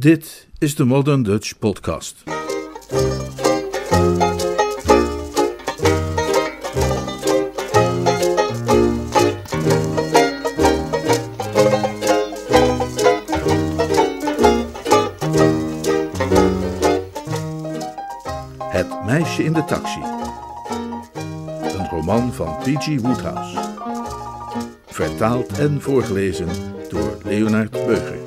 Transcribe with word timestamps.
Dit 0.00 0.48
is 0.58 0.74
de 0.74 0.84
Modern 0.84 1.22
Dutch 1.22 1.58
Podcast. 1.58 2.22
Het 18.58 19.04
meisje 19.04 19.44
in 19.44 19.52
de 19.52 19.64
taxi. 19.64 20.00
Een 21.78 21.88
roman 21.88 22.32
van 22.32 22.56
P.G. 22.58 23.00
Woodhouse. 23.00 23.58
Vertaald 24.86 25.58
en 25.58 25.80
voorgelezen 25.80 26.48
door 26.88 27.18
Leonard 27.24 27.70
Beuger. 27.70 28.17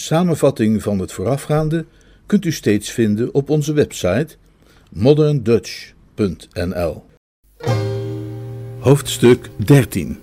Samenvatting 0.00 0.82
van 0.82 0.98
het 0.98 1.12
voorafgaande 1.12 1.84
kunt 2.26 2.44
u 2.44 2.52
steeds 2.52 2.90
vinden 2.90 3.34
op 3.34 3.50
onze 3.50 3.72
website 3.72 4.36
moderndutch.nl. 4.90 7.04
Hoofdstuk 8.78 9.50
13 9.56 10.18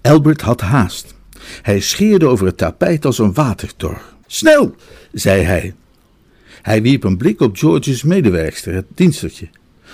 Albert 0.00 0.40
had 0.40 0.60
haast. 0.60 1.14
Hij 1.62 1.80
scheerde 1.80 2.26
over 2.26 2.46
het 2.46 2.56
tapijt 2.56 3.04
als 3.04 3.18
een 3.18 3.32
watertor. 3.32 4.02
Snel, 4.26 4.74
zei 5.12 5.42
hij. 5.42 5.74
Hij 6.62 6.82
wierp 6.82 7.04
een 7.04 7.16
blik 7.16 7.40
op 7.40 7.56
George's 7.56 8.02
medewerkster, 8.02 8.74
het 8.74 8.86
dienstertje. 8.94 9.48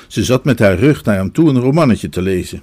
Ze 0.07 0.25
zat 0.25 0.45
met 0.45 0.59
haar 0.59 0.79
rug 0.79 1.05
naar 1.05 1.17
hem 1.17 1.33
toe 1.33 1.49
een 1.49 1.61
romannetje 1.61 2.09
te 2.09 2.23
lezen. 2.23 2.63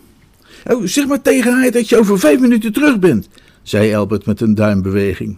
Oh, 0.66 0.86
zeg 0.86 1.08
maar 1.08 1.22
tegen 1.22 1.54
haar 1.54 1.72
dat 1.72 1.90
je 1.90 1.98
over 1.98 2.20
vijf 2.20 2.40
minuten 2.40 2.74
terug 2.74 3.00
bent, 3.00 3.30
zei 3.64 3.96
Albert 3.96 4.26
met 4.26 4.42
een 4.42 4.56
duimbeweging. 4.56 5.38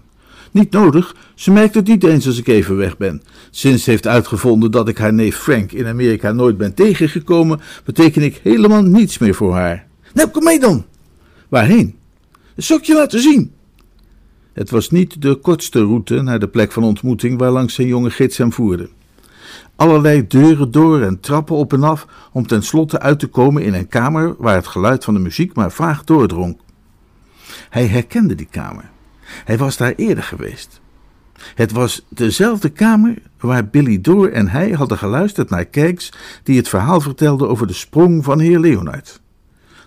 Niet 0.57 0.71
nodig, 0.71 1.15
ze 1.35 1.51
merkt 1.51 1.75
het 1.75 1.87
niet 1.87 2.03
eens 2.03 2.27
als 2.27 2.37
ik 2.37 2.47
even 2.47 2.77
weg 2.77 2.97
ben. 2.97 3.21
Sinds 3.51 3.83
ze 3.83 3.89
heeft 3.89 4.07
uitgevonden 4.07 4.71
dat 4.71 4.87
ik 4.87 4.97
haar 4.97 5.13
neef 5.13 5.37
Frank 5.37 5.71
in 5.71 5.87
Amerika 5.87 6.31
nooit 6.31 6.57
ben 6.57 6.73
tegengekomen, 6.73 7.59
beteken 7.85 8.21
ik 8.21 8.39
helemaal 8.43 8.81
niets 8.81 9.17
meer 9.17 9.35
voor 9.35 9.53
haar. 9.53 9.87
Nou, 10.13 10.29
kom 10.29 10.43
mee 10.43 10.59
dan. 10.59 10.85
Waarheen? 11.49 11.95
Zal 12.55 12.77
ik 12.77 12.83
je 12.83 12.93
laten 12.93 13.21
zien? 13.21 13.53
Het 14.53 14.69
was 14.69 14.89
niet 14.89 15.21
de 15.21 15.35
kortste 15.35 15.79
route 15.79 16.21
naar 16.21 16.39
de 16.39 16.47
plek 16.47 16.71
van 16.71 16.83
ontmoeting 16.83 17.39
waar 17.39 17.51
langs 17.51 17.73
zijn 17.73 17.87
jonge 17.87 18.09
gids 18.09 18.37
hem 18.37 18.53
voerde. 18.53 18.89
Allerlei 19.75 20.27
deuren 20.27 20.71
door 20.71 21.01
en 21.01 21.19
trappen 21.19 21.55
op 21.55 21.73
en 21.73 21.83
af 21.83 22.07
om 22.31 22.47
tenslotte 22.47 22.99
uit 22.99 23.19
te 23.19 23.27
komen 23.27 23.63
in 23.63 23.73
een 23.73 23.87
kamer 23.87 24.35
waar 24.37 24.55
het 24.55 24.67
geluid 24.67 25.03
van 25.03 25.13
de 25.13 25.19
muziek 25.19 25.55
maar 25.55 25.71
vaag 25.71 26.03
doordrong. 26.03 26.57
Hij 27.69 27.87
herkende 27.87 28.35
die 28.35 28.47
kamer. 28.51 28.95
Hij 29.45 29.57
was 29.57 29.77
daar 29.77 29.93
eerder 29.95 30.23
geweest. 30.23 30.81
Het 31.55 31.71
was 31.71 32.05
dezelfde 32.09 32.69
kamer 32.69 33.15
waar 33.39 33.67
Billy 33.67 34.01
Door 34.01 34.27
en 34.29 34.47
hij 34.47 34.69
hadden 34.69 34.97
geluisterd 34.97 35.49
naar 35.49 35.65
Kijks 35.65 36.13
die 36.43 36.57
het 36.57 36.69
verhaal 36.69 37.01
vertelde 37.01 37.47
over 37.47 37.67
de 37.67 37.73
sprong 37.73 38.23
van 38.23 38.39
heer 38.39 38.59
Leonard. 38.59 39.21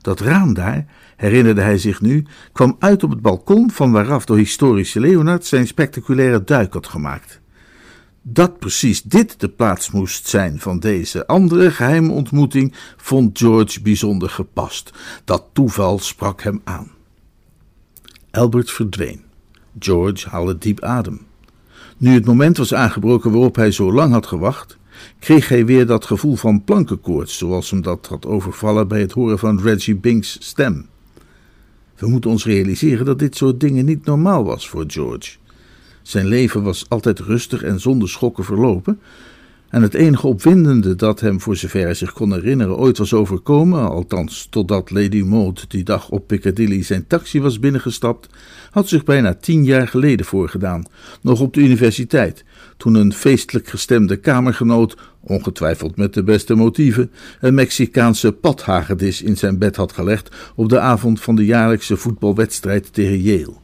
Dat 0.00 0.20
raam 0.20 0.54
daar, 0.54 0.86
herinnerde 1.16 1.60
hij 1.60 1.78
zich 1.78 2.00
nu, 2.00 2.26
kwam 2.52 2.76
uit 2.78 3.02
op 3.02 3.10
het 3.10 3.22
balkon 3.22 3.70
van 3.70 3.92
waaraf 3.92 4.24
de 4.24 4.34
historische 4.34 5.00
Leonard 5.00 5.46
zijn 5.46 5.66
spectaculaire 5.66 6.44
duik 6.44 6.72
had 6.72 6.86
gemaakt. 6.86 7.40
Dat 8.22 8.58
precies 8.58 9.02
dit 9.02 9.40
de 9.40 9.48
plaats 9.48 9.90
moest 9.90 10.28
zijn 10.28 10.60
van 10.60 10.78
deze 10.78 11.26
andere 11.26 11.70
geheime 11.70 12.12
ontmoeting, 12.12 12.74
vond 12.96 13.38
George 13.38 13.82
bijzonder 13.82 14.30
gepast. 14.30 14.92
Dat 15.24 15.44
toeval 15.52 15.98
sprak 15.98 16.42
hem 16.42 16.60
aan. 16.64 16.90
Albert 18.30 18.70
verdween. 18.70 19.29
George 19.80 20.28
haalde 20.28 20.58
diep 20.58 20.80
adem. 20.80 21.20
Nu 21.96 22.14
het 22.14 22.24
moment 22.24 22.56
was 22.56 22.74
aangebroken 22.74 23.30
waarop 23.30 23.56
hij 23.56 23.70
zo 23.70 23.92
lang 23.92 24.12
had 24.12 24.26
gewacht, 24.26 24.78
kreeg 25.18 25.48
hij 25.48 25.66
weer 25.66 25.86
dat 25.86 26.04
gevoel 26.04 26.36
van 26.36 26.64
plankenkoorts, 26.64 27.38
zoals 27.38 27.70
hem 27.70 27.82
dat 27.82 28.06
had 28.06 28.26
overvallen 28.26 28.88
bij 28.88 29.00
het 29.00 29.12
horen 29.12 29.38
van 29.38 29.60
Reggie 29.60 29.96
Binks' 29.96 30.36
stem. 30.40 30.86
We 31.96 32.08
moeten 32.08 32.30
ons 32.30 32.44
realiseren 32.44 33.04
dat 33.04 33.18
dit 33.18 33.36
soort 33.36 33.60
dingen 33.60 33.84
niet 33.84 34.04
normaal 34.04 34.44
was 34.44 34.68
voor 34.68 34.84
George. 34.86 35.36
Zijn 36.02 36.26
leven 36.26 36.62
was 36.62 36.86
altijd 36.88 37.18
rustig 37.18 37.62
en 37.62 37.80
zonder 37.80 38.08
schokken 38.08 38.44
verlopen, 38.44 39.00
en 39.70 39.82
het 39.82 39.94
enige 39.94 40.26
opwindende 40.26 40.94
dat 40.94 41.20
hem, 41.20 41.40
voor 41.40 41.56
zover 41.56 41.82
hij 41.82 41.94
zich 41.94 42.12
kon 42.12 42.32
herinneren, 42.32 42.76
ooit 42.76 42.98
was 42.98 43.14
overkomen, 43.14 43.90
althans 43.90 44.46
totdat 44.50 44.90
Lady 44.90 45.22
Maud 45.22 45.70
die 45.70 45.84
dag 45.84 46.08
op 46.08 46.26
Piccadilly 46.26 46.82
zijn 46.82 47.06
taxi 47.06 47.40
was 47.40 47.58
binnengestapt, 47.58 48.28
had 48.70 48.88
zich 48.88 49.04
bijna 49.04 49.34
tien 49.34 49.64
jaar 49.64 49.88
geleden 49.88 50.26
voorgedaan, 50.26 50.84
nog 51.22 51.40
op 51.40 51.54
de 51.54 51.60
universiteit, 51.60 52.44
toen 52.76 52.94
een 52.94 53.12
feestelijk 53.12 53.68
gestemde 53.68 54.16
kamergenoot, 54.16 54.96
ongetwijfeld 55.20 55.96
met 55.96 56.14
de 56.14 56.22
beste 56.22 56.54
motieven, 56.54 57.10
een 57.40 57.54
Mexicaanse 57.54 58.32
padhagedis 58.32 59.22
in 59.22 59.36
zijn 59.36 59.58
bed 59.58 59.76
had 59.76 59.92
gelegd 59.92 60.36
op 60.54 60.68
de 60.68 60.78
avond 60.80 61.20
van 61.20 61.34
de 61.34 61.44
jaarlijkse 61.44 61.96
voetbalwedstrijd 61.96 62.92
tegen 62.92 63.20
Yale. 63.20 63.54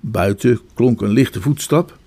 Buiten 0.00 0.60
klonk 0.74 1.00
een 1.00 1.10
lichte 1.10 1.40
voetstap 1.40 1.98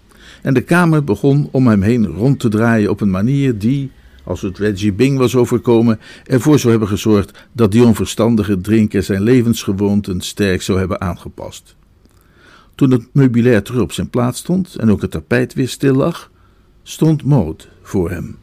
en 0.44 0.54
de 0.54 0.62
kamer 0.62 1.04
begon 1.04 1.50
om 1.52 1.68
hem 1.68 1.82
heen 1.82 2.08
rond 2.08 2.40
te 2.40 2.50
draaien 2.50 2.90
op 2.90 3.02
een 3.02 3.12
manier 3.12 3.58
die, 3.58 3.92
als 4.24 4.42
het 4.42 4.58
Reggie 4.58 4.94
Bing 4.94 5.18
was 5.18 5.36
overkomen, 5.36 6.00
ervoor 6.26 6.60
zou 6.60 6.72
hebben 6.72 6.90
gezorgd 6.90 7.48
dat 7.52 7.72
die 7.72 7.84
onverstandige 7.84 8.62
drinker 8.62 9.04
zijn 9.04 9.22
levensgewoonten 9.22 10.22
sterk 10.22 10.62
zou 10.62 10.80
hebben 10.80 11.02
aangepast. 11.02 11.76
Toen 12.76 12.92
het 12.92 13.08
meubilair 13.12 13.64
terug 13.64 13.82
op 13.82 13.92
zijn 13.92 14.10
plaats 14.10 14.40
stond 14.40 14.76
en 14.76 14.92
ook 14.92 15.02
het 15.02 15.12
tapijt 15.12 15.54
weer 15.54 15.70
stil 15.70 15.96
lag, 15.96 16.32
stond 16.84 17.24
Maud 17.24 17.68
voor 17.82 18.10
hem. 18.10 18.38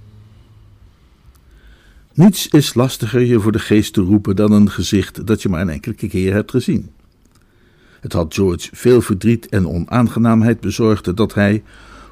Niets 2.14 2.48
is 2.48 2.74
lastiger 2.74 3.20
je 3.20 3.40
voor 3.40 3.52
de 3.52 3.58
geest 3.58 3.92
te 3.92 4.00
roepen 4.00 4.36
dan 4.36 4.52
een 4.52 4.70
gezicht 4.70 5.26
dat 5.26 5.42
je 5.42 5.48
maar 5.48 5.60
een 5.60 5.68
enkele 5.68 5.94
keer 5.94 6.32
hebt 6.32 6.50
gezien. 6.50 6.90
Het 8.00 8.12
had 8.12 8.34
George 8.34 8.68
veel 8.72 9.00
verdriet 9.00 9.48
en 9.48 9.68
onaangenaamheid 9.68 10.60
bezorgd 10.60 11.16
dat 11.16 11.34
hij, 11.34 11.62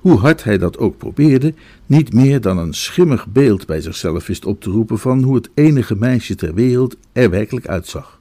hoe 0.00 0.18
hard 0.18 0.44
hij 0.44 0.58
dat 0.58 0.78
ook 0.78 0.96
probeerde, 0.96 1.54
niet 1.86 2.12
meer 2.12 2.40
dan 2.40 2.58
een 2.58 2.74
schimmig 2.74 3.26
beeld 3.26 3.66
bij 3.66 3.80
zichzelf 3.80 4.26
wist 4.26 4.46
op 4.46 4.60
te 4.60 4.70
roepen 4.70 4.98
van 4.98 5.22
hoe 5.22 5.34
het 5.34 5.50
enige 5.54 5.96
meisje 5.96 6.34
ter 6.34 6.54
wereld 6.54 6.96
er 7.12 7.30
werkelijk 7.30 7.68
uitzag. 7.68 8.20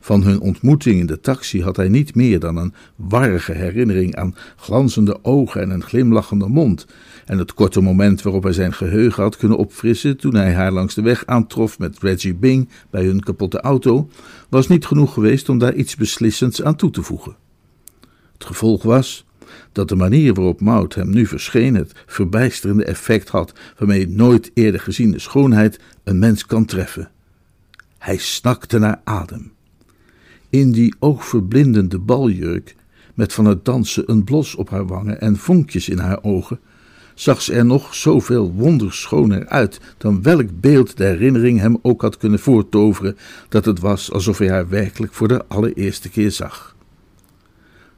Van 0.00 0.22
hun 0.22 0.40
ontmoeting 0.40 1.00
in 1.00 1.06
de 1.06 1.20
taxi 1.20 1.62
had 1.62 1.76
hij 1.76 1.88
niet 1.88 2.14
meer 2.14 2.40
dan 2.40 2.56
een 2.56 2.74
warrige 2.96 3.52
herinnering 3.52 4.16
aan 4.16 4.34
glanzende 4.56 5.24
ogen 5.24 5.60
en 5.60 5.70
een 5.70 5.82
glimlachende 5.82 6.48
mond, 6.48 6.86
en 7.24 7.38
het 7.38 7.54
korte 7.54 7.80
moment 7.80 8.22
waarop 8.22 8.42
hij 8.42 8.52
zijn 8.52 8.72
geheugen 8.72 9.22
had 9.22 9.36
kunnen 9.36 9.58
opfrissen 9.58 10.16
toen 10.16 10.34
hij 10.34 10.54
haar 10.54 10.72
langs 10.72 10.94
de 10.94 11.02
weg 11.02 11.26
aantrof 11.26 11.78
met 11.78 11.98
Reggie 11.98 12.34
Bing 12.34 12.68
bij 12.90 13.04
hun 13.04 13.20
kapotte 13.20 13.60
auto, 13.60 14.08
was 14.48 14.68
niet 14.68 14.86
genoeg 14.86 15.12
geweest 15.12 15.48
om 15.48 15.58
daar 15.58 15.74
iets 15.74 15.96
beslissends 15.96 16.62
aan 16.62 16.76
toe 16.76 16.90
te 16.90 17.02
voegen. 17.02 17.36
Het 18.32 18.44
gevolg 18.44 18.82
was 18.82 19.26
dat 19.72 19.88
de 19.88 19.96
manier 19.96 20.34
waarop 20.34 20.60
Maud 20.60 20.94
hem 20.94 21.10
nu 21.10 21.26
verscheen 21.26 21.74
het 21.74 21.92
verbijsterende 22.06 22.84
effect 22.84 23.28
had 23.28 23.52
waarmee 23.78 24.08
nooit 24.08 24.50
eerder 24.54 24.80
geziene 24.80 25.18
schoonheid 25.18 25.80
een 26.04 26.18
mens 26.18 26.46
kan 26.46 26.64
treffen. 26.64 27.10
Hij 27.98 28.16
snakte 28.16 28.78
naar 28.78 29.00
adem. 29.04 29.52
In 30.50 30.72
die 30.72 30.94
oogverblindende 30.98 31.98
baljurk, 31.98 32.76
met 33.14 33.32
van 33.32 33.44
het 33.44 33.64
dansen 33.64 34.10
een 34.10 34.24
blos 34.24 34.54
op 34.54 34.70
haar 34.70 34.86
wangen 34.86 35.20
en 35.20 35.36
vonkjes 35.36 35.88
in 35.88 35.98
haar 35.98 36.22
ogen, 36.22 36.60
zag 37.14 37.42
ze 37.42 37.52
er 37.52 37.64
nog 37.64 37.94
zoveel 37.94 38.52
wonderschoner 38.52 39.46
uit 39.46 39.80
dan 39.98 40.22
welk 40.22 40.48
beeld 40.60 40.96
de 40.96 41.04
herinnering 41.04 41.60
hem 41.60 41.78
ook 41.82 42.02
had 42.02 42.16
kunnen 42.16 42.38
voortoveren, 42.38 43.16
dat 43.48 43.64
het 43.64 43.80
was 43.80 44.12
alsof 44.12 44.38
hij 44.38 44.48
haar 44.48 44.68
werkelijk 44.68 45.14
voor 45.14 45.28
de 45.28 45.46
allereerste 45.46 46.08
keer 46.08 46.30
zag. 46.30 46.76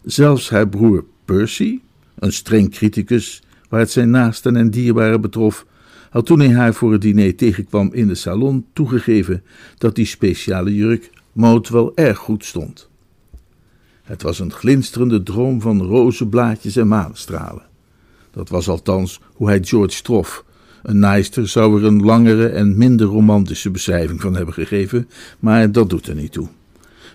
Zelfs 0.02 0.50
haar 0.50 0.68
broer 0.68 1.04
Percy, 1.30 1.80
een 2.18 2.32
streng 2.32 2.70
criticus, 2.70 3.42
waar 3.68 3.80
het 3.80 3.90
zijn 3.90 4.10
naasten 4.10 4.56
en 4.56 4.70
dierbaren 4.70 5.20
betrof, 5.20 5.66
had 6.10 6.26
toen 6.26 6.40
hij 6.40 6.52
haar 6.52 6.74
voor 6.74 6.92
het 6.92 7.00
diner 7.00 7.36
tegenkwam 7.36 7.90
in 7.92 8.08
de 8.08 8.14
salon 8.14 8.66
toegegeven 8.72 9.42
dat 9.78 9.94
die 9.94 10.06
speciale 10.06 10.74
jurk 10.74 11.10
Maud 11.32 11.68
wel 11.68 11.92
erg 11.94 12.18
goed 12.18 12.44
stond. 12.44 12.88
Het 14.02 14.22
was 14.22 14.38
een 14.38 14.52
glinsterende 14.52 15.22
droom 15.22 15.60
van 15.60 15.82
rozenblaadjes 15.82 16.76
en 16.76 16.88
maanstralen. 16.88 17.66
Dat 18.30 18.48
was 18.48 18.68
althans 18.68 19.20
hoe 19.34 19.48
hij 19.48 19.62
George 19.62 20.02
trof. 20.02 20.44
Een 20.82 20.98
naaister 20.98 21.48
zou 21.48 21.80
er 21.80 21.86
een 21.86 22.02
langere 22.02 22.48
en 22.48 22.78
minder 22.78 23.06
romantische 23.06 23.70
beschrijving 23.70 24.20
van 24.20 24.36
hebben 24.36 24.54
gegeven, 24.54 25.08
maar 25.38 25.72
dat 25.72 25.90
doet 25.90 26.06
er 26.06 26.14
niet 26.14 26.32
toe. 26.32 26.48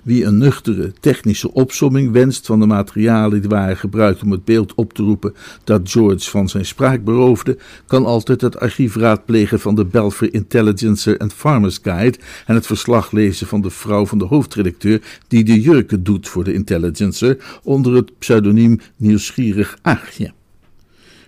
Wie 0.06 0.26
een 0.26 0.38
nuchtere 0.38 0.94
technische 1.00 1.54
opsomming 1.54 2.12
wenst 2.12 2.46
van 2.46 2.60
de 2.60 2.66
materialen 2.66 3.42
die 3.42 3.50
waren 3.50 3.78
gebruikt 3.78 4.24
om 4.24 4.32
het 4.32 4.46
beeld 4.46 4.74
op 4.74 4.94
te 4.94 5.04
roepen 5.04 5.36
dat 5.64 5.92
George 5.92 6.30
van 6.30 6.50
zijn 6.50 6.66
spraak 6.66 7.04
beroofde, 7.04 7.58
kan 7.88 8.06
altijd 8.06 8.42
het 8.42 8.60
archief 8.60 8.96
raadplegen 8.96 9.60
van 9.60 9.76
de 9.76 9.86
Belfer 9.86 10.34
Intelligencer 10.34 11.18
and 11.18 11.34
Farmers 11.34 11.80
Guide 11.82 12.18
en 12.46 12.56
het 12.56 12.66
verslag 12.66 13.12
lezen 13.12 13.48
van 13.48 13.62
de 13.62 13.70
vrouw 13.70 14.06
van 14.06 14.18
de 14.18 14.26
hoofdredacteur 14.26 15.02
die 15.28 15.44
de 15.44 15.62
jurken 15.62 16.04
doet 16.04 16.28
voor 16.28 16.44
de 16.44 16.54
Intelligencer 16.54 17.60
onder 17.64 17.94
het 17.94 18.20
pseudoniem 18.20 18.80
Nieuwsgierig 18.96 19.78
Aagje. 19.82 20.34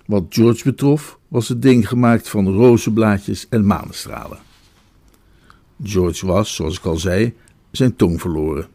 Wat 0.06 0.26
George 0.30 0.64
betrof, 0.64 1.20
was 1.28 1.48
het 1.48 1.62
ding 1.62 1.88
gemaakt 1.88 2.30
van 2.30 2.48
rozenblaadjes 2.48 3.46
en 3.50 3.66
manestralen. 3.66 4.38
George 5.84 6.26
was, 6.26 6.56
zoals 6.56 6.78
ik 6.78 6.86
al 6.86 6.98
zei, 6.98 7.34
zijn 7.78 7.96
tong 7.96 8.22
verloren. 8.22 8.68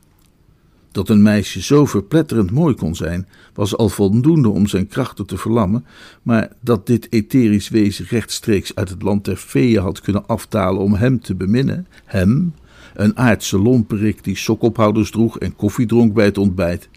Dat 0.93 1.09
een 1.09 1.23
meisje 1.23 1.63
zo 1.63 1.87
verpletterend 1.87 2.51
mooi 2.51 2.75
kon 2.75 2.95
zijn, 2.95 3.29
was 3.55 3.77
al 3.77 3.89
voldoende 3.89 4.49
om 4.49 4.67
zijn 4.67 4.87
krachten 4.87 5.27
te 5.27 5.37
verlammen, 5.37 5.85
maar 6.23 6.53
dat 6.61 6.87
dit 6.87 7.07
etherisch 7.13 7.69
wezen 7.69 8.07
rechtstreeks 8.09 8.75
uit 8.75 8.89
het 8.89 9.03
land 9.03 9.25
der 9.25 9.37
feeën 9.37 9.83
had 9.83 10.01
kunnen 10.01 10.27
aftalen 10.27 10.83
om 10.83 10.95
hem 10.95 11.21
te 11.21 11.35
beminnen, 11.35 11.87
hem, 12.05 12.55
een 12.95 13.17
aardse 13.17 13.59
lomperik 13.59 14.25
die 14.25 14.37
sokophouders 14.37 15.11
droeg 15.11 15.39
en 15.39 15.57
koffie 15.57 15.87
dronk 15.87 16.15
bij 16.15 16.25
het 16.25 16.39
ontbijt, 16.39 16.89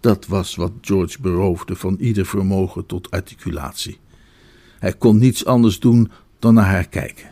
dat 0.00 0.26
was 0.26 0.54
wat 0.54 0.72
George 0.80 1.20
beroofde 1.20 1.76
van 1.76 1.96
ieder 1.98 2.26
vermogen 2.26 2.86
tot 2.86 3.10
articulatie. 3.10 3.98
Hij 4.78 4.92
kon 4.92 5.18
niets 5.18 5.44
anders 5.44 5.80
doen 5.80 6.10
dan 6.38 6.54
naar 6.54 6.66
haar 6.66 6.88
kijken. 6.88 7.31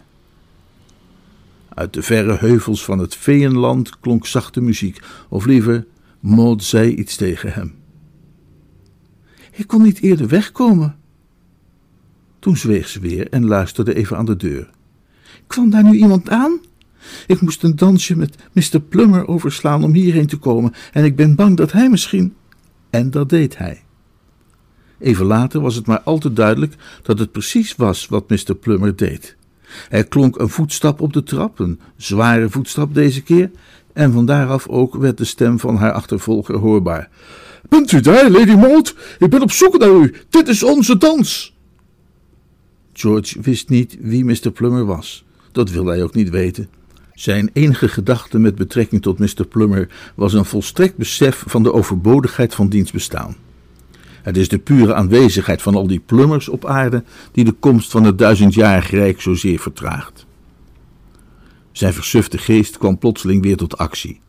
Uit 1.74 1.92
de 1.92 2.02
verre 2.02 2.36
heuvels 2.38 2.84
van 2.84 2.98
het 2.98 3.14
Veenland 3.16 4.00
klonk 4.00 4.26
zachte 4.26 4.60
muziek, 4.60 5.00
of 5.28 5.44
liever, 5.44 5.86
Maud 6.20 6.64
zei 6.64 6.94
iets 6.94 7.16
tegen 7.16 7.52
hem. 7.52 7.74
Ik 9.52 9.66
kon 9.66 9.82
niet 9.82 10.00
eerder 10.00 10.28
wegkomen. 10.28 10.96
Toen 12.38 12.56
zweeg 12.56 12.88
ze 12.88 13.00
weer 13.00 13.28
en 13.28 13.46
luisterde 13.46 13.94
even 13.94 14.16
aan 14.16 14.24
de 14.24 14.36
deur. 14.36 14.70
Kwam 15.46 15.70
daar 15.70 15.84
nu 15.84 15.96
iemand 15.96 16.28
aan? 16.28 16.60
Ik 17.26 17.40
moest 17.40 17.62
een 17.62 17.76
dansje 17.76 18.16
met 18.16 18.36
Mr. 18.52 18.80
Plummer 18.80 19.28
overslaan 19.28 19.84
om 19.84 19.92
hierheen 19.92 20.26
te 20.26 20.36
komen, 20.36 20.72
en 20.92 21.04
ik 21.04 21.16
ben 21.16 21.34
bang 21.34 21.56
dat 21.56 21.72
hij 21.72 21.90
misschien. 21.90 22.34
En 22.90 23.10
dat 23.10 23.28
deed 23.28 23.58
hij. 23.58 23.82
Even 24.98 25.26
later 25.26 25.60
was 25.60 25.74
het 25.74 25.86
maar 25.86 26.00
al 26.00 26.18
te 26.18 26.32
duidelijk 26.32 26.74
dat 27.02 27.18
het 27.18 27.32
precies 27.32 27.76
was 27.76 28.06
wat 28.06 28.28
Mr. 28.30 28.54
Plummer 28.54 28.96
deed. 28.96 29.36
Er 29.88 30.08
klonk 30.08 30.38
een 30.38 30.48
voetstap 30.48 31.00
op 31.00 31.12
de 31.12 31.22
trap, 31.22 31.58
een 31.58 31.80
zware 31.96 32.48
voetstap 32.48 32.94
deze 32.94 33.22
keer, 33.22 33.50
en 33.92 34.12
van 34.12 34.26
daaraf 34.26 34.68
ook 34.68 34.94
werd 34.94 35.18
de 35.18 35.24
stem 35.24 35.58
van 35.58 35.76
haar 35.76 35.92
achtervolger 35.92 36.56
hoorbaar. 36.56 37.08
Bent 37.68 37.92
u 37.92 38.00
daar, 38.00 38.30
Lady 38.30 38.54
Maud? 38.54 38.94
Ik 39.18 39.30
ben 39.30 39.42
op 39.42 39.50
zoek 39.50 39.78
naar 39.78 39.94
u. 39.94 40.14
Dit 40.28 40.48
is 40.48 40.62
onze 40.62 40.96
dans. 40.98 41.56
George 42.92 43.40
wist 43.40 43.68
niet 43.68 43.96
wie 44.00 44.24
Mr. 44.24 44.50
Plummer 44.50 44.84
was. 44.84 45.24
Dat 45.52 45.70
wilde 45.70 45.90
hij 45.90 46.02
ook 46.02 46.14
niet 46.14 46.30
weten. 46.30 46.68
Zijn 47.14 47.50
enige 47.52 47.88
gedachte 47.88 48.38
met 48.38 48.54
betrekking 48.54 49.02
tot 49.02 49.18
Mr. 49.18 49.44
Plummer 49.48 49.88
was 50.14 50.32
een 50.32 50.44
volstrekt 50.44 50.96
besef 50.96 51.44
van 51.46 51.62
de 51.62 51.72
overbodigheid 51.72 52.54
van 52.54 52.68
diens 52.68 52.90
bestaan. 52.90 53.36
Het 54.22 54.36
is 54.36 54.48
de 54.48 54.58
pure 54.58 54.94
aanwezigheid 54.94 55.62
van 55.62 55.74
al 55.74 55.86
die 55.86 56.02
plummers 56.06 56.48
op 56.48 56.66
aarde 56.66 57.04
die 57.32 57.44
de 57.44 57.52
komst 57.52 57.90
van 57.90 58.04
het 58.04 58.18
duizendjarig 58.18 58.90
rijk 58.90 59.20
zozeer 59.20 59.58
vertraagt. 59.58 60.26
Zijn 61.72 61.92
versufte 61.92 62.38
geest 62.38 62.78
kwam 62.78 62.98
plotseling 62.98 63.42
weer 63.42 63.56
tot 63.56 63.78
actie. 63.78 64.20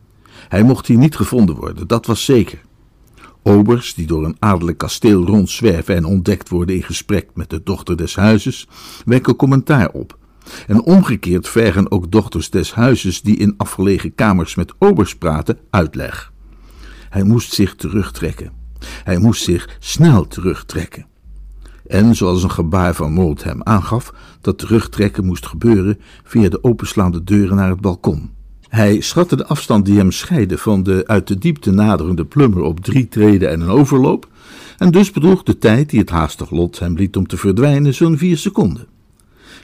Hij 0.48 0.62
mocht 0.62 0.86
hier 0.86 0.98
niet 0.98 1.16
gevonden 1.16 1.56
worden, 1.56 1.86
dat 1.86 2.06
was 2.06 2.24
zeker. 2.24 2.58
Obers, 3.42 3.94
die 3.94 4.06
door 4.06 4.24
een 4.24 4.36
adellijk 4.38 4.78
kasteel 4.78 5.26
rondzwerven 5.26 5.96
en 5.96 6.04
ontdekt 6.04 6.48
worden 6.48 6.76
in 6.76 6.82
gesprek 6.82 7.28
met 7.34 7.50
de 7.50 7.62
dochter 7.62 7.96
des 7.96 8.16
huizes, 8.16 8.68
wekken 9.04 9.36
commentaar 9.36 9.90
op. 9.90 10.18
En 10.66 10.82
omgekeerd 10.82 11.48
vergen 11.48 11.90
ook 11.90 12.10
dochters 12.10 12.50
des 12.50 12.72
huizes 12.74 13.22
die 13.22 13.36
in 13.36 13.54
afgelegen 13.56 14.14
kamers 14.14 14.54
met 14.54 14.72
obers 14.78 15.16
praten 15.16 15.58
uitleg. 15.70 16.32
Hij 17.10 17.22
moest 17.22 17.52
zich 17.52 17.74
terugtrekken. 17.74 18.61
Hij 19.04 19.18
moest 19.18 19.42
zich 19.42 19.76
snel 19.78 20.26
terugtrekken. 20.26 21.06
En 21.86 22.14
zoals 22.14 22.42
een 22.42 22.50
gebaar 22.50 22.94
van 22.94 23.12
Mold 23.12 23.44
hem 23.44 23.62
aangaf, 23.62 24.12
dat 24.40 24.58
terugtrekken 24.58 25.24
moest 25.24 25.46
gebeuren 25.46 25.98
via 26.24 26.48
de 26.48 26.64
openslaande 26.64 27.24
deuren 27.24 27.56
naar 27.56 27.70
het 27.70 27.80
balkon. 27.80 28.30
Hij 28.68 29.00
schatte 29.00 29.36
de 29.36 29.46
afstand 29.46 29.84
die 29.84 29.96
hem 29.96 30.12
scheidde 30.12 30.58
van 30.58 30.82
de 30.82 31.02
uit 31.06 31.26
de 31.26 31.38
diepte 31.38 31.70
naderende 31.70 32.24
plummer 32.24 32.62
op 32.62 32.80
drie 32.80 33.08
treden 33.08 33.50
en 33.50 33.60
een 33.60 33.68
overloop, 33.68 34.28
en 34.78 34.90
dus 34.90 35.10
bedroeg 35.10 35.42
de 35.42 35.58
tijd 35.58 35.90
die 35.90 36.00
het 36.00 36.10
haastig 36.10 36.50
lot 36.50 36.78
hem 36.78 36.94
liet 36.94 37.16
om 37.16 37.26
te 37.26 37.36
verdwijnen 37.36 37.94
zo'n 37.94 38.18
vier 38.18 38.38
seconden. 38.38 38.86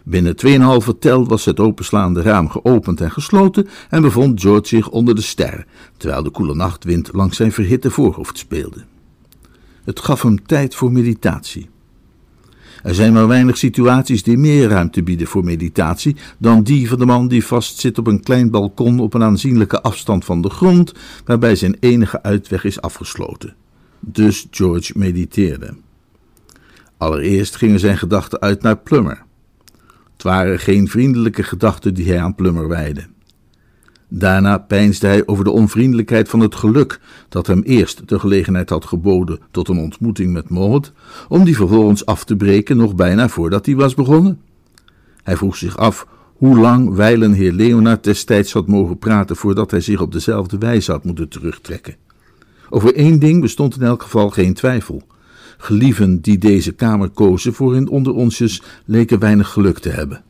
Binnen 0.05 0.35
2,5 0.47 0.99
tel 0.99 1.27
was 1.27 1.45
het 1.45 1.61
openslaande 1.61 2.23
raam 2.23 2.49
geopend 2.49 3.01
en 3.01 3.11
gesloten 3.11 3.69
en 3.89 4.03
bevond 4.03 4.41
George 4.41 4.69
zich 4.69 4.89
onder 4.89 5.15
de 5.15 5.21
ster, 5.21 5.67
terwijl 5.97 6.23
de 6.23 6.31
koele 6.31 6.55
nachtwind 6.55 7.11
langs 7.13 7.37
zijn 7.37 7.53
verhitte 7.53 7.91
voorhoofd 7.91 8.39
speelde. 8.39 8.85
Het 9.89 10.01
gaf 10.01 10.23
hem 10.23 10.47
tijd 10.47 10.75
voor 10.75 10.93
meditatie. 10.93 11.69
Er 12.83 12.95
zijn 12.95 13.13
maar 13.13 13.29
weinig 13.29 13.59
situaties 13.59 14.23
die 14.23 14.39
meer 14.39 14.69
ruimte 14.69 15.03
bieden 15.03 15.27
voor 15.27 15.45
meditatie 15.45 16.17
dan 16.39 16.63
die 16.63 16.89
van 16.89 16.99
de 16.99 17.07
man 17.07 17.29
die 17.29 17.45
vastzit 17.45 17.99
op 17.99 18.07
een 18.07 18.23
klein 18.23 18.51
balkon 18.51 19.01
op 19.01 19.15
een 19.15 19.23
aanzienlijke 19.23 19.81
afstand 19.81 20.25
van 20.25 20.41
de 20.43 20.51
grond, 20.51 20.93
waarbij 21.25 21.57
zijn 21.57 21.77
enige 21.81 22.23
uitweg 22.23 22.65
is 22.65 22.81
afgesloten. 22.81 23.55
Dus 24.01 24.47
George 24.51 24.93
mediteerde. 24.97 25.77
Allereerst 26.97 27.57
gingen 27.57 27.81
zijn 27.81 27.99
gedachten 27.99 28.41
uit 28.41 28.63
naar 28.63 28.79
Plummer. 28.79 29.25
Het 30.13 30.23
waren 30.23 30.59
geen 30.59 30.89
vriendelijke 30.89 31.43
gedachten 31.43 31.95
die 31.95 32.09
hij 32.09 32.21
aan 32.21 32.35
Plummer 32.35 32.69
wijde. 32.69 33.07
Daarna 34.09 34.59
peinsde 34.59 35.07
hij 35.07 35.27
over 35.27 35.45
de 35.45 35.51
onvriendelijkheid 35.51 36.29
van 36.29 36.41
het 36.41 36.55
geluk 36.55 37.01
dat 37.29 37.47
hem 37.47 37.63
eerst 37.63 38.09
de 38.09 38.19
gelegenheid 38.19 38.71
had 38.71 38.85
geboden 38.85 39.39
tot 39.51 39.69
een 39.69 39.79
ontmoeting 39.79 40.33
met 40.33 40.49
Maud, 40.49 40.93
om 41.29 41.45
die 41.45 41.57
vervolgens 41.57 42.07
af 42.07 42.25
te 42.25 42.37
breken 42.37 42.77
nog 42.77 42.95
bijna 42.95 43.29
voordat 43.29 43.67
hij 43.67 43.77
was 43.77 43.95
begonnen. 43.95 44.41
Hij 45.23 45.37
vroeg 45.37 45.57
zich 45.57 45.77
af 45.77 46.07
hoe 46.35 46.59
lang 46.59 46.95
wijlen 46.95 47.33
heer 47.33 47.53
Leonard 47.53 48.05
destijds 48.05 48.53
had 48.53 48.67
mogen 48.67 48.99
praten 48.99 49.37
voordat 49.37 49.71
hij 49.71 49.81
zich 49.81 50.01
op 50.01 50.13
dezelfde 50.13 50.59
wijze 50.59 50.91
had 50.91 51.05
moeten 51.05 51.29
terugtrekken. 51.29 51.97
Over 52.71 52.95
één 52.95 53.19
ding 53.19 53.41
bestond 53.41 53.77
in 53.77 53.83
elk 53.83 54.03
geval 54.03 54.31
geen 54.31 54.55
twijfel. 54.55 55.03
Gelieven 55.59 56.21
die 56.21 56.39
deze 56.39 56.73
kamer 56.73 57.09
kozen 57.09 57.55
voor 57.55 57.73
hun 57.73 57.89
onderonsjes 57.89 58.63
leken 58.85 59.19
weinig 59.19 59.49
geluk 59.49 59.79
te 59.79 59.89
hebben. 59.89 60.23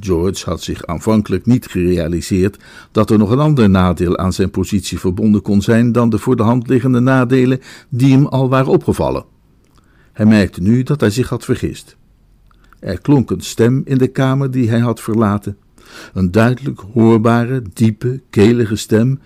George 0.00 0.44
had 0.50 0.62
zich 0.62 0.86
aanvankelijk 0.86 1.46
niet 1.46 1.66
gerealiseerd 1.66 2.58
dat 2.92 3.10
er 3.10 3.18
nog 3.18 3.30
een 3.30 3.38
ander 3.38 3.70
nadeel 3.70 4.18
aan 4.18 4.32
zijn 4.32 4.50
positie 4.50 4.98
verbonden 4.98 5.42
kon 5.42 5.62
zijn 5.62 5.92
dan 5.92 6.10
de 6.10 6.18
voor 6.18 6.36
de 6.36 6.42
hand 6.42 6.68
liggende 6.68 7.00
nadelen 7.00 7.60
die 7.88 8.12
hem 8.12 8.26
al 8.26 8.48
waren 8.48 8.72
opgevallen. 8.72 9.24
Hij 10.12 10.26
merkte 10.26 10.62
nu 10.62 10.82
dat 10.82 11.00
hij 11.00 11.10
zich 11.10 11.28
had 11.28 11.44
vergist. 11.44 11.96
Er 12.80 13.00
klonk 13.00 13.30
een 13.30 13.40
stem 13.40 13.82
in 13.84 13.98
de 13.98 14.08
kamer 14.08 14.50
die 14.50 14.68
hij 14.68 14.80
had 14.80 15.00
verlaten, 15.00 15.56
een 16.14 16.30
duidelijk 16.30 16.80
hoorbare, 16.92 17.62
diepe, 17.72 18.20
kelige 18.30 18.76
stem, 18.76 19.20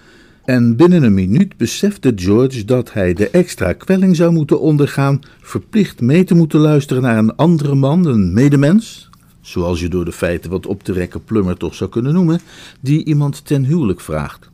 en 0.44 0.76
binnen 0.76 1.02
een 1.02 1.14
minuut 1.14 1.56
besefte 1.56 2.12
George 2.16 2.64
dat 2.64 2.92
hij 2.92 3.14
de 3.14 3.30
extra 3.30 3.72
kwelling 3.72 4.16
zou 4.16 4.32
moeten 4.32 4.60
ondergaan, 4.60 5.20
verplicht 5.40 6.00
mee 6.00 6.24
te 6.24 6.34
moeten 6.34 6.60
luisteren 6.60 7.02
naar 7.02 7.18
een 7.18 7.36
andere 7.36 7.74
man, 7.74 8.06
een 8.06 8.32
medemens, 8.32 9.07
zoals 9.48 9.80
je 9.80 9.88
door 9.88 10.04
de 10.04 10.12
feiten 10.12 10.50
wat 10.50 10.66
op 10.66 10.82
te 10.82 10.92
rekken 10.92 11.24
plummer 11.24 11.56
toch 11.56 11.74
zou 11.74 11.90
kunnen 11.90 12.12
noemen, 12.12 12.40
die 12.80 13.04
iemand 13.04 13.44
ten 13.44 13.64
huwelijk 13.64 14.00
vraagt. 14.00 14.50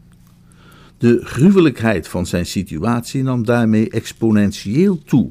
De 0.99 1.21
gruwelijkheid 1.23 2.09
van 2.09 2.27
zijn 2.27 2.47
situatie 2.47 3.23
nam 3.23 3.45
daarmee 3.45 3.91
exponentieel 3.91 5.03
toe. 5.05 5.31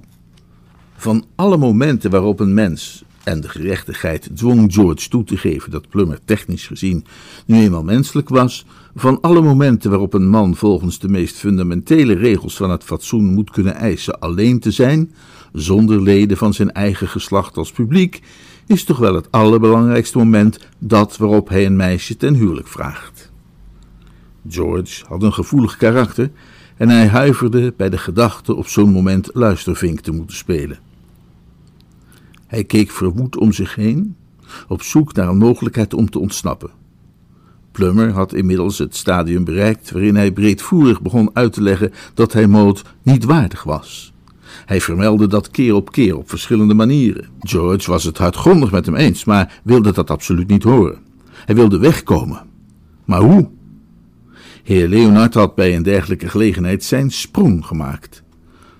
Van 0.95 1.25
alle 1.35 1.57
momenten 1.57 2.11
waarop 2.11 2.39
een 2.39 2.53
mens, 2.53 3.03
en 3.23 3.41
de 3.41 3.49
gerechtigheid 3.49 4.29
dwong 4.33 4.73
George 4.73 5.09
toe 5.09 5.23
te 5.23 5.37
geven 5.37 5.71
dat 5.71 5.89
Plummer 5.89 6.19
technisch 6.25 6.67
gezien 6.67 7.05
nu 7.45 7.57
eenmaal 7.57 7.83
menselijk 7.83 8.29
was, 8.29 8.65
van 8.95 9.21
alle 9.21 9.41
momenten 9.41 9.89
waarop 9.89 10.13
een 10.13 10.29
man 10.29 10.55
volgens 10.55 10.99
de 10.99 11.09
meest 11.09 11.35
fundamentele 11.35 12.13
regels 12.13 12.55
van 12.55 12.69
het 12.69 12.83
fatsoen 12.83 13.33
moet 13.33 13.49
kunnen 13.49 13.75
eisen 13.75 14.19
alleen 14.19 14.59
te 14.59 14.71
zijn, 14.71 15.13
zonder 15.53 16.01
leden 16.01 16.37
van 16.37 16.53
zijn 16.53 16.71
eigen 16.71 17.07
geslacht 17.07 17.57
als 17.57 17.71
publiek, 17.71 18.21
is 18.65 18.83
toch 18.83 18.97
wel 18.97 19.15
het 19.15 19.31
allerbelangrijkste 19.31 20.17
moment 20.17 20.59
dat 20.79 21.17
waarop 21.17 21.49
hij 21.49 21.65
een 21.65 21.75
meisje 21.75 22.17
ten 22.17 22.33
huwelijk 22.33 22.67
vraagt. 22.67 23.31
George 24.47 25.05
had 25.07 25.23
een 25.23 25.33
gevoelig 25.33 25.77
karakter 25.77 26.31
en 26.77 26.89
hij 26.89 27.07
huiverde 27.07 27.73
bij 27.77 27.89
de 27.89 27.97
gedachte 27.97 28.55
op 28.55 28.67
zo'n 28.67 28.91
moment 28.91 29.29
luistervink 29.33 29.99
te 29.99 30.11
moeten 30.11 30.35
spelen. 30.35 30.79
Hij 32.47 32.63
keek 32.63 32.91
verwoed 32.91 33.37
om 33.37 33.51
zich 33.51 33.75
heen, 33.75 34.15
op 34.67 34.81
zoek 34.81 35.13
naar 35.13 35.27
een 35.27 35.37
mogelijkheid 35.37 35.93
om 35.93 36.09
te 36.09 36.19
ontsnappen. 36.19 36.69
Plummer 37.71 38.11
had 38.11 38.33
inmiddels 38.33 38.77
het 38.77 38.95
stadium 38.95 39.43
bereikt 39.43 39.91
waarin 39.91 40.15
hij 40.15 40.31
breedvoerig 40.31 41.01
begon 41.01 41.29
uit 41.33 41.53
te 41.53 41.61
leggen 41.61 41.91
dat 42.13 42.33
hij 42.33 42.47
Maud 42.47 42.83
niet 43.01 43.23
waardig 43.23 43.63
was. 43.63 44.12
Hij 44.65 44.81
vermeldde 44.81 45.27
dat 45.27 45.51
keer 45.51 45.75
op 45.75 45.91
keer 45.91 46.17
op 46.17 46.29
verschillende 46.29 46.73
manieren. 46.73 47.27
George 47.39 47.91
was 47.91 48.03
het 48.03 48.17
hardgrondig 48.17 48.71
met 48.71 48.85
hem 48.85 48.95
eens, 48.95 49.23
maar 49.23 49.61
wilde 49.63 49.91
dat 49.91 50.09
absoluut 50.09 50.47
niet 50.47 50.63
horen. 50.63 50.97
Hij 51.31 51.55
wilde 51.55 51.77
wegkomen. 51.77 52.41
Maar 53.05 53.21
hoe? 53.21 53.49
Heer 54.63 54.87
Leonard 54.87 55.33
had 55.33 55.55
bij 55.55 55.75
een 55.75 55.83
dergelijke 55.83 56.29
gelegenheid 56.29 56.83
zijn 56.83 57.11
sprong 57.11 57.65
gemaakt. 57.65 58.23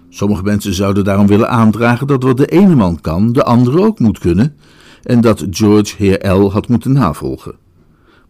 Sommige 0.10 0.44
mensen 0.44 0.74
zouden 0.74 1.03
daarom 1.03 1.27
willen 1.27 1.50
aandragen 1.50 2.08
dat 2.08 2.24
wat 2.24 2.38
de 2.38 2.46
ene 2.46 2.75
man 2.75 3.01
kan, 3.01 3.32
de 3.32 3.44
andere 3.44 3.82
ook 3.82 4.00
moet 4.00 4.20
kunnen, 4.20 4.56
en 5.03 5.22
dat 5.22 5.46
George 5.50 5.96
heer 5.98 6.27
L 6.32 6.51
had 6.51 6.68
moeten 6.68 6.92
navolgen. 6.92 7.56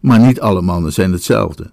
Maar 0.00 0.20
niet 0.20 0.40
alle 0.40 0.62
mannen 0.62 0.92
zijn 0.92 1.12
hetzelfde. 1.12 1.70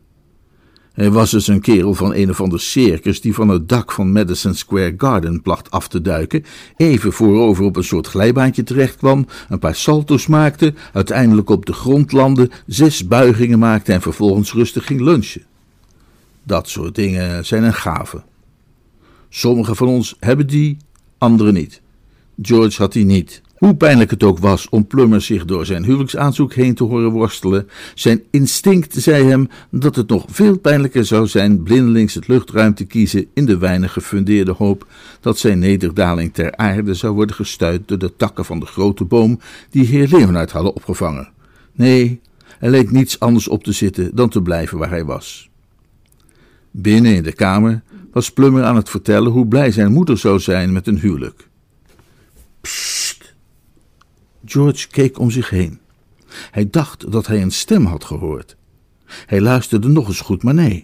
Hij 0.91 1.11
was 1.11 1.31
dus 1.31 1.47
een 1.47 1.61
kerel 1.61 1.93
van 1.93 2.13
een 2.13 2.29
of 2.29 2.41
ander 2.41 2.59
circus 2.59 3.21
die 3.21 3.33
van 3.33 3.49
het 3.49 3.69
dak 3.69 3.91
van 3.91 4.11
Madison 4.11 4.53
Square 4.53 4.93
Garden 4.97 5.41
placht 5.41 5.71
af 5.71 5.87
te 5.87 6.01
duiken, 6.01 6.45
even 6.77 7.13
voorover 7.13 7.63
op 7.63 7.75
een 7.75 7.83
soort 7.83 8.07
glijbaantje 8.07 8.63
terechtkwam, 8.63 9.27
een 9.49 9.59
paar 9.59 9.75
salto's 9.75 10.27
maakte, 10.27 10.73
uiteindelijk 10.93 11.49
op 11.49 11.65
de 11.65 11.73
grond 11.73 12.11
landde, 12.11 12.49
zes 12.65 13.07
buigingen 13.07 13.59
maakte 13.59 13.93
en 13.93 14.01
vervolgens 14.01 14.53
rustig 14.53 14.85
ging 14.85 15.01
lunchen. 15.01 15.43
Dat 16.43 16.69
soort 16.69 16.95
dingen 16.95 17.45
zijn 17.45 17.63
een 17.63 17.73
gave. 17.73 18.23
Sommigen 19.29 19.75
van 19.75 19.87
ons 19.87 20.15
hebben 20.19 20.47
die, 20.47 20.77
anderen 21.17 21.53
niet. 21.53 21.81
George 22.41 22.81
had 22.81 22.93
die 22.93 23.05
niet. 23.05 23.41
Hoe 23.61 23.75
pijnlijk 23.75 24.11
het 24.11 24.23
ook 24.23 24.39
was 24.39 24.69
om 24.69 24.87
Plummer 24.87 25.21
zich 25.21 25.45
door 25.45 25.65
zijn 25.65 25.83
huwelijksaanzoek 25.83 26.53
heen 26.53 26.75
te 26.75 26.83
horen 26.83 27.11
worstelen, 27.11 27.67
zijn 27.95 28.23
instinct 28.31 28.93
zei 28.93 29.25
hem 29.25 29.47
dat 29.69 29.95
het 29.95 30.09
nog 30.09 30.25
veel 30.29 30.57
pijnlijker 30.57 31.05
zou 31.05 31.27
zijn 31.27 31.63
blindelings 31.63 32.13
het 32.13 32.27
luchtruim 32.27 32.73
te 32.73 32.85
kiezen 32.85 33.25
in 33.33 33.45
de 33.45 33.57
weinig 33.57 33.93
gefundeerde 33.93 34.51
hoop 34.51 34.87
dat 35.19 35.37
zijn 35.37 35.59
nederdaling 35.59 36.33
ter 36.33 36.55
aarde 36.55 36.93
zou 36.93 37.13
worden 37.13 37.35
gestuit 37.35 37.87
door 37.87 37.97
de 37.97 38.15
takken 38.15 38.45
van 38.45 38.59
de 38.59 38.65
grote 38.65 39.03
boom 39.03 39.39
die 39.69 39.85
heer 39.85 40.07
Leonard 40.07 40.51
hadden 40.51 40.75
opgevangen. 40.75 41.29
Nee, 41.71 42.21
er 42.59 42.69
leek 42.69 42.91
niets 42.91 43.19
anders 43.19 43.47
op 43.47 43.63
te 43.63 43.71
zitten 43.71 44.15
dan 44.15 44.29
te 44.29 44.41
blijven 44.41 44.77
waar 44.77 44.89
hij 44.89 45.05
was. 45.05 45.49
Binnen 46.71 47.15
in 47.15 47.23
de 47.23 47.33
kamer 47.33 47.81
was 48.11 48.31
Plummer 48.31 48.63
aan 48.63 48.75
het 48.75 48.89
vertellen 48.89 49.31
hoe 49.31 49.47
blij 49.47 49.71
zijn 49.71 49.91
moeder 49.91 50.17
zou 50.17 50.39
zijn 50.39 50.73
met 50.73 50.87
een 50.87 50.99
huwelijk. 50.99 51.49
George 54.45 54.87
keek 54.87 55.19
om 55.19 55.31
zich 55.31 55.49
heen. 55.49 55.79
Hij 56.51 56.69
dacht 56.69 57.11
dat 57.11 57.27
hij 57.27 57.41
een 57.41 57.51
stem 57.51 57.85
had 57.85 58.03
gehoord. 58.03 58.55
Hij 59.05 59.41
luisterde 59.41 59.87
nog 59.87 60.07
eens 60.07 60.21
goed, 60.21 60.43
maar 60.43 60.53
nee. 60.53 60.81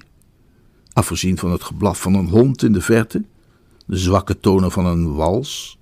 Afgezien 0.94 1.38
van 1.38 1.52
het 1.52 1.64
geblaf 1.64 2.02
van 2.02 2.14
een 2.14 2.30
hond 2.30 2.64
in 2.64 2.72
de 2.72 2.82
verte, 2.82 3.24
de 3.86 3.98
zwakke 3.98 4.40
tonen 4.40 4.72
van 4.72 4.86
een 4.86 5.14
wals, 5.16 5.76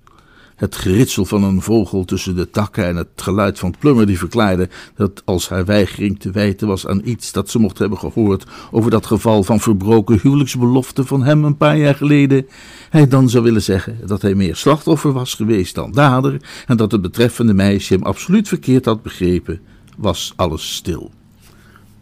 het 0.56 0.76
geritsel 0.76 1.24
van 1.24 1.42
een 1.42 1.62
vogel 1.62 2.04
tussen 2.04 2.36
de 2.36 2.50
takken 2.50 2.86
en 2.86 2.96
het 2.96 3.08
geluid 3.16 3.58
van 3.58 3.74
Plummer 3.78 4.06
die 4.06 4.18
verklaarde 4.18 4.68
dat 4.94 5.22
als 5.24 5.48
haar 5.48 5.64
weigering 5.64 6.20
te 6.20 6.30
wijten 6.30 6.68
was 6.68 6.86
aan 6.86 7.00
iets 7.04 7.32
dat 7.32 7.50
ze 7.50 7.58
mocht 7.58 7.78
hebben 7.78 7.98
gehoord 7.98 8.44
over 8.70 8.90
dat 8.90 9.06
geval 9.06 9.42
van 9.42 9.60
verbroken 9.60 10.20
huwelijksbelofte 10.22 11.04
van 11.04 11.22
hem 11.22 11.44
een 11.44 11.56
paar 11.56 11.76
jaar 11.76 11.94
geleden, 11.94 12.46
hij 12.90 13.08
dan 13.08 13.28
zou 13.28 13.44
willen 13.44 13.62
zeggen 13.62 13.98
dat 14.06 14.22
hij 14.22 14.34
meer 14.34 14.56
slachtoffer 14.56 15.12
was 15.12 15.34
geweest 15.34 15.74
dan 15.74 15.92
dader 15.92 16.42
en 16.66 16.76
dat 16.76 16.92
het 16.92 17.02
betreffende 17.02 17.54
meisje 17.54 17.94
hem 17.94 18.02
absoluut 18.02 18.48
verkeerd 18.48 18.84
had 18.84 19.02
begrepen, 19.02 19.60
was 19.96 20.32
alles 20.36 20.74
stil. 20.74 21.10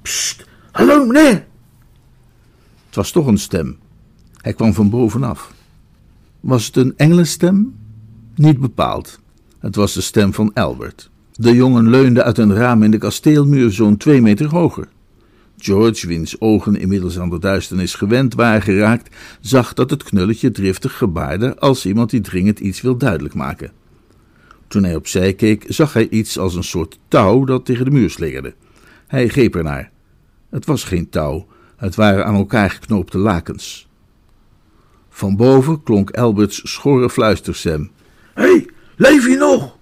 Psst, 0.02 0.46
hallo 0.72 1.06
meneer! 1.06 1.46
Het 2.86 2.94
was 2.94 3.10
toch 3.10 3.26
een 3.26 3.38
stem. 3.38 3.76
Hij 4.40 4.52
kwam 4.52 4.74
van 4.74 4.90
bovenaf. 4.90 5.52
Was 6.40 6.66
het 6.66 6.76
een 6.76 6.94
engelenstem? 6.96 7.74
Niet 8.34 8.60
bepaald. 8.60 9.20
Het 9.58 9.76
was 9.76 9.92
de 9.94 10.00
stem 10.00 10.32
van 10.32 10.52
Albert. 10.54 11.10
De 11.32 11.54
jongen 11.54 11.90
leunde 11.90 12.22
uit 12.22 12.38
een 12.38 12.54
raam 12.54 12.82
in 12.82 12.90
de 12.90 12.98
kasteelmuur 12.98 13.70
zo'n 13.70 13.96
twee 13.96 14.22
meter 14.22 14.46
hoger. 14.46 14.88
George, 15.58 16.06
wiens 16.06 16.40
ogen 16.40 16.76
inmiddels 16.76 17.18
aan 17.18 17.30
de 17.30 17.38
duisternis 17.38 17.94
gewend 17.94 18.34
waren 18.34 18.62
geraakt, 18.62 19.16
zag 19.40 19.72
dat 19.72 19.90
het 19.90 20.02
knulletje 20.02 20.50
driftig 20.50 20.96
gebaarde 20.96 21.58
als 21.58 21.86
iemand 21.86 22.10
die 22.10 22.20
dringend 22.20 22.60
iets 22.60 22.80
wil 22.80 22.96
duidelijk 22.96 23.34
maken. 23.34 23.72
Toen 24.68 24.84
hij 24.84 24.96
opzij 24.96 25.34
keek, 25.34 25.64
zag 25.68 25.92
hij 25.92 26.08
iets 26.08 26.38
als 26.38 26.54
een 26.54 26.64
soort 26.64 26.98
touw 27.08 27.44
dat 27.44 27.64
tegen 27.64 27.84
de 27.84 27.90
muur 27.90 28.10
slingerde. 28.10 28.54
Hij 29.06 29.28
greep 29.28 29.56
ernaar. 29.56 29.90
Het 30.50 30.66
was 30.66 30.84
geen 30.84 31.08
touw, 31.08 31.46
het 31.76 31.94
waren 31.94 32.26
aan 32.26 32.34
elkaar 32.34 32.70
geknoopte 32.70 33.18
lakens. 33.18 33.88
Van 35.08 35.36
boven 35.36 35.82
klonk 35.82 36.10
Alberts 36.10 36.72
schorre 36.72 37.10
fluisterstem. 37.10 37.90
Hey, 38.34 38.68
leef 38.96 39.28
je 39.28 39.36
nog? 39.36 39.76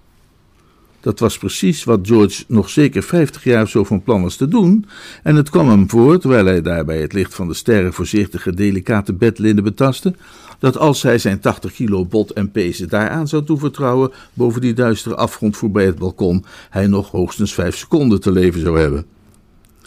Dat 1.00 1.18
was 1.18 1.38
precies 1.38 1.84
wat 1.84 2.00
George 2.02 2.44
nog 2.48 2.70
zeker 2.70 3.02
vijftig 3.02 3.44
jaar 3.44 3.68
zo 3.68 3.84
van 3.84 4.02
plan 4.02 4.22
was 4.22 4.36
te 4.36 4.48
doen, 4.48 4.86
en 5.22 5.36
het 5.36 5.50
kwam 5.50 5.68
hem 5.68 5.90
voor, 5.90 6.18
terwijl 6.18 6.46
hij 6.46 6.62
daarbij 6.62 7.00
het 7.00 7.12
licht 7.12 7.34
van 7.34 7.48
de 7.48 7.54
sterren 7.54 7.92
voorzichtige, 7.92 8.54
delicate 8.54 9.12
bedlinnen 9.12 9.64
betastte, 9.64 10.14
dat 10.58 10.78
als 10.78 11.02
hij 11.02 11.18
zijn 11.18 11.40
80 11.40 11.72
kilo 11.72 12.04
bot 12.04 12.30
en 12.30 12.50
pezen 12.50 12.88
daaraan 12.88 13.28
zou 13.28 13.44
toevertrouwen, 13.44 14.12
boven 14.34 14.60
die 14.60 14.74
duistere 14.74 15.14
afgrond 15.14 15.56
voorbij 15.56 15.84
het 15.86 15.98
balkon, 15.98 16.44
hij 16.70 16.86
nog 16.86 17.10
hoogstens 17.10 17.54
vijf 17.54 17.76
seconden 17.76 18.20
te 18.20 18.32
leven 18.32 18.60
zou 18.60 18.78
hebben. 18.78 19.06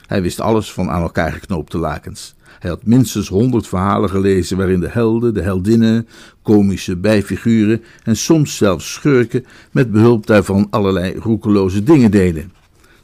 Hij 0.06 0.22
wist 0.22 0.40
alles 0.40 0.72
van 0.72 0.90
aan 0.90 1.02
elkaar 1.02 1.32
geknoopte 1.32 1.78
lakens. 1.78 2.36
Hij 2.66 2.74
had 2.74 2.86
minstens 2.86 3.28
honderd 3.28 3.68
verhalen 3.68 4.10
gelezen 4.10 4.58
waarin 4.58 4.80
de 4.80 4.90
helden, 4.90 5.34
de 5.34 5.42
heldinnen, 5.42 6.08
komische 6.42 6.96
bijfiguren 6.96 7.84
en 8.04 8.16
soms 8.16 8.58
zelfs 8.58 8.94
schurken 8.94 9.46
met 9.72 9.92
behulp 9.92 10.26
daarvan 10.26 10.68
allerlei 10.70 11.16
roekeloze 11.20 11.84
dingen 11.84 12.12
deden. 12.12 12.52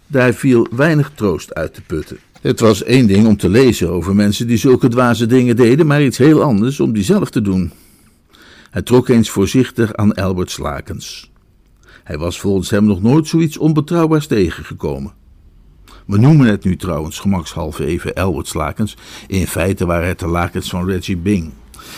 Daar 0.08 0.34
viel 0.34 0.68
weinig 0.76 1.12
troost 1.16 1.54
uit 1.54 1.74
te 1.74 1.82
putten. 1.82 2.18
Het 2.42 2.60
was 2.60 2.84
één 2.84 3.08
ding 3.08 3.28
om 3.28 3.38
te 3.38 3.50
lezen 3.50 3.90
over 3.90 4.16
mensen 4.16 4.48
die 4.48 4.58
zulke 4.58 4.88
dwaze 4.88 5.26
dingen 5.26 5.56
deden, 5.56 5.88
maar 5.88 6.04
iets 6.04 6.18
heel 6.18 6.42
anders 6.42 6.80
om 6.80 6.94
die 6.94 7.04
zelf 7.04 7.30
te 7.30 7.42
doen. 7.42 7.72
Hij 8.70 8.82
trok 8.82 9.10
eens 9.10 9.30
voorzichtig 9.30 9.94
aan 9.94 10.14
Albert's 10.14 10.58
lakens. 10.58 11.32
Hij 12.04 12.18
was 12.18 12.40
volgens 12.40 12.70
hem 12.70 12.86
nog 12.86 13.02
nooit 13.02 13.28
zoiets 13.28 13.58
onbetrouwbaars 13.58 14.28
tegengekomen. 14.28 15.21
We 16.12 16.18
noemen 16.18 16.48
het 16.48 16.64
nu 16.64 16.76
trouwens 16.76 17.20
gemakshalve 17.20 17.86
even 17.86 18.16
Elwood's 18.16 18.54
lakens. 18.54 18.98
In 19.28 19.48
feite 19.48 19.86
waren 19.86 20.08
het 20.08 20.20
de 20.20 20.28
lakens 20.28 20.70
van 20.70 20.86
Reggie 20.86 21.18
Bing. 21.18 21.52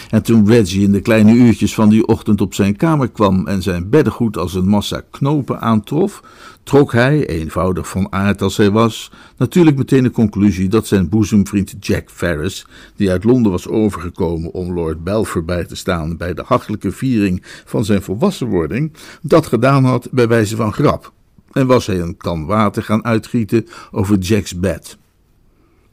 En 0.10 0.24
toen 0.24 0.48
Reggie 0.48 0.84
in 0.84 0.92
de 0.92 1.02
kleine 1.02 1.34
uurtjes 1.34 1.74
van 1.74 1.90
die 1.90 2.08
ochtend 2.08 2.42
op 2.42 2.54
zijn 2.54 2.76
kamer 2.76 3.10
kwam 3.10 3.48
en 3.48 3.62
zijn 3.62 3.90
beddengoed 3.90 4.38
als 4.38 4.54
een 4.54 4.68
massa 4.68 5.02
knopen 5.12 5.62
aantrof, 5.62 6.24
trok 6.64 6.92
hij, 6.92 7.28
eenvoudig 7.28 7.90
van 7.90 8.12
aard 8.12 8.42
als 8.42 8.58
hij 8.58 8.72
was, 8.72 9.12
natuurlijk 9.38 9.78
meteen 9.78 10.04
de 10.04 10.12
conclusie 10.12 10.70
dat 10.70 10.88
zijn 10.88 11.10
boezemvriend 11.10 11.76
Jack 11.80 12.10
Ferris, 12.12 12.66
die 12.96 13.12
uit 13.12 13.24
Londen 13.24 13.52
was 13.52 13.68
overgekomen 13.68 14.54
om 14.54 14.74
Lord 14.74 15.04
Belfer 15.04 15.46
bij 15.46 15.66
te 15.66 15.76
staan 15.76 16.18
bij 16.18 16.34
de 16.34 16.44
hachelijke 16.46 16.92
viering 16.92 17.44
van 17.66 17.86
zijn 17.86 18.02
volwassenwording, 18.02 18.94
dat 19.22 19.46
gedaan 19.46 19.86
had 19.86 20.08
bij 20.12 20.28
wijze 20.28 20.56
van 20.56 20.74
grap 20.74 21.14
en 21.54 21.68
was 21.68 21.88
hij 21.88 22.00
een 22.00 22.18
kan 22.18 22.46
water 22.46 22.84
gaan 22.84 23.06
uitgieten 23.06 23.68
over 23.92 24.18
Jack's 24.18 24.60
bed. 24.60 24.98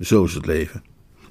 Zo 0.01 0.25
is 0.25 0.35
het 0.35 0.47
leven. 0.47 0.83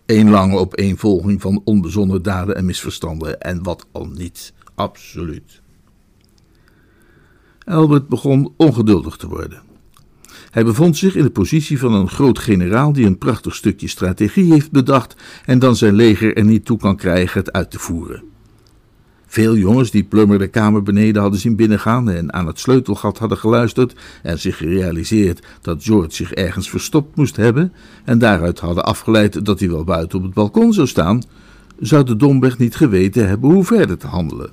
Eén 0.05 0.29
lange 0.29 0.57
opeenvolging 0.57 1.41
van 1.41 1.61
onbezonnen 1.63 2.21
daden 2.21 2.55
en 2.55 2.65
misverstanden 2.65 3.39
en 3.39 3.63
wat 3.63 3.85
al 3.91 4.05
niet. 4.05 4.53
Absoluut. 4.75 5.61
Albert 7.65 8.07
begon 8.07 8.53
ongeduldig 8.57 9.15
te 9.15 9.27
worden. 9.27 9.61
Hij 10.51 10.63
bevond 10.63 10.97
zich 10.97 11.15
in 11.15 11.23
de 11.23 11.29
positie 11.29 11.79
van 11.79 11.93
een 11.93 12.09
groot 12.09 12.39
generaal 12.39 12.93
die 12.93 13.05
een 13.05 13.17
prachtig 13.17 13.55
stukje 13.55 13.87
strategie 13.87 14.51
heeft 14.51 14.71
bedacht 14.71 15.15
en 15.45 15.59
dan 15.59 15.75
zijn 15.75 15.93
leger 15.93 16.37
er 16.37 16.45
niet 16.45 16.65
toe 16.65 16.77
kan 16.77 16.95
krijgen 16.95 17.39
het 17.39 17.51
uit 17.51 17.71
te 17.71 17.79
voeren. 17.79 18.23
Veel 19.31 19.55
jongens 19.55 19.91
die 19.91 20.03
Plummer 20.03 20.39
de 20.39 20.47
kamer 20.47 20.83
beneden 20.83 21.21
hadden 21.21 21.39
zien 21.39 21.55
binnengaan 21.55 22.09
en 22.09 22.33
aan 22.33 22.47
het 22.47 22.59
sleutelgat 22.59 23.17
hadden 23.17 23.37
geluisterd 23.37 23.95
en 24.23 24.39
zich 24.39 24.57
gerealiseerd 24.57 25.45
dat 25.61 25.83
George 25.83 26.15
zich 26.15 26.33
ergens 26.33 26.69
verstopt 26.69 27.15
moest 27.15 27.35
hebben 27.35 27.73
en 28.05 28.19
daaruit 28.19 28.59
hadden 28.59 28.85
afgeleid 28.85 29.45
dat 29.45 29.59
hij 29.59 29.69
wel 29.69 29.83
buiten 29.83 30.17
op 30.17 30.23
het 30.23 30.33
balkon 30.33 30.73
zou 30.73 30.87
staan, 30.87 31.23
zouden 31.79 32.17
domweg 32.17 32.57
niet 32.57 32.75
geweten 32.75 33.27
hebben 33.27 33.51
hoe 33.51 33.63
verder 33.63 33.97
te 33.97 34.07
handelen. 34.07 34.49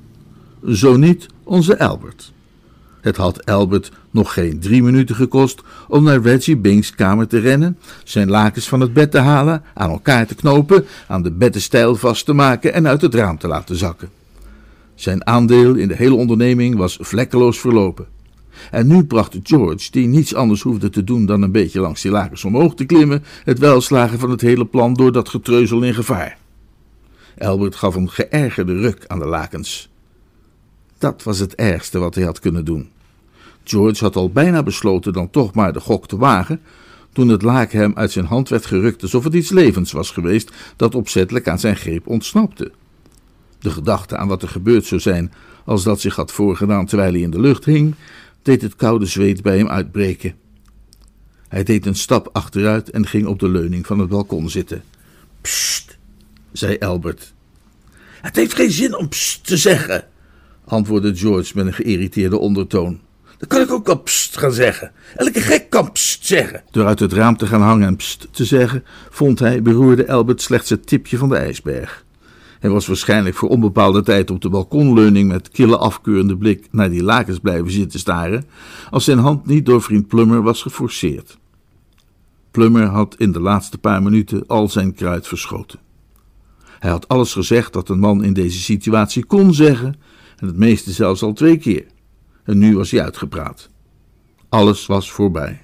Zo 0.68 0.96
niet 0.96 1.26
onze 1.42 1.78
Albert. 1.78 2.32
Het 3.00 3.16
had 3.16 3.46
Albert 3.46 3.92
nog 4.10 4.32
geen 4.32 4.60
drie 4.60 4.82
minuten 4.82 5.16
gekost 5.16 5.62
om 5.88 6.04
naar 6.04 6.20
Reggie 6.20 6.56
Bing's 6.56 6.94
kamer 6.94 7.26
te 7.26 7.38
rennen, 7.38 7.78
zijn 8.04 8.30
lakens 8.30 8.68
van 8.68 8.80
het 8.80 8.92
bed 8.92 9.10
te 9.10 9.18
halen, 9.18 9.62
aan 9.74 9.90
elkaar 9.90 10.26
te 10.26 10.34
knopen, 10.34 10.84
aan 11.08 11.22
de 11.22 11.30
beddenstijl 11.30 11.96
vast 11.96 12.24
te 12.24 12.32
maken 12.32 12.72
en 12.72 12.86
uit 12.88 13.00
het 13.00 13.14
raam 13.14 13.38
te 13.38 13.48
laten 13.48 13.76
zakken. 13.76 14.15
Zijn 14.96 15.26
aandeel 15.26 15.74
in 15.74 15.88
de 15.88 15.96
hele 15.96 16.14
onderneming 16.14 16.76
was 16.76 16.98
vlekkeloos 17.00 17.58
verlopen. 17.58 18.06
En 18.70 18.86
nu 18.86 19.04
bracht 19.04 19.38
George, 19.42 19.90
die 19.90 20.06
niets 20.06 20.34
anders 20.34 20.62
hoefde 20.62 20.90
te 20.90 21.04
doen 21.04 21.26
dan 21.26 21.42
een 21.42 21.52
beetje 21.52 21.80
langs 21.80 22.04
lakens 22.04 22.44
omhoog 22.44 22.74
te 22.74 22.84
klimmen, 22.84 23.24
het 23.44 23.58
welslagen 23.58 24.18
van 24.18 24.30
het 24.30 24.40
hele 24.40 24.66
plan 24.66 24.94
door 24.94 25.12
dat 25.12 25.28
getreuzel 25.28 25.82
in 25.82 25.94
gevaar. 25.94 26.38
Albert 27.38 27.74
gaf 27.74 27.94
een 27.94 28.10
geërgerde 28.10 28.80
ruk 28.80 29.04
aan 29.06 29.18
de 29.18 29.26
lakens. 29.26 29.88
Dat 30.98 31.22
was 31.22 31.38
het 31.38 31.54
ergste 31.54 31.98
wat 31.98 32.14
hij 32.14 32.24
had 32.24 32.40
kunnen 32.40 32.64
doen. 32.64 32.88
George 33.64 34.04
had 34.04 34.16
al 34.16 34.30
bijna 34.30 34.62
besloten 34.62 35.12
dan 35.12 35.30
toch 35.30 35.54
maar 35.54 35.72
de 35.72 35.80
gok 35.80 36.08
te 36.08 36.16
wagen, 36.16 36.60
toen 37.12 37.28
het 37.28 37.42
laken 37.42 37.78
hem 37.78 37.92
uit 37.94 38.12
zijn 38.12 38.26
hand 38.26 38.48
werd 38.48 38.66
gerukt 38.66 39.02
alsof 39.02 39.24
het 39.24 39.34
iets 39.34 39.50
levens 39.50 39.92
was 39.92 40.10
geweest 40.10 40.52
dat 40.76 40.94
opzettelijk 40.94 41.48
aan 41.48 41.58
zijn 41.58 41.76
greep 41.76 42.06
ontsnapte. 42.06 42.72
De 43.66 43.72
gedachte 43.72 44.16
aan 44.16 44.28
wat 44.28 44.42
er 44.42 44.48
gebeurd 44.48 44.84
zou 44.84 45.00
zijn 45.00 45.32
als 45.64 45.82
dat 45.82 46.00
zich 46.00 46.16
had 46.16 46.32
voorgedaan 46.32 46.86
terwijl 46.86 47.12
hij 47.12 47.20
in 47.20 47.30
de 47.30 47.40
lucht 47.40 47.64
hing, 47.64 47.94
deed 48.42 48.62
het 48.62 48.76
koude 48.76 49.06
zweet 49.06 49.42
bij 49.42 49.58
hem 49.58 49.68
uitbreken. 49.68 50.34
Hij 51.48 51.64
deed 51.64 51.86
een 51.86 51.94
stap 51.94 52.28
achteruit 52.32 52.90
en 52.90 53.06
ging 53.06 53.26
op 53.26 53.38
de 53.38 53.48
leuning 53.48 53.86
van 53.86 53.98
het 53.98 54.08
balkon 54.08 54.50
zitten. 54.50 54.82
Psst, 55.40 55.98
zei 56.52 56.78
Albert. 56.78 57.32
Het 58.20 58.36
heeft 58.36 58.54
geen 58.54 58.70
zin 58.70 58.96
om 58.96 59.08
psst 59.08 59.46
te 59.46 59.56
zeggen, 59.56 60.04
antwoordde 60.64 61.16
George 61.16 61.52
met 61.54 61.66
een 61.66 61.74
geïrriteerde 61.74 62.38
ondertoon. 62.38 63.00
Dan 63.38 63.48
kan 63.48 63.60
ik 63.60 63.70
ook 63.70 63.86
wel 63.86 64.02
pst 64.02 64.38
gaan 64.38 64.52
zeggen. 64.52 64.92
Elke 65.16 65.40
gek 65.40 65.70
kan 65.70 65.92
pst 65.92 66.26
zeggen. 66.26 66.62
Door 66.70 66.86
uit 66.86 67.00
het 67.00 67.12
raam 67.12 67.36
te 67.36 67.46
gaan 67.46 67.62
hangen 67.62 67.86
en 67.86 67.96
pst 67.96 68.28
te 68.30 68.44
zeggen, 68.44 68.84
vond 69.10 69.38
hij, 69.38 69.62
beroerde 69.62 70.08
Albert 70.08 70.42
slechts 70.42 70.70
het 70.70 70.86
tipje 70.86 71.16
van 71.16 71.28
de 71.28 71.36
ijsberg. 71.36 72.04
Hij 72.58 72.70
was 72.70 72.86
waarschijnlijk 72.86 73.36
voor 73.36 73.48
onbepaalde 73.48 74.02
tijd 74.02 74.30
op 74.30 74.40
de 74.40 74.48
balkonleuning 74.48 75.28
met 75.28 75.48
kille 75.48 75.76
afkeurende 75.76 76.36
blik 76.36 76.68
naar 76.70 76.90
die 76.90 77.02
lakens 77.02 77.38
blijven 77.38 77.70
zitten 77.70 77.98
staren, 77.98 78.44
als 78.90 79.04
zijn 79.04 79.18
hand 79.18 79.46
niet 79.46 79.66
door 79.66 79.82
vriend 79.82 80.06
Plummer 80.06 80.42
was 80.42 80.62
geforceerd. 80.62 81.38
Plummer 82.50 82.86
had 82.86 83.14
in 83.18 83.32
de 83.32 83.40
laatste 83.40 83.78
paar 83.78 84.02
minuten 84.02 84.46
al 84.46 84.68
zijn 84.68 84.94
kruid 84.94 85.26
verschoten. 85.26 85.78
Hij 86.78 86.90
had 86.90 87.08
alles 87.08 87.32
gezegd 87.32 87.72
dat 87.72 87.88
een 87.88 87.98
man 87.98 88.24
in 88.24 88.32
deze 88.32 88.60
situatie 88.60 89.24
kon 89.24 89.54
zeggen, 89.54 89.94
en 90.36 90.46
het 90.46 90.56
meeste 90.56 90.92
zelfs 90.92 91.22
al 91.22 91.32
twee 91.32 91.56
keer. 91.56 91.86
En 92.44 92.58
nu 92.58 92.76
was 92.76 92.90
hij 92.90 93.02
uitgepraat. 93.02 93.68
Alles 94.48 94.86
was 94.86 95.10
voorbij. 95.10 95.60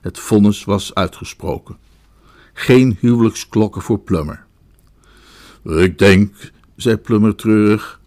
Het 0.00 0.18
vonnis 0.18 0.64
was 0.64 0.94
uitgesproken. 0.94 1.76
Geen 2.52 2.96
huwelijksklokken 3.00 3.82
voor 3.82 3.98
Plummer. 3.98 4.46
Ik 5.64 5.98
denk, 5.98 6.52
zei 6.76 6.96
Plummer 6.96 7.34
treurig, 7.34 8.00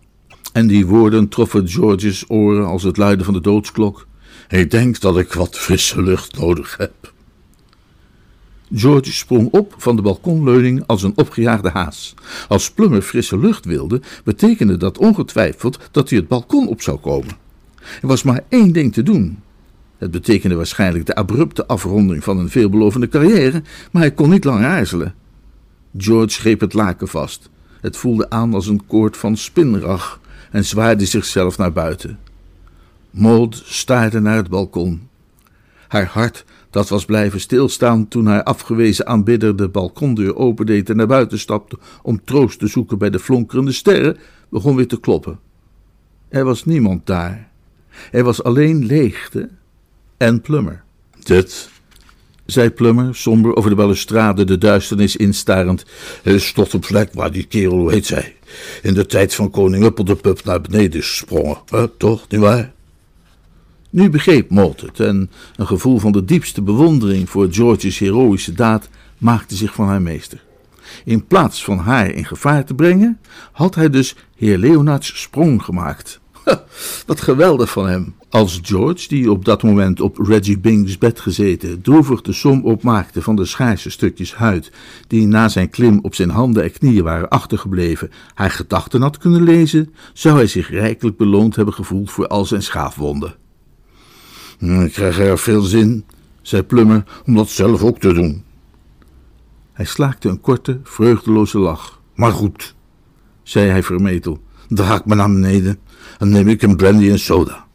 en 0.54 0.68
die 0.68 0.86
woorden 0.86 1.30
troffen 1.30 1.68
George's 1.68 2.26
oren 2.28 2.66
als 2.66 2.84
het 2.84 2.98
luiden 2.98 3.26
van 3.26 3.34
de 3.34 3.42
doodsklok. 3.42 4.08
Ik 4.50 4.72
denk 4.72 5.00
dat 5.00 5.18
ik 5.18 5.34
wat 5.34 5.58
frisse 5.58 6.02
lucht 6.02 6.38
nodig 6.38 6.78
heb. 6.78 7.14
George 8.74 9.12
sprong 9.12 9.52
op 9.52 9.76
van 9.78 9.96
de 9.96 10.02
balkonleuning 10.02 10.84
als 10.86 11.04
een 11.04 11.14
opgejaagde 11.16 11.70
haas. 11.70 12.14
Als 12.48 12.72
Plummer 12.72 13.02
frisse 13.02 13.38
lucht 13.40 13.66
wilde, 13.66 14.02
betekende 14.24 14.78
dat 14.78 14.98
ongetwijfeld 14.98 15.80
dat 15.92 16.10
hij 16.10 16.20
het 16.20 16.28
balkon 16.28 16.68
op 16.68 16.82
zou 16.82 16.98
komen. 16.98 17.34
Er 18.02 18.08
was 18.08 18.24
maar 18.24 18.44
één 18.50 18.72
ding 18.72 18.94
te 18.94 19.04
doen. 19.04 19.40
Het 19.98 20.12
betekende 20.12 20.56
waarschijnlijk 20.56 21.06
de 21.06 21.16
abrupte 21.16 21.68
afronding 21.68 22.24
van 22.24 22.38
een 22.38 22.50
veelbelovende 22.50 23.08
carrière, 23.08 23.64
maar 23.92 24.02
hij 24.02 24.14
kon 24.14 24.30
niet 24.30 24.44
lang 24.44 24.64
aarzelen. 24.64 25.16
George 25.98 26.40
greep 26.40 26.60
het 26.60 26.74
laken 26.74 27.08
vast. 27.08 27.50
Het 27.82 27.98
voelde 27.98 28.30
aan 28.30 28.54
als 28.54 28.68
een 28.68 28.86
koord 28.86 29.18
van 29.18 29.38
spinrag 29.38 30.20
en 30.52 30.66
zwaarde 30.66 31.06
zichzelf 31.06 31.58
naar 31.58 31.74
buiten. 31.74 32.20
Maud 33.10 33.64
staarde 33.66 34.20
naar 34.20 34.36
het 34.36 34.50
balkon. 34.50 35.08
Haar 35.88 36.06
hart, 36.06 36.46
dat 36.70 36.90
was 36.90 37.06
blijven 37.06 37.40
stilstaan 37.40 38.08
toen 38.08 38.26
haar 38.26 38.44
afgewezen 38.44 39.08
aanbidder 39.08 39.56
de 39.56 39.68
balkondeur 39.68 40.36
opendeed 40.36 40.90
en 40.90 40.96
naar 40.96 41.08
buiten 41.08 41.40
stapte 41.40 41.78
om 42.02 42.24
troost 42.24 42.60
te 42.60 42.68
zoeken 42.68 42.98
bij 42.98 43.10
de 43.10 43.20
flonkerende 43.20 43.72
sterren, 43.72 44.18
begon 44.50 44.76
weer 44.76 44.88
te 44.88 45.00
kloppen. 45.00 45.40
Er 46.30 46.44
was 46.44 46.66
niemand 46.66 47.06
daar. 47.06 47.50
Er 48.12 48.24
was 48.24 48.44
alleen 48.44 48.86
leegte 48.86 49.50
en 50.18 50.42
Plummer. 50.42 50.84
Dit, 51.24 51.70
zei 52.46 52.70
Plummer, 52.70 53.16
somber 53.16 53.56
over 53.56 53.70
de 53.70 53.76
balustrade 53.76 54.44
de 54.44 54.58
duisternis 54.58 55.16
instarend, 55.16 55.86
is 56.24 56.52
tot 56.52 56.74
een 56.74 56.80
plek 56.80 57.14
waar 57.14 57.32
die 57.32 57.46
kerel, 57.46 57.78
hoe 57.78 57.92
heet 57.92 58.06
zij, 58.06 58.36
in 58.82 58.94
de 58.94 59.06
tijd 59.06 59.36
van 59.36 59.50
koning 59.50 59.84
Uppel 59.84 60.04
de 60.04 60.16
Pup 60.16 60.44
naar 60.44 60.62
beneden 60.62 61.00
is 61.00 61.08
gesprongen. 61.08 61.58
toch, 61.98 62.26
nietwaar? 62.30 62.74
Nu 63.90 64.10
begreep 64.10 64.50
Molt 64.50 64.82
het 64.82 65.00
en 65.00 65.32
een 65.56 65.68
gevoel 65.68 66.00
van 66.00 66.12
de 66.12 66.26
diepste 66.26 66.62
bewondering 66.62 67.30
voor 67.30 67.48
George's 67.52 68.00
heroïsche 68.00 68.54
daad 68.54 68.90
maakte 69.18 69.56
zich 69.56 69.74
van 69.74 69.88
haar 69.88 70.02
meester. 70.02 70.44
In 71.06 71.26
plaats 71.28 71.64
van 71.64 71.78
haar 71.78 72.12
in 72.12 72.26
gevaar 72.26 72.66
te 72.66 72.74
brengen, 72.74 73.20
had 73.52 73.76
hij 73.76 73.90
dus 73.90 74.16
heer 74.36 74.58
Leonards 74.58 75.22
sprong 75.22 75.64
gemaakt. 75.64 76.20
Wat 77.08 77.22
geweldig 77.22 77.70
van 77.72 77.88
hem. 77.88 78.16
Als 78.30 78.60
George, 78.64 79.08
die 79.08 79.32
op 79.32 79.46
dat 79.46 79.64
moment 79.64 80.02
op 80.02 80.18
Reggie 80.18 80.60
Bing's 80.60 80.98
bed 80.98 81.20
gezeten, 81.20 81.82
droevig 81.82 82.22
de 82.22 82.34
som 82.34 82.64
opmaakte 82.64 83.22
van 83.22 83.36
de 83.36 83.46
schaarse 83.46 83.90
stukjes 83.90 84.36
huid 84.36 84.72
die 85.08 85.28
na 85.28 85.50
zijn 85.50 85.70
klim 85.70 86.00
op 86.02 86.16
zijn 86.16 86.30
handen 86.30 86.64
en 86.64 86.72
knieën 86.72 87.04
waren 87.04 87.30
achtergebleven, 87.30 88.12
haar 88.34 88.52
gedachten 88.52 89.02
had 89.02 89.18
kunnen 89.18 89.44
lezen, 89.44 89.94
zou 90.14 90.36
hij 90.36 90.48
zich 90.48 90.70
rijkelijk 90.70 91.18
beloond 91.18 91.56
hebben 91.56 91.74
gevoeld 91.74 92.12
voor 92.12 92.28
al 92.28 92.46
zijn 92.46 92.64
schaafwonden. 92.64 93.36
Hm, 94.58 94.82
ik 94.82 94.92
krijg 94.92 95.20
er 95.20 95.40
veel 95.40 95.62
zin, 95.62 96.06
zei 96.42 96.64
Plummer, 96.64 97.04
om 97.26 97.36
dat 97.36 97.50
zelf 97.50 97.84
ook 97.84 98.00
te 98.00 98.14
doen. 98.14 98.44
Hij 99.74 99.86
slaakte 99.86 100.30
een 100.30 100.42
korte, 100.42 100.80
vreugdeloze 100.84 101.60
lach. 101.60 102.02
Maar 102.14 102.32
goed, 102.32 102.76
zei 103.44 103.70
hij 103.70 103.84
vermetel, 103.84 104.42
draag 104.68 105.00
ik 105.00 105.06
me 105.06 105.16
naar 105.16 105.32
beneden 105.32 105.80
en 106.20 106.30
neem 106.30 106.48
ik 106.48 106.62
een 106.62 106.76
brandy 106.76 107.10
en 107.10 107.20
soda. 107.20 107.66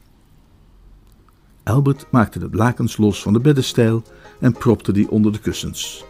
Albert 1.64 2.06
maakte 2.10 2.38
de 2.38 2.48
lakens 2.52 2.96
los 2.96 3.22
van 3.22 3.32
de 3.32 3.40
beddenstijl 3.40 4.02
en 4.40 4.52
propte 4.52 4.92
die 4.92 5.10
onder 5.10 5.32
de 5.32 5.38
kussens. 5.38 6.04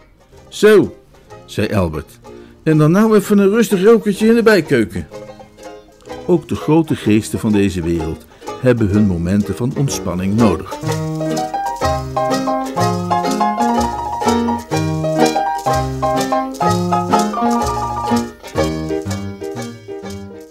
Zo, 0.48 0.96
zei 1.44 1.74
Albert, 1.74 2.18
en 2.62 2.78
dan 2.78 2.90
nou 2.90 3.16
even 3.16 3.38
een 3.38 3.48
rustig 3.48 3.82
rokertje 3.82 4.26
in 4.26 4.34
de 4.34 4.42
bijkeuken. 4.42 5.08
Ook 6.26 6.48
de 6.48 6.56
grote 6.56 6.96
geesten 6.96 7.38
van 7.38 7.52
deze 7.52 7.82
wereld 7.82 8.26
hebben 8.60 8.88
hun 8.88 9.06
momenten 9.06 9.56
van 9.56 9.72
ontspanning 9.76 10.36
nodig. 10.36 10.78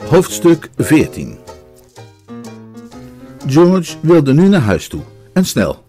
Hoofdstuk 0.10 0.70
14 0.78 1.38
George 3.50 3.96
wilde 4.02 4.34
nu 4.34 4.48
naar 4.48 4.62
huis 4.62 4.88
toe, 4.88 5.02
en 5.34 5.46
snel. 5.46 5.86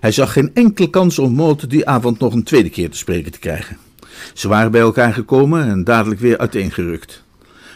Hij 0.00 0.12
zag 0.12 0.32
geen 0.32 0.50
enkele 0.54 0.90
kans 0.90 1.18
om 1.18 1.34
Maud 1.34 1.70
die 1.70 1.86
avond 1.86 2.18
nog 2.18 2.32
een 2.32 2.42
tweede 2.42 2.70
keer 2.70 2.90
te 2.90 2.96
spreken 2.96 3.32
te 3.32 3.38
krijgen. 3.38 3.76
Ze 4.34 4.48
waren 4.48 4.70
bij 4.70 4.80
elkaar 4.80 5.12
gekomen 5.12 5.68
en 5.68 5.84
dadelijk 5.84 6.20
weer 6.20 6.38
uiteengerukt. 6.38 7.22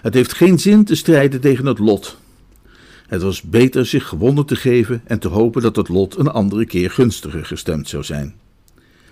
Het 0.03 0.15
heeft 0.15 0.33
geen 0.33 0.59
zin 0.59 0.85
te 0.85 0.95
strijden 0.95 1.41
tegen 1.41 1.67
het 1.67 1.79
lot. 1.79 2.17
Het 3.07 3.23
was 3.23 3.43
beter 3.43 3.87
zich 3.87 4.07
gewonnen 4.07 4.47
te 4.47 4.57
geven 4.57 5.03
en 5.05 5.19
te 5.19 5.29
hopen 5.29 5.63
dat 5.63 5.77
het 5.77 5.89
lot 5.89 6.19
een 6.19 6.31
andere 6.31 6.67
keer 6.67 6.91
gunstiger 6.91 7.45
gestemd 7.45 7.89
zou 7.89 8.05
zijn. 8.05 8.35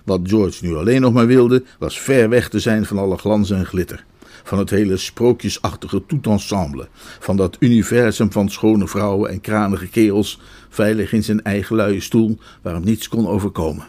Wat 0.05 0.21
George 0.23 0.65
nu 0.67 0.77
alleen 0.77 1.01
nog 1.01 1.13
maar 1.13 1.27
wilde, 1.27 1.63
was 1.79 2.01
ver 2.01 2.29
weg 2.29 2.49
te 2.49 2.61
zijn 2.61 2.87
van 2.87 2.99
alle 2.99 3.19
glans 3.19 3.51
en 3.51 3.67
glitter 3.67 4.05
van 4.49 4.59
het 4.59 4.71
hele 4.71 4.97
sprookjesachtige 4.97 6.07
toetensemble, 6.07 6.89
van 7.21 7.37
dat 7.37 7.57
universum 7.61 8.33
van 8.33 8.49
schone 8.49 8.89
vrouwen 8.89 9.31
en 9.31 9.41
kranige 9.41 9.89
kerels, 9.89 10.41
veilig 10.69 11.13
in 11.13 11.25
zijn 11.25 11.43
eigen 11.43 11.77
luie 11.77 12.01
stoel, 12.01 12.39
waar 12.63 12.75
hem 12.75 12.85
niets 12.85 13.09
kon 13.09 13.27
overkomen. 13.27 13.87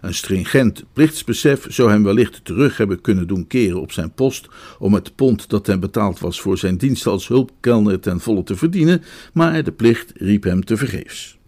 Een 0.00 0.14
stringent 0.14 0.84
plichtsbesef 0.92 1.66
zou 1.68 1.90
hem 1.90 2.02
wellicht 2.02 2.44
terug 2.44 2.76
hebben 2.76 3.00
kunnen 3.00 3.26
doen 3.26 3.46
keren 3.46 3.80
op 3.80 3.92
zijn 3.92 4.12
post 4.12 4.48
om 4.78 4.94
het 4.94 5.14
pond 5.14 5.48
dat 5.48 5.66
hem 5.66 5.80
betaald 5.80 6.18
was 6.18 6.40
voor 6.40 6.58
zijn 6.58 6.76
dienst 6.76 7.06
als 7.06 7.28
hulpkelner 7.28 8.00
ten 8.00 8.20
volle 8.20 8.42
te 8.42 8.56
verdienen, 8.56 9.02
maar 9.32 9.64
de 9.64 9.72
plicht 9.72 10.12
riep 10.14 10.42
hem 10.42 10.64
tevergeefs. 10.64 11.38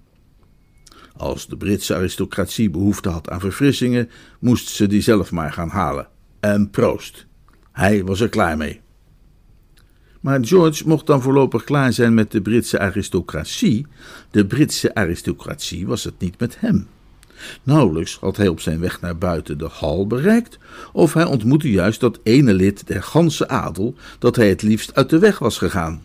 Als 1.17 1.47
de 1.47 1.57
Britse 1.57 1.95
aristocratie 1.95 2.71
behoefte 2.71 3.09
had 3.09 3.31
aan 3.31 3.41
verfrissingen, 3.41 4.11
moest 4.39 4.69
ze 4.69 4.87
die 4.87 5.03
zelf 5.03 5.31
maar 5.31 5.53
gaan 5.53 5.69
halen. 5.69 6.09
En 6.41 6.71
proost. 6.71 7.29
Hij 7.81 8.05
was 8.05 8.21
er 8.21 8.29
klaar 8.29 8.57
mee. 8.57 8.81
Maar 10.21 10.45
George 10.45 10.89
mocht 10.89 11.07
dan 11.07 11.23
voorlopig 11.23 11.65
klaar 11.65 11.93
zijn 11.93 12.15
met 12.15 12.31
de 12.31 12.41
Britse 12.41 12.79
aristocratie. 12.79 13.87
De 14.31 14.47
Britse 14.47 14.95
aristocratie 14.95 15.87
was 15.87 16.05
het 16.05 16.15
niet 16.19 16.39
met 16.39 16.61
hem. 16.61 16.87
Nauwelijks 17.63 18.19
had 18.19 18.37
hij 18.37 18.49
op 18.49 18.61
zijn 18.61 18.81
weg 18.81 19.01
naar 19.01 19.19
buiten 19.19 19.59
de 19.59 19.69
hal 19.69 20.07
bereikt, 20.07 20.59
of 20.93 21.15
hij 21.15 21.25
ontmoette 21.25 21.71
juist 21.71 22.01
dat 22.01 22.21
ene 22.23 22.55
lid 22.55 22.87
der 22.87 23.03
ganse 23.03 23.49
adel 23.49 23.95
dat 24.19 24.37
hij 24.37 24.49
het 24.49 24.63
liefst 24.63 24.95
uit 24.95 25.11
de 25.11 25.19
weg 25.19 25.39
was 25.39 25.59
gegaan. 25.59 26.03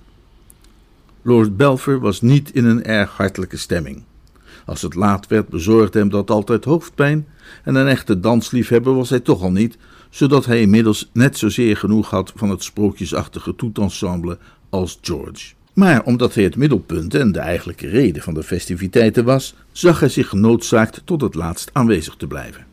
Lord 1.22 1.58
Belfer 1.58 2.00
was 2.00 2.22
niet 2.22 2.52
in 2.52 2.66
een 2.66 2.84
erg 2.84 3.12
hartelijke 3.12 3.58
stemming. 3.58 4.04
Als 4.66 4.82
het 4.82 4.96
laat 4.96 5.28
werd, 5.28 5.48
bezorgde 5.48 6.00
hem 6.00 6.10
dat 6.10 6.30
altijd 6.30 6.66
hoofdpijn, 6.66 7.28
en 7.64 7.76
een 7.76 7.88
echte 7.88 8.20
dansliefhebber 8.20 8.96
was 8.96 9.10
hij 9.10 9.20
toch 9.20 9.42
al 9.42 9.52
niet, 9.52 9.78
zodat 10.10 10.46
hij 10.46 10.62
inmiddels 10.62 11.10
net 11.14 11.38
zozeer 11.38 11.78
genoeg 11.78 12.10
had 12.10 12.34
van 12.36 12.50
het 12.50 12.64
sprookjesachtige 12.64 13.56
toetensemble 13.56 14.38
als 14.70 15.00
George. 15.02 15.54
Maar 15.74 16.04
omdat 16.04 16.36
hij 16.36 16.44
het 16.44 16.56
middelpunt 16.56 17.14
en 17.14 17.32
de 17.32 17.40
eigenlijke 17.40 17.88
reden 17.88 18.22
van 18.22 18.34
de 18.34 18.44
festiviteiten 18.44 19.26
was, 19.26 19.56
zag 19.72 20.00
hij 20.00 20.10
zich 20.10 20.30
genoodzaakt 20.30 21.02
tot 21.06 21.22
het 21.22 21.36
laatst 21.36 21.70
aanwezig 21.74 22.16
te 22.16 22.28
blijven. 22.28 22.66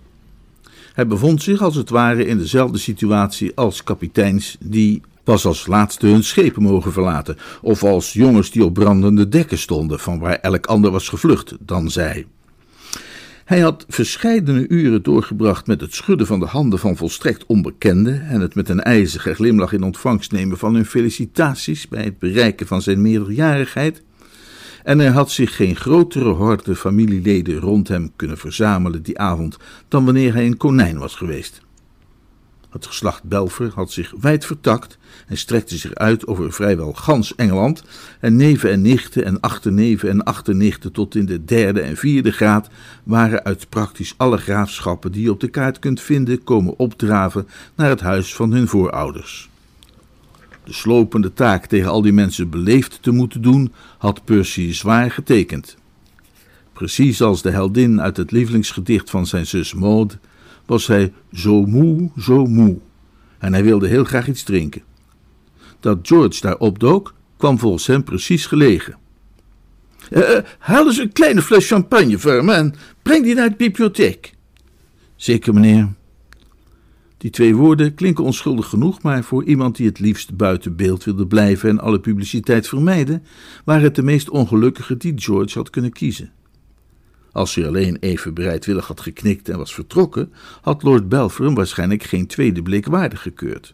Hij 0.92 1.06
bevond 1.06 1.42
zich 1.42 1.62
als 1.62 1.74
het 1.74 1.90
ware 1.90 2.26
in 2.26 2.38
dezelfde 2.38 2.78
situatie 2.78 3.52
als 3.54 3.84
kapiteins 3.84 4.56
die 4.60 5.02
pas 5.24 5.44
als 5.44 5.66
laatste 5.66 6.06
hun 6.06 6.24
schepen 6.24 6.62
mogen 6.62 6.92
verlaten, 6.92 7.36
of 7.62 7.84
als 7.84 8.12
jongens 8.12 8.50
die 8.50 8.64
op 8.64 8.74
brandende 8.74 9.28
dekken 9.28 9.58
stonden, 9.58 9.98
van 9.98 10.18
waar 10.18 10.38
elk 10.38 10.66
ander 10.66 10.90
was 10.90 11.08
gevlucht 11.08 11.56
dan 11.60 11.90
zij. 11.90 12.26
Hij 13.44 13.60
had 13.60 13.84
verscheidene 13.88 14.68
uren 14.68 15.02
doorgebracht 15.02 15.66
met 15.66 15.80
het 15.80 15.94
schudden 15.94 16.26
van 16.26 16.40
de 16.40 16.46
handen 16.46 16.78
van 16.78 16.96
volstrekt 16.96 17.46
onbekenden 17.46 18.26
en 18.26 18.40
het 18.40 18.54
met 18.54 18.68
een 18.68 18.82
ijzige 18.82 19.34
glimlach 19.34 19.72
in 19.72 19.82
ontvangst 19.82 20.32
nemen 20.32 20.58
van 20.58 20.74
hun 20.74 20.86
felicitaties 20.86 21.88
bij 21.88 22.04
het 22.04 22.18
bereiken 22.18 22.66
van 22.66 22.82
zijn 22.82 23.02
meerderjarigheid. 23.02 24.02
En 24.82 25.00
er 25.00 25.12
had 25.12 25.30
zich 25.30 25.56
geen 25.56 25.76
grotere 25.76 26.28
horde 26.28 26.76
familieleden 26.76 27.58
rond 27.58 27.88
hem 27.88 28.12
kunnen 28.16 28.38
verzamelen 28.38 29.02
die 29.02 29.18
avond 29.18 29.56
dan 29.88 30.04
wanneer 30.04 30.32
hij 30.32 30.46
een 30.46 30.56
konijn 30.56 30.98
was 30.98 31.14
geweest. 31.14 31.60
Het 32.72 32.86
geslacht 32.86 33.22
Belfer 33.22 33.70
had 33.74 33.92
zich 33.92 34.12
wijd 34.20 34.44
vertakt 34.44 34.98
en 35.26 35.36
strekte 35.36 35.76
zich 35.76 35.94
uit 35.94 36.26
over 36.26 36.52
vrijwel 36.52 36.92
gans 36.92 37.34
Engeland, 37.34 37.82
en 38.20 38.36
neven 38.36 38.70
en 38.70 38.82
nichten 38.82 39.24
en 39.24 39.40
achterneven 39.40 40.08
en 40.08 40.24
achternichten 40.24 40.92
tot 40.92 41.14
in 41.14 41.26
de 41.26 41.44
derde 41.44 41.80
en 41.80 41.96
vierde 41.96 42.30
graad 42.30 42.68
waren 43.02 43.44
uit 43.44 43.68
praktisch 43.68 44.14
alle 44.16 44.36
graafschappen 44.36 45.12
die 45.12 45.22
je 45.22 45.30
op 45.30 45.40
de 45.40 45.48
kaart 45.48 45.78
kunt 45.78 46.00
vinden 46.00 46.44
komen 46.44 46.78
opdraven 46.78 47.48
naar 47.74 47.88
het 47.88 48.00
huis 48.00 48.34
van 48.34 48.52
hun 48.52 48.68
voorouders. 48.68 49.50
De 50.64 50.72
slopende 50.72 51.32
taak 51.32 51.66
tegen 51.66 51.90
al 51.90 52.02
die 52.02 52.12
mensen 52.12 52.50
beleefd 52.50 53.02
te 53.02 53.10
moeten 53.10 53.42
doen, 53.42 53.72
had 53.98 54.24
Percy 54.24 54.72
zwaar 54.72 55.10
getekend. 55.10 55.76
Precies 56.72 57.22
als 57.22 57.42
de 57.42 57.50
heldin 57.50 58.00
uit 58.00 58.16
het 58.16 58.30
lievelingsgedicht 58.30 59.10
van 59.10 59.26
zijn 59.26 59.46
zus 59.46 59.74
Maud 59.74 60.18
was 60.66 60.86
hij 60.86 61.12
zo 61.32 61.66
moe, 61.66 62.10
zo 62.18 62.46
moe. 62.46 62.78
En 63.38 63.52
hij 63.52 63.64
wilde 63.64 63.88
heel 63.88 64.04
graag 64.04 64.28
iets 64.28 64.42
drinken. 64.42 64.82
Dat 65.80 65.98
George 66.02 66.40
daar 66.40 66.56
opdook, 66.56 67.14
kwam 67.36 67.58
volgens 67.58 67.86
hem 67.86 68.04
precies 68.04 68.46
gelegen. 68.46 68.96
Uh, 70.10 70.38
haal 70.58 70.86
eens 70.86 70.98
een 70.98 71.12
kleine 71.12 71.42
fles 71.42 71.66
champagne 71.66 72.18
voor 72.18 72.44
me 72.44 72.52
en 72.52 72.74
breng 73.02 73.24
die 73.24 73.34
naar 73.34 73.48
de 73.48 73.56
bibliotheek. 73.56 74.34
Zeker, 75.16 75.54
meneer. 75.54 75.88
Die 77.18 77.30
twee 77.30 77.56
woorden 77.56 77.94
klinken 77.94 78.24
onschuldig 78.24 78.66
genoeg, 78.66 79.02
maar 79.02 79.24
voor 79.24 79.44
iemand 79.44 79.76
die 79.76 79.86
het 79.86 79.98
liefst 79.98 80.36
buiten 80.36 80.76
beeld 80.76 81.04
wilde 81.04 81.26
blijven 81.26 81.68
en 81.68 81.80
alle 81.80 82.00
publiciteit 82.00 82.68
vermijden, 82.68 83.22
waren 83.64 83.82
het 83.82 83.94
de 83.94 84.02
meest 84.02 84.30
ongelukkige 84.30 84.96
die 84.96 85.12
George 85.16 85.58
had 85.58 85.70
kunnen 85.70 85.92
kiezen. 85.92 86.32
Als 87.32 87.54
hij 87.54 87.66
alleen 87.66 87.96
even 88.00 88.34
bereidwillig 88.34 88.86
had 88.86 89.00
geknikt 89.00 89.48
en 89.48 89.58
was 89.58 89.74
vertrokken, 89.74 90.32
had 90.60 90.82
Lord 90.82 91.08
Belfer 91.08 91.44
hem 91.44 91.54
waarschijnlijk 91.54 92.02
geen 92.02 92.26
tweede 92.26 92.62
blik 92.62 92.86
waardig 92.86 93.22
gekeurd. 93.22 93.72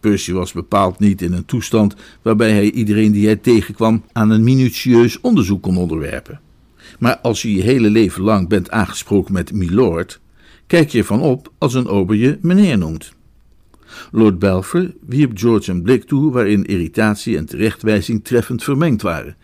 Percy 0.00 0.32
was 0.32 0.52
bepaald 0.52 0.98
niet 0.98 1.22
in 1.22 1.32
een 1.32 1.44
toestand 1.44 1.94
waarbij 2.22 2.52
hij 2.52 2.70
iedereen 2.70 3.12
die 3.12 3.26
hij 3.26 3.36
tegenkwam 3.36 4.04
aan 4.12 4.30
een 4.30 4.44
minutieus 4.44 5.20
onderzoek 5.20 5.62
kon 5.62 5.76
onderwerpen. 5.76 6.40
Maar 6.98 7.18
als 7.18 7.42
je 7.42 7.54
je 7.54 7.62
hele 7.62 7.90
leven 7.90 8.22
lang 8.22 8.48
bent 8.48 8.70
aangesproken 8.70 9.32
met 9.32 9.52
milord, 9.52 10.20
kijk 10.66 10.90
je 10.90 10.98
ervan 10.98 11.20
op 11.20 11.52
als 11.58 11.74
een 11.74 11.86
ober 11.86 12.16
je 12.16 12.38
meneer 12.42 12.78
noemt. 12.78 13.12
Lord 14.10 14.38
Belfer 14.38 14.94
wierp 15.06 15.38
George 15.38 15.70
een 15.70 15.82
blik 15.82 16.04
toe 16.04 16.32
waarin 16.32 16.64
irritatie 16.64 17.36
en 17.36 17.46
terechtwijzing 17.46 18.24
treffend 18.24 18.62
vermengd 18.62 19.02
waren, 19.02 19.36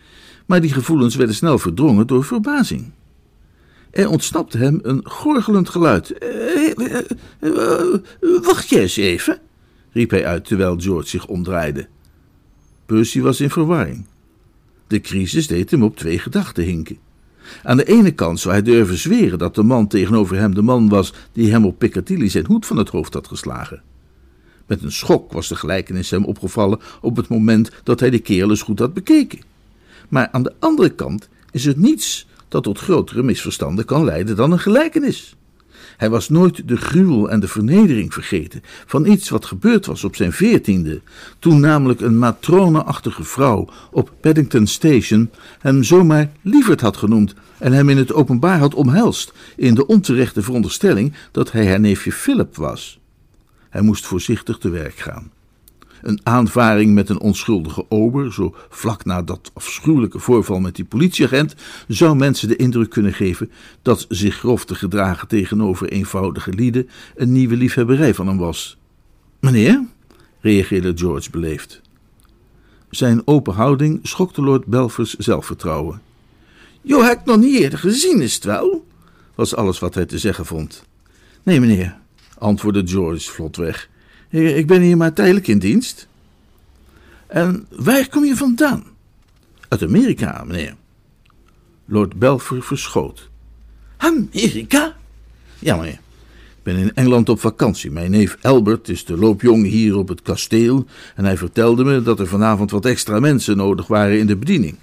maar 0.45 0.61
die 0.61 0.73
gevoelens 0.73 1.15
werden 1.15 1.35
snel 1.35 1.59
verdrongen 1.59 2.07
door 2.07 2.23
verbazing. 2.23 2.91
Er 3.95 4.09
ontsnapte 4.09 4.57
hem 4.57 4.79
een 4.83 5.01
gorgelend 5.03 5.69
geluid. 5.69 6.17
Eh, 6.17 6.77
eh, 6.77 6.99
eh, 7.39 8.01
wacht 8.41 8.69
jij 8.69 8.81
eens 8.81 8.95
even, 8.95 9.39
riep 9.91 10.09
hij 10.09 10.25
uit 10.25 10.45
terwijl 10.45 10.79
George 10.79 11.07
zich 11.07 11.27
omdraaide. 11.27 11.87
Percy 12.85 13.21
was 13.21 13.41
in 13.41 13.49
verwarring. 13.49 14.05
De 14.87 15.01
crisis 15.01 15.47
deed 15.47 15.71
hem 15.71 15.83
op 15.83 15.97
twee 15.97 16.19
gedachten 16.19 16.63
hinken. 16.63 16.97
Aan 17.63 17.77
de 17.77 17.83
ene 17.83 18.11
kant 18.11 18.39
zou 18.39 18.53
hij 18.53 18.63
durven 18.63 18.97
zweren 18.97 19.39
dat 19.39 19.55
de 19.55 19.63
man 19.63 19.87
tegenover 19.87 20.37
hem 20.37 20.55
de 20.55 20.61
man 20.61 20.89
was 20.89 21.13
die 21.31 21.51
hem 21.51 21.65
op 21.65 21.77
Piccadilly 21.77 22.29
zijn 22.29 22.45
hoed 22.45 22.65
van 22.65 22.77
het 22.77 22.89
hoofd 22.89 23.13
had 23.13 23.27
geslagen. 23.27 23.81
Met 24.65 24.83
een 24.83 24.91
schok 24.91 25.31
was 25.31 25.47
de 25.47 25.55
gelijkenis 25.55 26.09
hem 26.09 26.25
opgevallen 26.25 26.79
op 27.01 27.15
het 27.15 27.27
moment 27.27 27.71
dat 27.83 27.99
hij 27.99 28.09
de 28.09 28.19
kerel 28.19 28.49
eens 28.49 28.61
goed 28.61 28.79
had 28.79 28.93
bekeken. 28.93 29.39
Maar 30.09 30.29
aan 30.31 30.43
de 30.43 30.53
andere 30.59 30.89
kant 30.89 31.29
is 31.51 31.65
het 31.65 31.77
niets 31.77 32.27
dat 32.55 32.63
tot 32.63 32.79
grotere 32.79 33.23
misverstanden 33.23 33.85
kan 33.85 34.05
leiden 34.05 34.35
dan 34.35 34.51
een 34.51 34.59
gelijkenis. 34.59 35.35
Hij 35.97 36.09
was 36.09 36.29
nooit 36.29 36.67
de 36.67 36.77
gruwel 36.77 37.29
en 37.29 37.39
de 37.39 37.47
vernedering 37.47 38.13
vergeten 38.13 38.61
van 38.85 39.05
iets 39.05 39.29
wat 39.29 39.45
gebeurd 39.45 39.85
was 39.85 40.03
op 40.03 40.15
zijn 40.15 40.31
veertiende, 40.31 41.01
toen 41.39 41.59
namelijk 41.59 42.01
een 42.01 42.17
matroneachtige 42.17 43.23
vrouw 43.23 43.67
op 43.91 44.11
Paddington 44.21 44.67
Station 44.67 45.29
hem 45.59 45.83
zomaar 45.83 46.31
lieverd 46.41 46.81
had 46.81 46.97
genoemd 46.97 47.33
en 47.57 47.73
hem 47.73 47.89
in 47.89 47.97
het 47.97 48.13
openbaar 48.13 48.59
had 48.59 48.73
omhelst, 48.73 49.33
in 49.55 49.75
de 49.75 49.87
onterechte 49.87 50.41
veronderstelling 50.41 51.13
dat 51.31 51.51
hij 51.51 51.67
haar 51.67 51.79
neefje 51.79 52.11
Philip 52.11 52.55
was. 52.55 52.99
Hij 53.69 53.81
moest 53.81 54.05
voorzichtig 54.05 54.57
te 54.57 54.69
werk 54.69 54.97
gaan. 54.97 55.31
Een 56.05 56.19
aanvaring 56.23 56.93
met 56.93 57.09
een 57.09 57.19
onschuldige 57.19 57.85
ober, 57.89 58.33
zo 58.33 58.55
vlak 58.69 59.05
na 59.05 59.21
dat 59.21 59.51
afschuwelijke 59.53 60.19
voorval 60.19 60.59
met 60.59 60.75
die 60.75 60.85
politieagent, 60.85 61.55
zou 61.87 62.15
mensen 62.15 62.47
de 62.47 62.55
indruk 62.55 62.89
kunnen 62.89 63.13
geven 63.13 63.51
dat 63.81 64.05
zich 64.09 64.35
grof 64.35 64.65
te 64.65 64.75
gedragen 64.75 65.27
tegenover 65.27 65.89
eenvoudige 65.89 66.53
lieden 66.53 66.89
een 67.15 67.31
nieuwe 67.31 67.55
liefhebberij 67.55 68.13
van 68.13 68.27
hem 68.27 68.37
was. 68.37 68.77
Meneer, 69.39 69.85
reageerde 70.39 70.91
George 70.95 71.29
beleefd. 71.29 71.81
Zijn 72.89 73.21
open 73.27 73.53
houding 73.53 73.99
schokte 74.03 74.41
Lord 74.41 74.65
Belfers 74.65 75.13
zelfvertrouwen. 75.13 76.01
Jo, 76.81 77.03
heb 77.03 77.19
ik 77.19 77.25
nog 77.25 77.37
niet 77.37 77.59
eerder 77.59 77.79
gezien, 77.79 78.21
is 78.21 78.33
het 78.33 78.43
wel? 78.43 78.85
was 79.35 79.55
alles 79.55 79.79
wat 79.79 79.95
hij 79.95 80.05
te 80.05 80.17
zeggen 80.17 80.45
vond. 80.45 80.85
Nee, 81.43 81.59
meneer, 81.59 81.97
antwoordde 82.37 82.87
George 82.87 83.31
vlotweg. 83.31 83.89
Ik 84.35 84.67
ben 84.67 84.81
hier 84.81 84.97
maar 84.97 85.13
tijdelijk 85.13 85.47
in 85.47 85.59
dienst. 85.59 86.07
En 87.27 87.67
waar 87.69 88.09
kom 88.09 88.23
je 88.23 88.35
vandaan? 88.35 88.83
Uit 89.67 89.83
Amerika, 89.83 90.43
meneer. 90.43 90.75
Lord 91.85 92.19
Belfer 92.19 92.63
verschoot. 92.63 93.29
Amerika? 93.97 94.95
Ja, 95.59 95.75
meneer. 95.75 95.99
Ik 96.57 96.63
ben 96.63 96.75
in 96.75 96.93
Engeland 96.93 97.29
op 97.29 97.39
vakantie. 97.39 97.91
Mijn 97.91 98.11
neef 98.11 98.37
Albert 98.41 98.89
is 98.89 99.05
de 99.05 99.17
loopjongen 99.17 99.69
hier 99.69 99.97
op 99.97 100.07
het 100.07 100.21
kasteel 100.21 100.85
en 101.15 101.25
hij 101.25 101.37
vertelde 101.37 101.83
me 101.83 102.01
dat 102.01 102.19
er 102.19 102.27
vanavond 102.27 102.71
wat 102.71 102.85
extra 102.85 103.19
mensen 103.19 103.57
nodig 103.57 103.87
waren 103.87 104.19
in 104.19 104.27
de 104.27 104.35
bediening. 104.35 104.75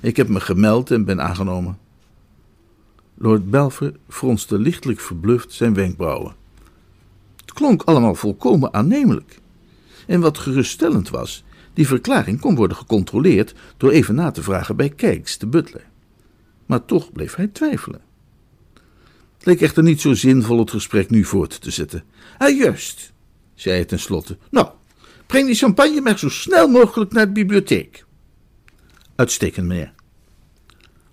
Ik 0.00 0.16
heb 0.16 0.28
me 0.28 0.40
gemeld 0.40 0.90
en 0.90 1.04
ben 1.04 1.20
aangenomen. 1.20 1.78
Lord 3.14 3.50
Belfer 3.50 3.92
fronste 4.08 4.58
lichtelijk 4.58 5.00
verbluft 5.00 5.52
zijn 5.52 5.74
wenkbrauwen. 5.74 6.39
Het 7.50 7.58
klonk 7.58 7.82
allemaal 7.82 8.14
volkomen 8.14 8.74
aannemelijk. 8.74 9.38
En 10.06 10.20
wat 10.20 10.38
geruststellend 10.38 11.08
was, 11.08 11.44
die 11.74 11.86
verklaring 11.86 12.40
kon 12.40 12.54
worden 12.54 12.76
gecontroleerd 12.76 13.54
door 13.76 13.90
even 13.90 14.14
na 14.14 14.30
te 14.30 14.42
vragen 14.42 14.76
bij 14.76 14.88
Kijks, 14.88 15.38
de 15.38 15.46
butler. 15.46 15.84
Maar 16.66 16.84
toch 16.84 17.12
bleef 17.12 17.34
hij 17.34 17.46
twijfelen. 17.46 18.00
Het 19.36 19.46
leek 19.46 19.60
echter 19.60 19.82
niet 19.82 20.00
zo 20.00 20.14
zinvol 20.14 20.58
het 20.58 20.70
gesprek 20.70 21.10
nu 21.10 21.24
voort 21.24 21.60
te 21.60 21.70
zetten. 21.70 22.04
Ah, 22.38 22.56
juist, 22.58 23.12
zei 23.54 23.74
hij 23.74 23.84
tenslotte. 23.84 24.38
Nou, 24.50 24.68
breng 25.26 25.46
die 25.46 25.54
champagne 25.54 26.00
maar 26.00 26.18
zo 26.18 26.28
snel 26.28 26.68
mogelijk 26.68 27.12
naar 27.12 27.26
de 27.26 27.32
bibliotheek. 27.32 28.04
Uitstekend, 29.14 29.66
meneer. 29.66 29.92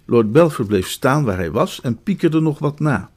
Lord 0.06 0.32
Belfer 0.32 0.66
bleef 0.66 0.90
staan 0.90 1.24
waar 1.24 1.38
hij 1.38 1.52
was 1.52 1.82
en 1.82 2.04
piekerde 2.04 2.40
nog 2.40 2.60
wat 2.60 2.80
na. 2.80 3.12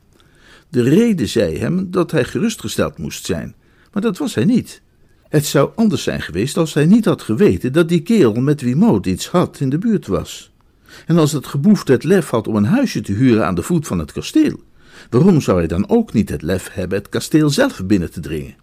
De 0.70 0.82
reden 0.82 1.28
zei 1.28 1.58
hem 1.58 1.90
dat 1.90 2.10
hij 2.10 2.24
gerustgesteld 2.24 2.98
moest 2.98 3.26
zijn, 3.26 3.54
maar 3.92 4.02
dat 4.02 4.18
was 4.18 4.34
hij 4.34 4.44
niet. 4.44 4.82
Het 5.28 5.46
zou 5.46 5.70
anders 5.74 6.02
zijn 6.02 6.20
geweest 6.20 6.56
als 6.56 6.74
hij 6.74 6.86
niet 6.86 7.04
had 7.04 7.22
geweten 7.22 7.72
dat 7.72 7.88
die 7.88 8.02
kerel 8.02 8.40
met 8.40 8.60
wie 8.60 8.76
Maud 8.76 9.06
iets 9.06 9.28
had 9.28 9.60
in 9.60 9.70
de 9.70 9.78
buurt 9.78 10.06
was. 10.06 10.52
En 11.06 11.18
als 11.18 11.32
het 11.32 11.46
geboefte 11.46 11.92
het 11.92 12.04
lef 12.04 12.28
had 12.30 12.48
om 12.48 12.56
een 12.56 12.64
huisje 12.64 13.00
te 13.00 13.12
huren 13.12 13.46
aan 13.46 13.54
de 13.54 13.62
voet 13.62 13.86
van 13.86 13.98
het 13.98 14.12
kasteel, 14.12 14.60
waarom 15.10 15.40
zou 15.40 15.58
hij 15.58 15.66
dan 15.66 15.88
ook 15.88 16.12
niet 16.12 16.28
het 16.28 16.42
lef 16.42 16.70
hebben 16.72 16.98
het 16.98 17.08
kasteel 17.08 17.50
zelf 17.50 17.82
binnen 17.86 18.10
te 18.10 18.20
dringen? 18.20 18.54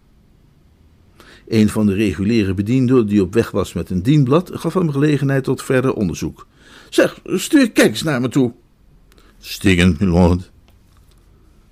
Een 1.48 1.68
van 1.68 1.86
de 1.86 1.94
reguliere 1.94 2.54
bedienden, 2.54 3.06
die 3.06 3.22
op 3.22 3.34
weg 3.34 3.50
was 3.50 3.72
met 3.72 3.90
een 3.90 4.02
dienblad, 4.02 4.50
gaf 4.54 4.74
hem 4.74 4.90
gelegenheid 4.90 5.44
tot 5.44 5.62
verder 5.62 5.94
onderzoek. 5.94 6.46
Zeg, 6.88 7.20
stuur 7.24 7.70
Keks 7.70 8.02
naar 8.02 8.20
me 8.20 8.28
toe. 8.28 8.52
Stigend, 9.38 9.98
milord. 9.98 10.50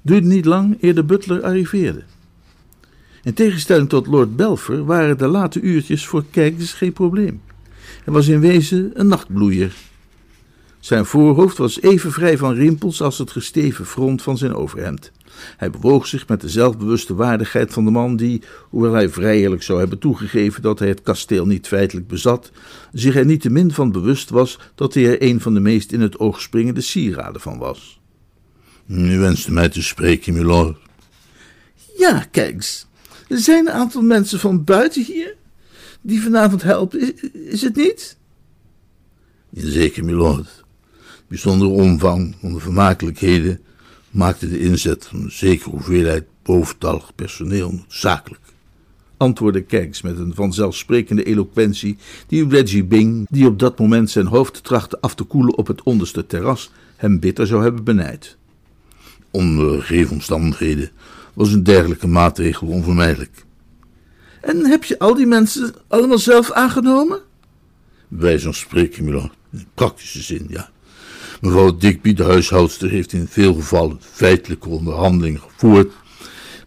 Duurde 0.06 0.26
niet 0.26 0.44
lang 0.44 0.76
eer 0.80 0.94
de 0.94 1.04
butler 1.04 1.42
arriveerde. 1.42 2.02
In 3.22 3.34
tegenstelling 3.34 3.88
tot 3.88 4.06
Lord 4.06 4.36
Belfer 4.36 4.84
waren 4.84 5.18
de 5.18 5.26
late 5.26 5.60
uurtjes 5.60 6.06
voor 6.06 6.24
Keks 6.30 6.72
geen 6.72 6.92
probleem. 6.92 7.40
Hij 8.04 8.12
was 8.12 8.28
in 8.28 8.40
wezen 8.40 8.90
een 8.94 9.06
nachtbloeier. 9.06 9.74
Zijn 10.80 11.04
voorhoofd 11.04 11.58
was 11.58 11.80
even 11.80 12.12
vrij 12.12 12.38
van 12.38 12.54
rimpels 12.54 13.02
als 13.02 13.18
het 13.18 13.30
gesteven 13.30 13.86
front 13.86 14.22
van 14.22 14.38
zijn 14.38 14.54
overhemd. 14.54 15.12
Hij 15.56 15.70
bewoog 15.70 16.06
zich 16.06 16.28
met 16.28 16.40
de 16.40 16.48
zelfbewuste 16.48 17.14
waardigheid 17.14 17.72
van 17.72 17.84
de 17.84 17.90
man 17.90 18.16
die, 18.16 18.42
hoewel 18.68 18.92
hij 18.92 19.08
vrijelijk 19.08 19.62
zou 19.62 19.78
hebben 19.78 19.98
toegegeven 19.98 20.62
dat 20.62 20.78
hij 20.78 20.88
het 20.88 21.02
kasteel 21.02 21.46
niet 21.46 21.66
feitelijk 21.66 22.06
bezat, 22.06 22.50
zich 22.92 23.16
er 23.16 23.26
niet 23.26 23.40
te 23.40 23.50
min 23.50 23.72
van 23.72 23.92
bewust 23.92 24.30
was 24.30 24.58
dat 24.74 24.94
hij 24.94 25.06
er 25.06 25.22
een 25.22 25.40
van 25.40 25.54
de 25.54 25.60
meest 25.60 25.92
in 25.92 26.00
het 26.00 26.18
oog 26.18 26.40
springende 26.40 26.80
sieraden 26.80 27.40
van 27.40 27.58
was. 27.58 28.00
U 28.86 29.18
wenste 29.18 29.52
mij 29.52 29.68
te 29.68 29.82
spreken, 29.82 30.32
milord. 30.32 30.78
Ja, 31.96 32.26
kijk 32.30 32.84
Er 33.28 33.38
zijn 33.38 33.66
een 33.66 33.72
aantal 33.72 34.02
mensen 34.02 34.40
van 34.40 34.64
buiten 34.64 35.04
hier 35.04 35.36
die 36.00 36.22
vanavond 36.22 36.62
helpen, 36.62 37.00
is, 37.00 37.30
is 37.32 37.62
het 37.62 37.76
niet? 37.76 38.16
Jazeker, 39.50 40.04
milord. 40.04 40.64
Bijzondere 41.28 41.70
omvang 41.70 42.36
van 42.40 42.52
de 42.52 42.60
vermakelijkheden 42.60 43.60
maakte 44.10 44.48
de 44.48 44.58
inzet 44.58 45.06
van 45.06 45.22
een 45.22 45.30
zekere 45.30 45.70
hoeveelheid 45.70 46.24
boventallig 46.42 47.14
personeel 47.14 47.72
noodzakelijk. 47.72 48.42
Antwoordde 49.16 49.62
Keggs 49.62 50.02
met 50.02 50.18
een 50.18 50.34
vanzelfsprekende 50.34 51.24
eloquentie 51.24 51.96
die 52.26 52.48
Reggie 52.48 52.84
Bing, 52.84 53.26
die 53.30 53.46
op 53.46 53.58
dat 53.58 53.78
moment 53.78 54.10
zijn 54.10 54.26
hoofd 54.26 54.64
trachtte 54.64 55.00
af 55.00 55.14
te 55.14 55.24
koelen 55.24 55.56
op 55.56 55.66
het 55.66 55.82
onderste 55.82 56.26
terras, 56.26 56.70
hem 56.96 57.20
bitter 57.20 57.46
zou 57.46 57.62
hebben 57.62 57.84
benijd. 57.84 58.36
Onder 59.36 59.80
gegeven 59.80 60.12
omstandigheden 60.12 60.90
was 61.34 61.52
een 61.52 61.62
dergelijke 61.62 62.06
maatregel 62.06 62.66
onvermijdelijk. 62.66 63.44
En 64.40 64.66
heb 64.66 64.84
je 64.84 64.98
al 64.98 65.14
die 65.14 65.26
mensen 65.26 65.74
allemaal 65.88 66.18
zelf 66.18 66.52
aangenomen? 66.52 67.20
Wij 68.08 68.38
zo'n 68.38 68.54
spreken, 68.54 69.04
milord. 69.04 69.32
In 69.52 69.66
praktische 69.74 70.22
zin, 70.22 70.46
ja. 70.48 70.70
Mevrouw 71.40 71.76
Digby, 71.76 72.14
de 72.14 72.24
huishoudster, 72.24 72.90
heeft 72.90 73.12
in 73.12 73.26
veel 73.28 73.54
gevallen 73.54 73.98
feitelijke 74.00 74.68
onderhandelingen 74.68 75.40
gevoerd, 75.40 75.92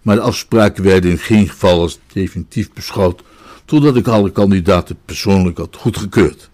maar 0.02 0.16
de 0.16 0.22
afspraken 0.22 0.84
werden 0.84 1.12
in 1.12 1.18
geen 1.18 1.50
geval 1.50 1.82
als 1.82 2.00
definitief 2.14 2.74
beschouwd, 2.74 3.22
totdat 3.66 3.96
ik 3.96 4.08
alle 4.08 4.32
kandidaten 4.32 4.98
persoonlijk 5.06 5.58
had 5.58 5.76
goedgekeurd. 5.76 6.50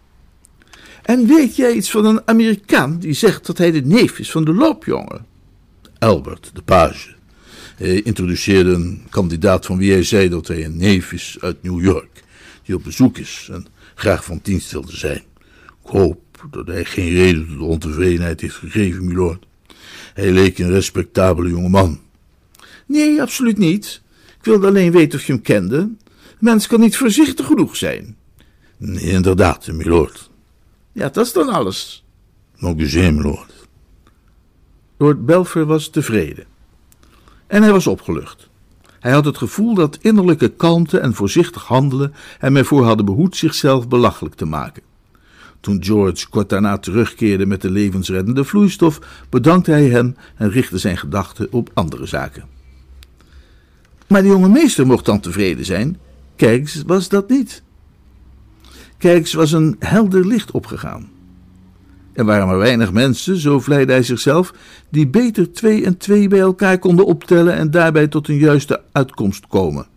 En 1.04 1.28
weet 1.28 1.56
jij 1.56 1.74
iets 1.74 1.92
van 1.92 2.06
een 2.06 2.22
Amerikaan 2.26 3.00
die 3.00 3.14
zegt 3.14 3.46
dat 3.46 3.58
hij 3.58 3.72
de 3.72 3.82
neef 3.82 4.20
is 4.20 4.32
van 4.32 4.46
de 4.46 4.54
loopjongen? 4.54 5.34
Albert, 6.00 6.52
de 6.54 6.62
page. 6.62 7.14
Hij 7.76 8.02
introduceerde 8.02 8.72
een 8.74 9.04
kandidaat 9.10 9.66
van 9.66 9.78
wie 9.78 9.92
hij 9.92 10.04
zei 10.04 10.30
dat 10.30 10.48
hij 10.48 10.66
een 10.66 10.78
neef 10.78 11.12
is 11.12 11.38
uit 11.40 11.64
New 11.64 11.84
York, 11.84 12.24
die 12.64 12.76
op 12.76 12.84
bezoek 12.84 13.18
is 13.18 13.50
en 13.52 13.68
graag 13.96 14.26
van 14.26 14.40
dienst 14.44 14.72
wilde 14.72 14.96
zijn. 14.96 15.24
Ik 15.84 15.92
hoop 15.92 16.48
dat 16.52 16.68
hij 16.68 16.86
geen 16.86 17.14
reden 17.14 17.48
tot 17.48 17.60
ontevredenheid 17.60 18.42
heeft 18.42 18.56
gegeven, 18.56 19.06
milord. 19.06 19.46
Hij 20.14 20.32
leek 20.32 20.58
een 20.58 20.70
respectabele 20.70 21.50
jongeman. 21.50 22.00
Nee, 22.86 23.22
absoluut 23.22 23.58
niet. 23.58 24.02
Ik 24.38 24.46
wilde 24.46 24.68
alleen 24.68 24.92
weten 24.92 25.20
of 25.20 25.26
je 25.26 25.34
hem 25.34 25.42
kende. 25.42 25.78
Een 25.78 25.98
mens 26.40 26.68
kan 26.68 26.80
niet 26.80 26.98
voorzichtig 26.98 27.46
genoeg 27.46 27.76
zijn. 27.76 28.18
Nee, 28.78 29.04
inderdaad, 29.04 29.68
milord. 29.68 30.30
Ja, 30.92 31.10
dat 31.10 31.26
is 31.26 31.34
dan 31.34 31.50
alles. 31.50 32.06
Nog 32.58 32.78
eens, 32.78 32.94
milord. 32.94 33.65
Lord 34.98 35.26
Belfer 35.26 35.66
was 35.66 35.90
tevreden. 35.90 36.46
En 37.48 37.62
hij 37.62 37.72
was 37.72 37.88
opgelucht. 37.88 38.50
Hij 39.00 39.12
had 39.12 39.26
het 39.26 39.38
gevoel 39.38 39.74
dat 39.74 39.98
innerlijke 40.02 40.50
kalmte 40.50 41.00
en 41.00 41.14
voorzichtig 41.14 41.64
handelen 41.64 42.14
hem 42.38 42.56
ervoor 42.58 42.84
hadden 42.84 43.06
behoed 43.06 43.36
zichzelf 43.36 43.88
belachelijk 43.88 44.36
te 44.36 44.46
maken. 44.46 44.84
Toen 45.60 45.84
George 45.84 46.30
kort 46.30 46.50
daarna 46.50 46.78
terugkeerde 46.78 47.46
met 47.46 47.62
de 47.62 47.70
levensreddende 47.70 48.44
vloeistof, 48.44 49.00
bedankte 49.30 49.72
hij 49.72 49.90
hem 49.90 50.16
en 50.36 50.50
richtte 50.50 50.78
zijn 50.78 50.98
gedachten 50.98 51.48
op 51.52 51.70
andere 51.74 52.06
zaken. 52.06 52.44
Maar 54.08 54.22
de 54.22 54.28
jonge 54.28 54.50
meester 54.50 54.86
mocht 54.86 55.06
dan 55.06 55.20
tevreden 55.20 55.66
zijn. 55.66 56.00
Kijks 56.36 56.84
was 56.86 57.10
dat 57.10 57.30
niet. 57.30 57.64
Kijks 58.98 59.34
was 59.34 59.52
een 59.52 59.76
helder 59.80 60.28
licht 60.28 60.52
opgegaan. 60.52 61.10
Er 62.16 62.26
waren 62.26 62.48
maar 62.48 62.58
weinig 62.58 62.92
mensen, 62.92 63.38
zo 63.38 63.60
vleide 63.60 63.92
hij 63.92 64.04
zichzelf, 64.04 64.54
die 64.90 65.08
beter 65.08 65.52
twee 65.52 65.86
en 65.86 65.98
twee 65.98 66.28
bij 66.28 66.40
elkaar 66.40 66.80
konden 66.80 67.06
optellen 67.06 67.56
en 67.56 67.72
daarbij 67.72 68.08
tot 68.08 68.28
een 68.28 68.38
juiste 68.38 68.82
uitkomst 68.92 69.48
komen. 69.48 69.88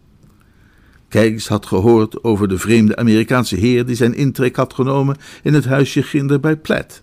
Kijks 1.09 1.49
had 1.49 1.67
gehoord 1.67 2.25
over 2.25 2.49
de 2.49 2.59
vreemde 2.59 2.97
Amerikaanse 2.97 3.57
heer 3.57 3.87
die 3.87 3.97
zijn 3.97 4.15
intrek 4.15 4.57
had 4.57 4.75
genomen 4.75 5.17
in 5.43 5.55
het 5.55 5.65
huisje 5.65 6.03
Ginder 6.03 6.41
bij 6.41 6.57
Platt. 6.57 7.03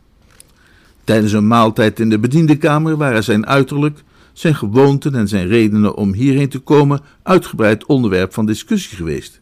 Tijdens 1.03 1.31
een 1.31 1.47
maaltijd 1.47 1.99
in 1.99 2.09
de 2.09 2.19
bediendenkamer 2.19 2.97
waren 2.97 3.23
zijn 3.23 3.47
uiterlijk, 3.47 4.03
zijn 4.33 4.55
gewoonten 4.55 5.15
en 5.15 5.27
zijn 5.27 5.47
redenen 5.47 5.95
om 5.95 6.13
hierheen 6.13 6.49
te 6.49 6.59
komen 6.59 7.01
uitgebreid 7.23 7.85
onderwerp 7.85 8.33
van 8.33 8.45
discussie 8.45 8.97
geweest. 8.97 9.39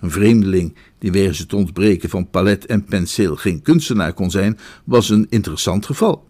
Een 0.00 0.10
vreemdeling 0.10 0.74
die 1.04 1.12
wegens 1.12 1.38
het 1.38 1.52
ontbreken 1.52 2.08
van 2.10 2.30
palet 2.30 2.66
en 2.66 2.84
penseel 2.84 3.36
geen 3.36 3.62
kunstenaar 3.62 4.12
kon 4.12 4.30
zijn, 4.30 4.58
was 4.84 5.08
een 5.08 5.26
interessant 5.28 5.86
geval. 5.86 6.28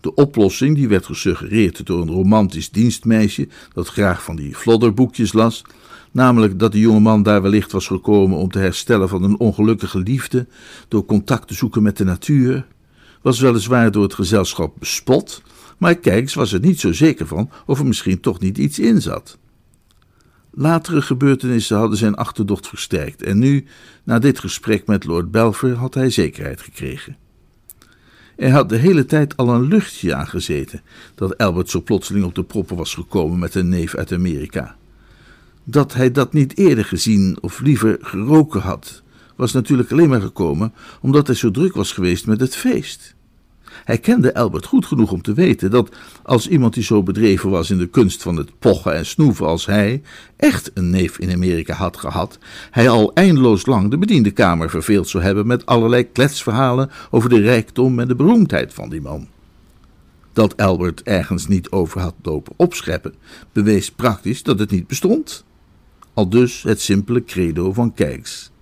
De 0.00 0.14
oplossing, 0.14 0.76
die 0.76 0.88
werd 0.88 1.06
gesuggereerd 1.06 1.86
door 1.86 2.02
een 2.02 2.10
romantisch 2.10 2.70
dienstmeisje 2.70 3.48
dat 3.72 3.88
graag 3.88 4.22
van 4.22 4.36
die 4.36 4.54
flodderboekjes 4.54 5.32
las, 5.32 5.64
namelijk 6.10 6.58
dat 6.58 6.72
de 6.72 6.78
jongeman 6.78 7.22
daar 7.22 7.42
wellicht 7.42 7.72
was 7.72 7.86
gekomen 7.86 8.38
om 8.38 8.50
te 8.50 8.58
herstellen 8.58 9.08
van 9.08 9.22
een 9.22 9.38
ongelukkige 9.38 9.98
liefde 9.98 10.46
door 10.88 11.04
contact 11.04 11.48
te 11.48 11.54
zoeken 11.54 11.82
met 11.82 11.96
de 11.96 12.04
natuur, 12.04 12.66
was 13.22 13.40
weliswaar 13.40 13.90
door 13.90 14.02
het 14.02 14.14
gezelschap 14.14 14.74
bespot, 14.78 15.42
maar 15.78 15.94
Kijks 15.94 16.34
was 16.34 16.52
er 16.52 16.60
niet 16.60 16.80
zo 16.80 16.92
zeker 16.92 17.26
van 17.26 17.50
of 17.66 17.78
er 17.78 17.86
misschien 17.86 18.20
toch 18.20 18.40
niet 18.40 18.58
iets 18.58 18.78
in 18.78 19.02
zat. 19.02 19.38
Latere 20.56 21.02
gebeurtenissen 21.02 21.76
hadden 21.76 21.98
zijn 21.98 22.14
achterdocht 22.14 22.68
versterkt 22.68 23.22
en 23.22 23.38
nu, 23.38 23.64
na 24.04 24.18
dit 24.18 24.38
gesprek 24.38 24.86
met 24.86 25.04
Lord 25.04 25.30
Belfer, 25.30 25.74
had 25.74 25.94
hij 25.94 26.10
zekerheid 26.10 26.60
gekregen. 26.60 27.16
Er 28.36 28.50
had 28.50 28.68
de 28.68 28.76
hele 28.76 29.04
tijd 29.04 29.36
al 29.36 29.48
een 29.48 29.68
luchtje 29.68 30.14
aangezeten 30.14 30.80
dat 31.14 31.38
Albert 31.38 31.70
zo 31.70 31.82
plotseling 31.82 32.24
op 32.24 32.34
de 32.34 32.42
proppen 32.42 32.76
was 32.76 32.94
gekomen 32.94 33.38
met 33.38 33.54
een 33.54 33.68
neef 33.68 33.94
uit 33.94 34.12
Amerika. 34.12 34.76
Dat 35.64 35.94
hij 35.94 36.10
dat 36.10 36.32
niet 36.32 36.58
eerder 36.58 36.84
gezien 36.84 37.38
of 37.40 37.60
liever 37.60 37.98
geroken 38.00 38.60
had, 38.60 39.02
was 39.36 39.52
natuurlijk 39.52 39.92
alleen 39.92 40.08
maar 40.08 40.20
gekomen 40.20 40.72
omdat 41.00 41.26
hij 41.26 41.36
zo 41.36 41.50
druk 41.50 41.74
was 41.74 41.92
geweest 41.92 42.26
met 42.26 42.40
het 42.40 42.56
feest. 42.56 43.14
Hij 43.84 43.98
kende 43.98 44.34
Albert 44.34 44.66
goed 44.66 44.86
genoeg 44.86 45.12
om 45.12 45.22
te 45.22 45.32
weten 45.32 45.70
dat 45.70 45.96
als 46.22 46.48
iemand 46.48 46.74
die 46.74 46.82
zo 46.82 47.02
bedreven 47.02 47.50
was 47.50 47.70
in 47.70 47.78
de 47.78 47.88
kunst 47.88 48.22
van 48.22 48.36
het 48.36 48.58
pochen 48.58 48.94
en 48.94 49.06
snoeven 49.06 49.46
als 49.46 49.66
hij 49.66 50.02
echt 50.36 50.70
een 50.74 50.90
neef 50.90 51.18
in 51.18 51.32
Amerika 51.32 51.74
had 51.74 51.96
gehad, 51.96 52.38
hij 52.70 52.88
al 52.88 53.12
eindeloos 53.12 53.66
lang 53.66 53.90
de 53.90 53.98
bediendenkamer 53.98 54.70
verveeld 54.70 55.08
zou 55.08 55.24
hebben 55.24 55.46
met 55.46 55.66
allerlei 55.66 56.12
kletsverhalen 56.12 56.90
over 57.10 57.28
de 57.28 57.40
rijkdom 57.40 57.98
en 57.98 58.08
de 58.08 58.14
beroemdheid 58.14 58.74
van 58.74 58.88
die 58.88 59.00
man. 59.00 59.28
Dat 60.32 60.56
Albert 60.56 61.02
ergens 61.02 61.46
niet 61.46 61.70
over 61.70 62.00
had 62.00 62.14
lopen 62.22 62.52
opscheppen, 62.56 63.14
bewees 63.52 63.90
praktisch 63.90 64.42
dat 64.42 64.58
het 64.58 64.70
niet 64.70 64.86
bestond. 64.86 65.44
Al 66.14 66.28
dus 66.28 66.62
het 66.62 66.80
simpele 66.80 67.24
credo 67.24 67.72
van 67.72 67.94
Kijks. 67.94 68.52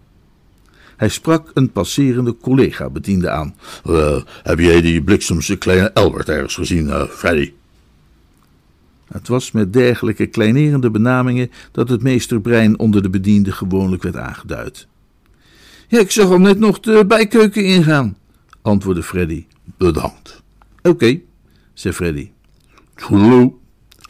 Hij 1.02 1.10
sprak 1.10 1.50
een 1.54 1.72
passerende 1.72 2.36
collega-bediende 2.36 3.30
aan. 3.30 3.54
Uh, 3.86 4.22
heb 4.42 4.58
jij 4.58 4.80
die 4.80 5.02
bliksemse 5.02 5.56
kleine 5.56 5.94
Albert 5.94 6.28
ergens 6.28 6.54
gezien, 6.54 6.86
uh, 6.86 7.04
Freddy? 7.04 7.52
Het 9.08 9.28
was 9.28 9.50
met 9.50 9.72
dergelijke 9.72 10.26
kleinerende 10.26 10.90
benamingen 10.90 11.50
dat 11.72 11.88
het 11.88 12.02
meesterbrein 12.02 12.78
onder 12.78 13.02
de 13.02 13.10
bediende 13.10 13.52
gewoonlijk 13.52 14.02
werd 14.02 14.16
aangeduid. 14.16 14.86
Ja, 15.88 15.98
ik 15.98 16.10
zag 16.10 16.30
al 16.30 16.38
net 16.38 16.58
nog 16.58 16.80
de 16.80 17.04
bijkeuken 17.06 17.64
ingaan, 17.64 18.16
antwoordde 18.60 19.02
Freddy. 19.02 19.46
Bedankt. 19.76 20.42
Oké, 20.78 20.88
okay, 20.88 21.22
zei 21.74 21.94
Freddy. 21.94 22.30
Hallo, 22.94 23.60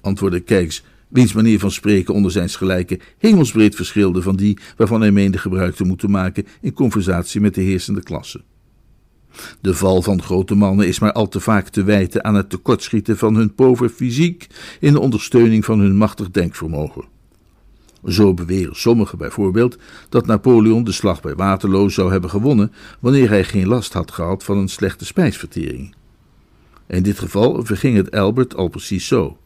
antwoordde 0.01 0.41
Kijks 0.41 0.85
wiens 1.13 1.33
manier 1.33 1.59
van 1.59 1.71
spreken 1.71 2.15
onder 2.15 2.31
zijn 2.31 2.49
gelijke 2.49 3.01
hemelsbreed 3.19 3.75
verschilde 3.75 4.23
van 4.23 4.37
die 4.37 4.59
waarvan 4.77 5.01
hij 5.01 5.11
meende 5.11 5.39
gebruik 5.39 5.75
te 5.75 5.85
moeten 5.85 6.11
maken 6.11 6.47
in 6.61 6.73
conversatie 6.73 7.41
met 7.41 7.55
de 7.55 7.61
heersende 7.61 8.03
klasse. 8.03 8.41
De 9.61 9.75
val 9.75 10.03
van 10.03 10.23
grote 10.23 10.55
mannen 10.55 10.87
is 10.87 10.99
maar 10.99 11.13
al 11.13 11.29
te 11.29 11.41
vaak 11.41 11.69
te 11.69 11.83
wijten 11.83 12.25
aan 12.25 12.35
het 12.35 12.51
tekortschieten 12.51 13.19
van 13.19 13.35
hun 13.35 13.55
pover 13.55 13.89
fysiek 13.89 14.47
in 14.81 14.93
de 14.93 15.01
ondersteuning 15.01 15.65
van 15.65 15.79
hun 15.79 15.97
machtig 15.97 16.31
denkvermogen. 16.31 17.05
Zo 18.07 18.35
beweren 18.35 18.77
sommigen 18.77 19.19
bijvoorbeeld 19.19 19.79
dat 20.09 20.27
Napoleon 20.27 20.85
de 20.85 20.93
slag 20.93 21.21
bij 21.21 21.35
Waterloo 21.35 21.89
zou 21.89 22.11
hebben 22.11 22.31
gewonnen 22.31 22.73
wanneer 23.01 23.29
hij 23.29 23.45
geen 23.45 23.67
last 23.67 23.93
had 23.93 24.11
gehad 24.11 24.45
van 24.45 24.57
een 24.59 24.69
slechte 24.69 25.05
spijsvertering. 25.05 25.95
In 26.87 27.03
dit 27.03 27.19
geval 27.19 27.65
verging 27.65 27.97
het 27.97 28.11
Albert 28.11 28.57
al 28.57 28.69
precies 28.69 29.07
zo. 29.07 29.37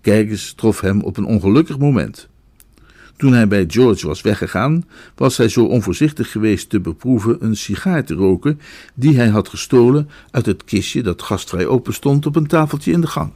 Kijkers 0.00 0.52
trof 0.52 0.80
hem 0.80 1.00
op 1.00 1.16
een 1.16 1.24
ongelukkig 1.24 1.78
moment. 1.78 2.28
Toen 3.16 3.32
hij 3.32 3.48
bij 3.48 3.64
George 3.68 4.06
was 4.06 4.20
weggegaan, 4.20 4.84
was 5.14 5.36
hij 5.36 5.48
zo 5.48 5.64
onvoorzichtig 5.64 6.30
geweest 6.30 6.70
te 6.70 6.80
beproeven 6.80 7.44
een 7.44 7.56
sigaar 7.56 8.04
te 8.04 8.14
roken 8.14 8.60
die 8.94 9.16
hij 9.16 9.28
had 9.28 9.48
gestolen 9.48 10.08
uit 10.30 10.46
het 10.46 10.64
kistje 10.64 11.02
dat 11.02 11.22
gastvrij 11.22 11.66
open 11.66 11.94
stond 11.94 12.26
op 12.26 12.36
een 12.36 12.46
tafeltje 12.46 12.92
in 12.92 13.00
de 13.00 13.06
gang. 13.06 13.32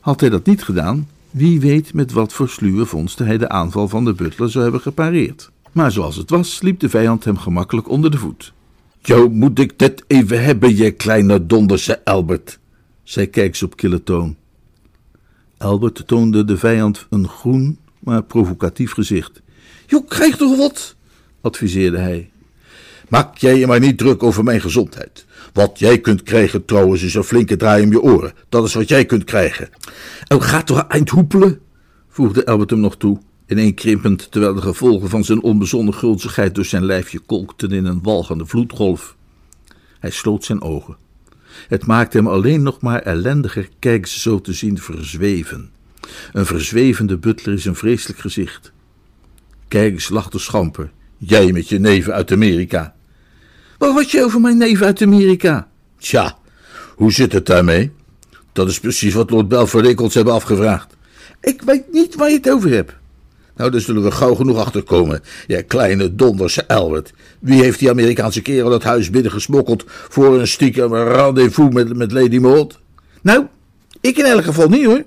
Had 0.00 0.20
hij 0.20 0.28
dat 0.28 0.46
niet 0.46 0.62
gedaan, 0.62 1.08
wie 1.30 1.60
weet 1.60 1.94
met 1.94 2.12
wat 2.12 2.32
voor 2.32 2.48
sluwe 2.48 2.86
vondsten 2.86 3.26
hij 3.26 3.38
de 3.38 3.48
aanval 3.48 3.88
van 3.88 4.04
de 4.04 4.12
butler 4.12 4.50
zou 4.50 4.62
hebben 4.62 4.80
gepareerd. 4.80 5.50
Maar 5.72 5.92
zoals 5.92 6.16
het 6.16 6.30
was, 6.30 6.60
liep 6.62 6.80
de 6.80 6.88
vijand 6.88 7.24
hem 7.24 7.38
gemakkelijk 7.38 7.88
onder 7.88 8.10
de 8.10 8.18
voet. 8.18 8.52
Jou 9.00 9.30
moet 9.30 9.58
ik 9.58 9.78
dit 9.78 10.04
even 10.06 10.44
hebben, 10.44 10.76
je 10.76 10.90
kleine 10.90 11.46
donderse 11.46 12.04
Albert, 12.04 12.58
zei 13.02 13.26
Kijks 13.26 13.62
op 13.62 13.76
kille 13.76 14.02
toon. 14.02 14.36
Albert 15.58 16.06
toonde 16.06 16.44
de 16.44 16.56
vijand 16.56 17.06
een 17.10 17.28
groen, 17.28 17.78
maar 17.98 18.22
provocatief 18.22 18.92
gezicht. 18.92 19.42
Je 19.86 20.04
krijgt 20.08 20.38
toch 20.38 20.56
wat? 20.56 20.96
adviseerde 21.40 21.98
hij. 21.98 22.30
Maak 23.08 23.36
jij 23.36 23.58
je 23.58 23.66
maar 23.66 23.80
niet 23.80 23.98
druk 23.98 24.22
over 24.22 24.44
mijn 24.44 24.60
gezondheid. 24.60 25.26
Wat 25.52 25.78
jij 25.78 26.00
kunt 26.00 26.22
krijgen 26.22 26.64
trouwens 26.64 27.02
is 27.02 27.14
een 27.14 27.24
flinke 27.24 27.56
draai 27.56 27.84
om 27.84 27.90
je 27.90 28.02
oren. 28.02 28.32
Dat 28.48 28.64
is 28.64 28.74
wat 28.74 28.88
jij 28.88 29.04
kunt 29.04 29.24
krijgen. 29.24 29.68
En 30.26 30.42
gaat 30.42 30.66
toch 30.66 30.86
eind 30.88 31.08
hoepelen? 31.08 31.60
voegde 32.08 32.46
Albert 32.46 32.70
hem 32.70 32.80
nog 32.80 32.96
toe, 32.96 33.18
ineenkrimpend 33.46 34.30
terwijl 34.30 34.54
de 34.54 34.60
gevolgen 34.60 35.08
van 35.08 35.24
zijn 35.24 35.42
onbezonnen 35.42 35.94
gulzigheid 35.94 36.54
door 36.54 36.64
zijn 36.64 36.84
lijfje 36.84 37.18
kolkten 37.18 37.70
in 37.70 37.84
een 37.84 38.02
walgende 38.02 38.46
vloedgolf. 38.46 39.16
Hij 39.98 40.10
sloot 40.10 40.44
zijn 40.44 40.62
ogen. 40.62 40.96
Het 41.68 41.86
maakte 41.86 42.16
hem 42.16 42.26
alleen 42.26 42.62
nog 42.62 42.80
maar 42.80 43.00
ellendiger 43.00 43.68
kijk 43.78 44.06
zo 44.06 44.40
te 44.40 44.52
zien 44.52 44.78
verzweven. 44.78 45.70
Een 46.32 46.46
verzwevende 46.46 47.16
butler 47.16 47.54
is 47.54 47.64
een 47.64 47.74
vreselijk 47.74 48.18
gezicht. 48.18 48.72
Kijks 49.68 50.08
lachte 50.08 50.38
schamper. 50.38 50.90
Jij 51.18 51.52
met 51.52 51.68
je 51.68 51.78
neven 51.78 52.14
uit 52.14 52.32
Amerika. 52.32 52.94
Wat 53.78 53.94
had 53.94 54.10
je 54.10 54.24
over 54.24 54.40
mijn 54.40 54.58
neven 54.58 54.86
uit 54.86 55.02
Amerika? 55.02 55.68
Tja, 55.98 56.38
hoe 56.94 57.12
zit 57.12 57.32
het 57.32 57.46
daarmee? 57.46 57.92
Dat 58.52 58.68
is 58.68 58.80
precies 58.80 59.14
wat 59.14 59.30
Lord 59.30 59.48
Belford 59.48 60.14
hebben 60.14 60.34
afgevraagd. 60.34 60.96
Ik 61.40 61.62
weet 61.62 61.92
niet 61.92 62.14
waar 62.14 62.28
je 62.28 62.36
het 62.36 62.50
over 62.50 62.70
hebt. 62.70 62.92
Nou, 63.56 63.70
daar 63.70 63.80
zullen 63.80 64.02
we 64.02 64.10
gauw 64.10 64.34
genoeg 64.34 64.58
achterkomen. 64.58 65.22
Ja, 65.46 65.62
kleine 65.62 66.14
donderse 66.14 66.68
Albert. 66.68 67.12
Wie 67.38 67.62
heeft 67.62 67.78
die 67.78 67.90
Amerikaanse 67.90 68.42
kerel 68.42 68.70
dat 68.70 68.82
huis 68.82 69.10
binnengesmokkeld 69.10 69.84
voor 69.86 70.38
een 70.38 70.48
stiekem 70.48 70.94
rendezvous 70.94 71.74
met, 71.74 71.96
met 71.96 72.12
Lady 72.12 72.38
Maud? 72.38 72.78
Nou, 73.22 73.46
ik 74.00 74.18
in 74.18 74.24
elk 74.24 74.44
geval 74.44 74.68
niet 74.68 74.84
hoor. 74.84 75.04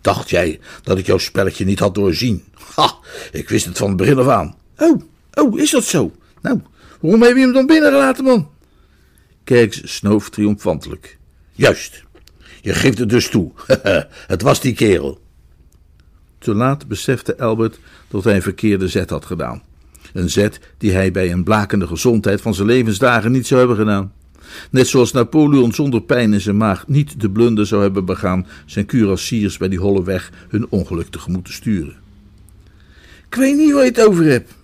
Dacht 0.00 0.30
jij 0.30 0.60
dat 0.82 0.98
ik 0.98 1.06
jouw 1.06 1.18
spelletje 1.18 1.64
niet 1.64 1.78
had 1.78 1.94
doorzien? 1.94 2.44
Ha, 2.74 2.94
ik 3.32 3.48
wist 3.48 3.64
het 3.64 3.78
van 3.78 3.88
het 3.88 3.96
begin 3.96 4.18
af 4.18 4.28
aan. 4.28 4.56
Oh, 4.78 5.00
oh, 5.34 5.58
is 5.58 5.70
dat 5.70 5.84
zo? 5.84 6.12
Nou, 6.42 6.60
waarom 7.00 7.22
heb 7.22 7.34
je 7.34 7.40
hem 7.40 7.52
dan 7.52 7.66
binnengelaten, 7.66 8.24
man? 8.24 8.50
Kerks 9.44 9.96
snoof 9.96 10.30
triomfantelijk. 10.30 11.18
Juist, 11.52 12.02
je 12.60 12.74
geeft 12.74 12.98
het 12.98 13.08
dus 13.08 13.28
toe. 13.28 13.52
het 14.26 14.42
was 14.42 14.60
die 14.60 14.74
kerel. 14.74 15.20
Te 16.46 16.54
laat 16.54 16.88
besefte 16.88 17.38
Albert 17.38 17.78
dat 18.08 18.24
hij 18.24 18.34
een 18.34 18.42
verkeerde 18.42 18.88
zet 18.88 19.10
had 19.10 19.24
gedaan. 19.24 19.62
Een 20.12 20.30
zet 20.30 20.60
die 20.78 20.92
hij 20.92 21.10
bij 21.10 21.32
een 21.32 21.44
blakende 21.44 21.86
gezondheid 21.86 22.40
van 22.40 22.54
zijn 22.54 22.66
levensdagen 22.66 23.32
niet 23.32 23.46
zou 23.46 23.60
hebben 23.60 23.76
gedaan. 23.78 24.12
Net 24.70 24.86
zoals 24.86 25.12
Napoleon 25.12 25.72
zonder 25.72 26.02
pijn 26.02 26.32
in 26.32 26.40
zijn 26.40 26.56
maag 26.56 26.88
niet 26.88 27.20
de 27.20 27.30
blunder 27.30 27.66
zou 27.66 27.82
hebben 27.82 28.04
begaan 28.04 28.46
zijn 28.66 28.86
kurassiers 28.86 29.56
bij 29.56 29.68
die 29.68 29.78
holle 29.78 30.04
weg 30.04 30.30
hun 30.48 30.66
ongeluk 30.68 31.08
tegemoet 31.08 31.44
te 31.44 31.52
sturen. 31.52 31.94
Ik 33.28 33.34
weet 33.34 33.56
niet 33.56 33.72
waar 33.72 33.84
je 33.84 33.90
het 33.90 34.06
over 34.06 34.24
hebt, 34.24 34.54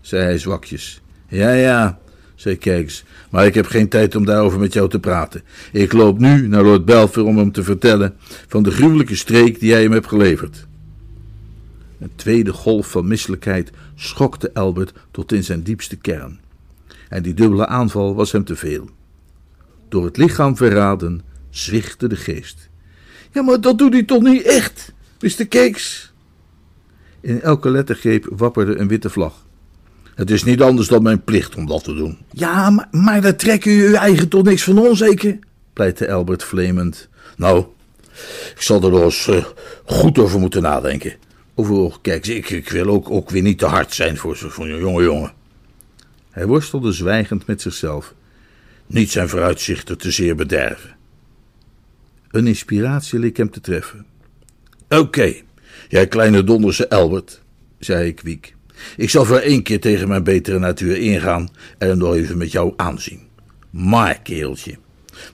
zei 0.00 0.22
hij 0.22 0.38
zwakjes. 0.38 1.00
Ja, 1.28 1.52
ja, 1.52 1.98
zei 2.34 2.58
Kijks, 2.58 3.04
maar 3.30 3.46
ik 3.46 3.54
heb 3.54 3.66
geen 3.66 3.88
tijd 3.88 4.16
om 4.16 4.24
daarover 4.24 4.58
met 4.58 4.72
jou 4.72 4.88
te 4.88 5.00
praten. 5.00 5.42
Ik 5.72 5.92
loop 5.92 6.18
nu 6.18 6.48
naar 6.48 6.62
Lord 6.62 6.84
Belfer 6.84 7.24
om 7.24 7.38
hem 7.38 7.52
te 7.52 7.62
vertellen 7.62 8.14
van 8.48 8.62
de 8.62 8.70
gruwelijke 8.70 9.16
streek 9.16 9.60
die 9.60 9.68
jij 9.68 9.82
hem 9.82 9.92
hebt 9.92 10.08
geleverd. 10.08 10.66
Een 12.02 12.12
tweede 12.14 12.52
golf 12.52 12.90
van 12.90 13.06
misselijkheid 13.06 13.70
schokte 13.94 14.54
Albert 14.54 14.92
tot 15.10 15.32
in 15.32 15.44
zijn 15.44 15.62
diepste 15.62 15.96
kern. 15.96 16.40
En 17.08 17.22
die 17.22 17.34
dubbele 17.34 17.66
aanval 17.66 18.14
was 18.14 18.32
hem 18.32 18.44
te 18.44 18.56
veel. 18.56 18.88
Door 19.88 20.04
het 20.04 20.16
lichaam 20.16 20.56
verraden, 20.56 21.20
zwichtte 21.50 22.06
de 22.06 22.16
geest. 22.16 22.68
Ja, 23.30 23.42
maar 23.42 23.60
dat 23.60 23.78
doet 23.78 23.92
hij 23.92 24.02
toch 24.02 24.22
niet 24.22 24.42
echt, 24.42 24.92
Mr. 25.20 25.48
Cakes? 25.48 26.12
In 27.20 27.40
elke 27.40 27.70
lettergreep 27.70 28.26
wapperde 28.30 28.76
een 28.76 28.88
witte 28.88 29.10
vlag. 29.10 29.46
Het 30.14 30.30
is 30.30 30.44
niet 30.44 30.62
anders 30.62 30.88
dan 30.88 31.02
mijn 31.02 31.24
plicht 31.24 31.54
om 31.54 31.66
dat 31.66 31.84
te 31.84 31.94
doen. 31.94 32.18
Ja, 32.30 32.70
maar, 32.70 32.88
maar 32.90 33.20
daar 33.20 33.36
trekken 33.36 33.72
u 33.72 33.86
uw 33.86 33.94
eigen 33.94 34.28
toch 34.28 34.42
niks 34.42 34.62
van 34.62 34.78
onzeker? 34.78 35.38
pleitte 35.72 36.12
Albert 36.12 36.44
vlemend. 36.44 37.08
Nou, 37.36 37.64
ik 38.54 38.62
zal 38.62 38.82
er 38.82 38.90
nog 38.90 39.02
eens 39.02 39.26
uh, 39.26 39.44
goed 39.84 40.18
over 40.18 40.40
moeten 40.40 40.62
nadenken. 40.62 41.14
Overal, 41.54 41.98
kijk, 42.02 42.26
ik, 42.26 42.50
ik 42.50 42.68
wil 42.68 42.86
ook, 42.86 43.10
ook 43.10 43.30
weer 43.30 43.42
niet 43.42 43.58
te 43.58 43.66
hard 43.66 43.94
zijn 43.94 44.16
voor, 44.16 44.52
een 44.56 44.78
jonge 44.78 45.02
jongen. 45.02 45.32
Hij 46.30 46.46
worstelde 46.46 46.92
zwijgend 46.92 47.46
met 47.46 47.62
zichzelf. 47.62 48.14
Niet 48.86 49.10
zijn 49.10 49.28
vooruitzichten 49.28 49.98
te 49.98 50.10
zeer 50.10 50.34
bederven. 50.34 50.96
Een 52.30 52.46
inspiratie 52.46 53.18
leek 53.18 53.36
hem 53.36 53.50
te 53.50 53.60
treffen. 53.60 54.06
Oké, 54.88 55.34
jij 55.88 56.06
kleine 56.06 56.44
donderse 56.44 56.90
Albert, 56.90 57.42
zei 57.78 58.06
ik 58.06 58.20
wiek. 58.20 58.54
Ik 58.96 59.10
zal 59.10 59.24
voor 59.24 59.38
één 59.38 59.62
keer 59.62 59.80
tegen 59.80 60.08
mijn 60.08 60.24
betere 60.24 60.58
natuur 60.58 60.96
ingaan 60.96 61.48
en 61.78 61.88
hem 61.88 61.98
nog 61.98 62.14
even 62.14 62.38
met 62.38 62.52
jou 62.52 62.72
aanzien. 62.76 63.20
Maar, 63.70 64.20
kereltje, 64.22 64.76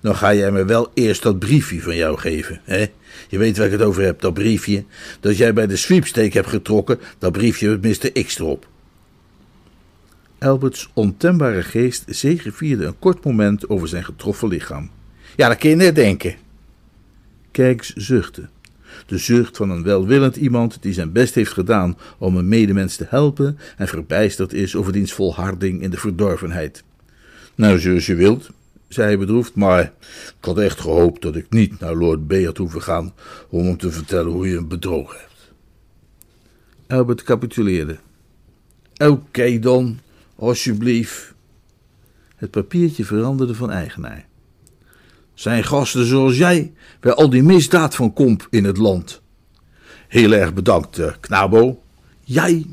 dan 0.00 0.16
ga 0.16 0.34
jij 0.34 0.52
me 0.52 0.64
wel 0.64 0.90
eerst 0.94 1.22
dat 1.22 1.38
briefje 1.38 1.80
van 1.80 1.96
jou 1.96 2.18
geven, 2.18 2.60
hè? 2.64 2.86
Je 3.28 3.38
weet 3.38 3.56
waar 3.56 3.66
ik 3.66 3.72
het 3.72 3.82
over 3.82 4.02
heb, 4.02 4.20
dat 4.20 4.34
briefje. 4.34 4.84
Dat 5.20 5.36
jij 5.36 5.52
bij 5.52 5.66
de 5.66 5.76
sweepstake 5.76 6.36
hebt 6.36 6.48
getrokken, 6.48 6.98
dat 7.18 7.32
briefje 7.32 7.68
met 7.68 7.82
Mr. 7.82 8.24
X 8.24 8.38
erop. 8.38 8.66
Alberts 10.38 10.90
ontembare 10.92 11.62
geest 11.62 12.04
zegevierde 12.06 12.84
een 12.84 12.98
kort 12.98 13.24
moment 13.24 13.68
over 13.68 13.88
zijn 13.88 14.04
getroffen 14.04 14.48
lichaam. 14.48 14.90
Ja, 15.36 15.48
dat 15.48 15.58
kun 15.58 15.70
je 15.70 15.76
net 15.76 15.94
denken. 15.94 16.36
Kijks 17.50 17.92
zuchtte. 17.94 18.48
De 19.06 19.18
zucht 19.18 19.56
van 19.56 19.70
een 19.70 19.82
welwillend 19.82 20.36
iemand 20.36 20.82
die 20.82 20.92
zijn 20.92 21.12
best 21.12 21.34
heeft 21.34 21.52
gedaan 21.52 21.98
om 22.18 22.36
een 22.36 22.48
medemens 22.48 22.96
te 22.96 23.06
helpen 23.08 23.58
en 23.76 23.88
verbijsterd 23.88 24.52
is 24.52 24.76
over 24.76 24.92
diens 24.92 25.12
volharding 25.12 25.82
in 25.82 25.90
de 25.90 25.96
verdorvenheid. 25.96 26.84
Nou, 27.54 27.78
zoals 27.78 28.06
je 28.06 28.14
wilt, 28.14 28.50
zei 28.88 29.06
hij 29.06 29.18
bedroefd, 29.18 29.54
maar 29.54 29.82
ik 30.38 30.44
had 30.44 30.58
echt 30.58 30.80
gehoopt 30.80 31.22
dat 31.22 31.36
ik 31.36 31.46
niet 31.50 31.80
naar 31.80 31.94
Lord 31.94 32.26
B 32.26 32.44
had 32.44 32.56
hoeven 32.56 32.82
gaan 32.82 33.14
om 33.48 33.64
hem 33.64 33.76
te 33.76 33.90
vertellen 33.90 34.32
hoe 34.32 34.48
je 34.48 34.54
hem 34.54 34.68
bedrogen 34.68 35.18
hebt. 35.18 35.52
Albert 36.86 37.22
capituleerde. 37.22 37.98
Oké 38.96 39.58
dan, 39.58 39.98
alsjeblieft. 40.36 41.34
Het 42.36 42.50
papiertje 42.50 43.04
veranderde 43.04 43.54
van 43.54 43.70
eigenaar. 43.70 44.26
Zijn 45.34 45.64
gasten 45.64 46.06
zoals 46.06 46.36
jij, 46.36 46.72
waar 47.00 47.14
al 47.14 47.30
die 47.30 47.42
misdaad 47.42 47.94
van 47.94 48.12
komt 48.12 48.46
in 48.50 48.64
het 48.64 48.76
land. 48.76 49.22
Heel 50.08 50.32
erg 50.32 50.54
bedankt, 50.54 50.98
uh, 50.98 51.12
Knabo. 51.20 51.82
Jij, 52.30 52.64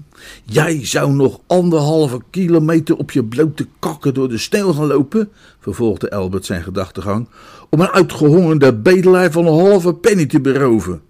jij 0.43 0.85
zou 0.85 1.11
nog 1.11 1.39
anderhalve 1.47 2.19
kilometer 2.29 2.97
op 2.97 3.11
je 3.11 3.23
blote 3.23 3.67
kakken 3.79 4.13
door 4.13 4.29
de 4.29 4.37
sneeuw 4.37 4.71
gaan 4.71 4.87
lopen, 4.87 5.29
vervolgde 5.59 6.11
Albert 6.11 6.45
zijn 6.45 6.63
gedachtegang, 6.63 7.27
om 7.69 7.79
een 7.79 7.89
uitgehongerde 7.89 8.73
bedelaar 8.73 9.31
van 9.31 9.45
een 9.45 9.59
halve 9.59 9.93
penny 9.93 10.25
te 10.25 10.41
beroven. 10.41 11.01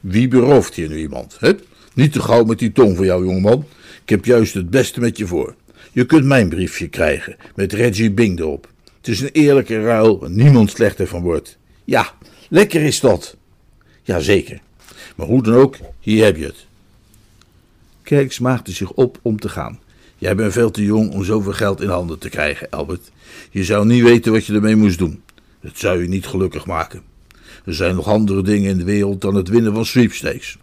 Wie 0.00 0.28
berooft 0.28 0.74
hier 0.74 0.88
nu 0.88 0.96
iemand? 0.96 1.36
Hè? 1.40 1.52
Niet 1.94 2.12
te 2.12 2.20
gauw 2.20 2.44
met 2.44 2.58
die 2.58 2.72
tong 2.72 2.96
van 2.96 3.04
jou, 3.04 3.24
jongeman. 3.24 3.64
Ik 4.02 4.08
heb 4.08 4.24
juist 4.24 4.54
het 4.54 4.70
beste 4.70 5.00
met 5.00 5.18
je 5.18 5.26
voor. 5.26 5.54
Je 5.92 6.06
kunt 6.06 6.24
mijn 6.24 6.48
briefje 6.48 6.88
krijgen, 6.88 7.36
met 7.54 7.72
Reggie 7.72 8.12
Bing 8.12 8.38
erop. 8.38 8.68
Het 8.96 9.08
is 9.08 9.20
een 9.20 9.32
eerlijke 9.32 9.82
ruil 9.82 10.18
waar 10.18 10.30
niemand 10.30 10.70
slechter 10.70 11.06
van 11.06 11.22
wordt. 11.22 11.58
Ja, 11.84 12.12
lekker 12.48 12.82
is 12.82 13.00
dat. 13.00 13.36
Jazeker. 14.02 14.60
Maar 15.16 15.26
hoe 15.26 15.42
dan 15.42 15.54
ook, 15.54 15.76
hier 16.00 16.24
heb 16.24 16.36
je 16.36 16.44
het. 16.44 16.67
Kerks 18.08 18.38
maakte 18.38 18.72
zich 18.72 18.92
op 18.92 19.18
om 19.22 19.38
te 19.40 19.48
gaan. 19.48 19.80
Jij 20.16 20.34
bent 20.36 20.52
veel 20.52 20.70
te 20.70 20.84
jong 20.84 21.12
om 21.12 21.24
zoveel 21.24 21.52
geld 21.52 21.80
in 21.80 21.88
handen 21.88 22.18
te 22.18 22.28
krijgen, 22.28 22.70
Albert. 22.70 23.10
Je 23.50 23.64
zou 23.64 23.86
niet 23.86 24.02
weten 24.02 24.32
wat 24.32 24.46
je 24.46 24.54
ermee 24.54 24.76
moest 24.76 24.98
doen. 24.98 25.22
Het 25.60 25.78
zou 25.78 26.02
je 26.02 26.08
niet 26.08 26.26
gelukkig 26.26 26.66
maken. 26.66 27.02
Er 27.64 27.74
zijn 27.74 27.94
nog 27.94 28.08
andere 28.08 28.42
dingen 28.42 28.70
in 28.70 28.78
de 28.78 28.84
wereld 28.84 29.20
dan 29.20 29.34
het 29.34 29.48
winnen 29.48 29.74
van 29.74 29.86
sweepstakes. 29.86 30.58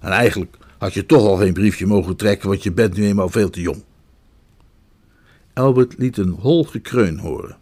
En 0.00 0.10
eigenlijk 0.10 0.56
Had 0.78 0.94
je 0.94 1.06
toch 1.06 1.26
al 1.26 1.36
geen 1.36 1.52
briefje 1.52 1.86
mogen 1.86 2.16
trekken, 2.16 2.48
want 2.48 2.62
je 2.62 2.72
bent 2.72 2.96
nu 2.96 3.04
eenmaal 3.04 3.28
veel 3.28 3.50
te 3.50 3.60
jong. 3.60 3.82
Albert 5.54 5.94
liet 5.98 6.16
een 6.16 6.36
hol 6.40 6.64
gekreun 6.64 7.18
horen. 7.18 7.56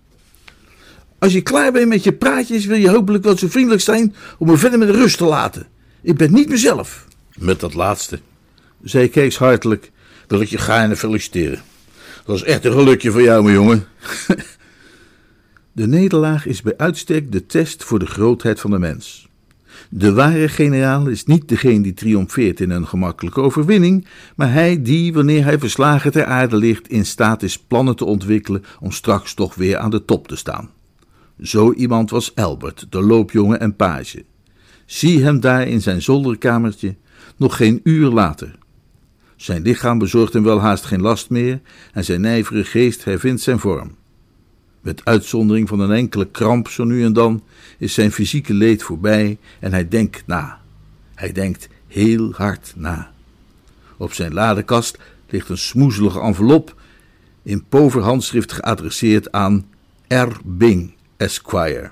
Als 1.18 1.32
je 1.32 1.40
klaar 1.40 1.72
bent 1.72 1.88
met 1.88 2.04
je 2.04 2.12
praatjes, 2.12 2.66
wil 2.66 2.78
je 2.78 2.88
hopelijk 2.90 3.24
wel 3.24 3.36
zo 3.38 3.48
vriendelijk 3.48 3.82
zijn 3.82 4.14
om 4.38 4.46
me 4.46 4.56
verder 4.56 4.78
met 4.78 4.90
rust 4.90 5.18
te 5.18 5.24
laten. 5.24 5.66
Ik 6.02 6.16
ben 6.16 6.32
niet 6.32 6.48
mezelf. 6.48 7.06
Met 7.38 7.60
dat 7.60 7.74
laatste, 7.74 8.20
zei 8.82 9.08
Kees 9.08 9.38
hartelijk, 9.38 9.90
wil 10.26 10.40
ik 10.40 10.48
je 10.48 10.58
gaarne 10.58 10.96
feliciteren. 10.96 11.62
Dat 12.24 12.36
is 12.36 12.42
echt 12.42 12.64
een 12.64 12.72
gelukje 12.72 13.10
voor 13.10 13.22
jou, 13.22 13.42
mijn 13.42 13.54
jongen. 13.54 13.84
De 15.74 15.86
nederlaag 15.86 16.46
is 16.46 16.62
bij 16.62 16.76
uitstek 16.76 17.32
de 17.32 17.46
test 17.46 17.84
voor 17.84 17.98
de 17.98 18.06
grootheid 18.06 18.60
van 18.60 18.70
de 18.70 18.78
mens. 18.78 19.28
De 19.88 20.12
ware 20.12 20.48
generaal 20.48 21.06
is 21.06 21.24
niet 21.24 21.48
degene 21.48 21.82
die 21.82 21.94
triomfeert 21.94 22.60
in 22.60 22.70
een 22.70 22.86
gemakkelijke 22.86 23.40
overwinning, 23.40 24.06
maar 24.36 24.52
hij 24.52 24.82
die, 24.82 25.12
wanneer 25.12 25.44
hij 25.44 25.58
verslagen 25.58 26.12
ter 26.12 26.24
aarde 26.24 26.56
ligt, 26.56 26.88
in 26.88 27.06
staat 27.06 27.42
is 27.42 27.58
plannen 27.58 27.96
te 27.96 28.04
ontwikkelen 28.04 28.64
om 28.80 28.90
straks 28.90 29.34
toch 29.34 29.54
weer 29.54 29.78
aan 29.78 29.90
de 29.90 30.04
top 30.04 30.28
te 30.28 30.36
staan. 30.36 30.70
Zo 31.42 31.72
iemand 31.72 32.10
was 32.10 32.34
Albert, 32.34 32.86
de 32.90 33.02
loopjongen 33.02 33.60
en 33.60 33.76
page. 33.76 34.24
Zie 34.86 35.22
hem 35.22 35.40
daar 35.40 35.68
in 35.68 35.82
zijn 35.82 36.02
zolderkamertje, 36.02 36.96
nog 37.36 37.56
geen 37.56 37.80
uur 37.82 38.08
later. 38.08 38.58
Zijn 39.42 39.62
lichaam 39.62 39.98
bezorgt 39.98 40.32
hem 40.32 40.42
wel 40.42 40.60
haast 40.60 40.84
geen 40.84 41.00
last 41.00 41.30
meer 41.30 41.60
en 41.92 42.04
zijn 42.04 42.20
nijvere 42.20 42.64
geest 42.64 43.04
hervindt 43.04 43.42
zijn 43.42 43.58
vorm. 43.58 43.96
Met 44.80 45.04
uitzondering 45.04 45.68
van 45.68 45.80
een 45.80 45.90
enkele 45.90 46.30
kramp 46.30 46.68
zo 46.68 46.84
nu 46.84 47.04
en 47.04 47.12
dan 47.12 47.42
is 47.78 47.94
zijn 47.94 48.12
fysieke 48.12 48.54
leed 48.54 48.82
voorbij 48.82 49.38
en 49.60 49.72
hij 49.72 49.88
denkt 49.88 50.22
na. 50.26 50.60
Hij 51.14 51.32
denkt 51.32 51.68
heel 51.86 52.32
hard 52.32 52.72
na. 52.76 53.12
Op 53.96 54.12
zijn 54.12 54.32
ladekast 54.32 54.98
ligt 55.28 55.48
een 55.48 55.58
smoezelige 55.58 56.20
envelop 56.20 56.80
in 57.42 57.64
poverhandschrift 57.68 58.52
geadresseerd 58.52 59.32
aan 59.32 59.66
R. 60.08 60.32
Bing, 60.44 60.94
Esquire. 61.16 61.90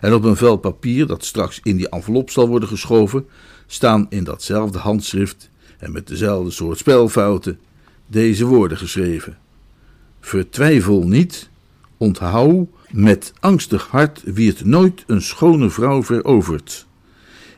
En 0.00 0.14
op 0.14 0.24
een 0.24 0.36
vel 0.36 0.56
papier 0.56 1.06
dat 1.06 1.24
straks 1.24 1.60
in 1.62 1.76
die 1.76 1.88
envelop 1.88 2.30
zal 2.30 2.48
worden 2.48 2.68
geschoven, 2.68 3.26
staan 3.66 4.06
in 4.08 4.24
datzelfde 4.24 4.78
handschrift 4.78 5.50
en 5.82 5.92
met 5.92 6.06
dezelfde 6.06 6.50
soort 6.50 6.78
spelfouten 6.78 7.58
deze 8.06 8.44
woorden 8.44 8.78
geschreven: 8.78 9.38
Vertwijfel 10.20 11.06
niet, 11.06 11.48
onthoud, 11.96 12.68
met 12.90 13.32
angstig 13.40 13.86
hart 13.86 14.22
wierd 14.24 14.64
nooit 14.64 15.04
een 15.06 15.22
schone 15.22 15.70
vrouw 15.70 16.02
veroverd. 16.02 16.86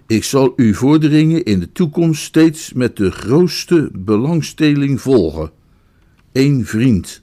Ik 0.06 0.24
zal 0.24 0.52
uw 0.56 0.74
vorderingen 0.74 1.44
in 1.44 1.60
de 1.60 1.72
toekomst 1.72 2.22
steeds 2.22 2.72
met 2.72 2.96
de 2.96 3.10
grootste 3.10 3.90
belangstelling 3.92 5.00
volgen. 5.00 5.50
Eén 6.32 6.66
vriend. 6.66 7.22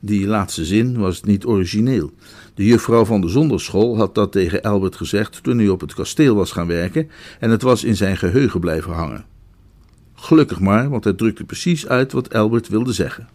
Die 0.00 0.26
laatste 0.26 0.64
zin 0.64 0.98
was 0.98 1.22
niet 1.22 1.44
origineel. 1.44 2.12
De 2.54 2.64
juffrouw 2.64 3.04
van 3.04 3.20
de 3.20 3.28
zonderschool 3.28 3.96
had 3.96 4.14
dat 4.14 4.32
tegen 4.32 4.62
Albert 4.62 4.96
gezegd 4.96 5.42
toen 5.42 5.58
hij 5.58 5.68
op 5.68 5.80
het 5.80 5.94
kasteel 5.94 6.34
was 6.34 6.52
gaan 6.52 6.66
werken 6.66 7.10
en 7.40 7.50
het 7.50 7.62
was 7.62 7.84
in 7.84 7.96
zijn 7.96 8.16
geheugen 8.16 8.60
blijven 8.60 8.92
hangen. 8.92 9.24
Gelukkig 10.14 10.60
maar, 10.60 10.88
want 10.88 11.04
hij 11.04 11.12
drukte 11.12 11.44
precies 11.44 11.88
uit 11.88 12.12
wat 12.12 12.34
Albert 12.34 12.68
wilde 12.68 12.92
zeggen. 12.92 13.28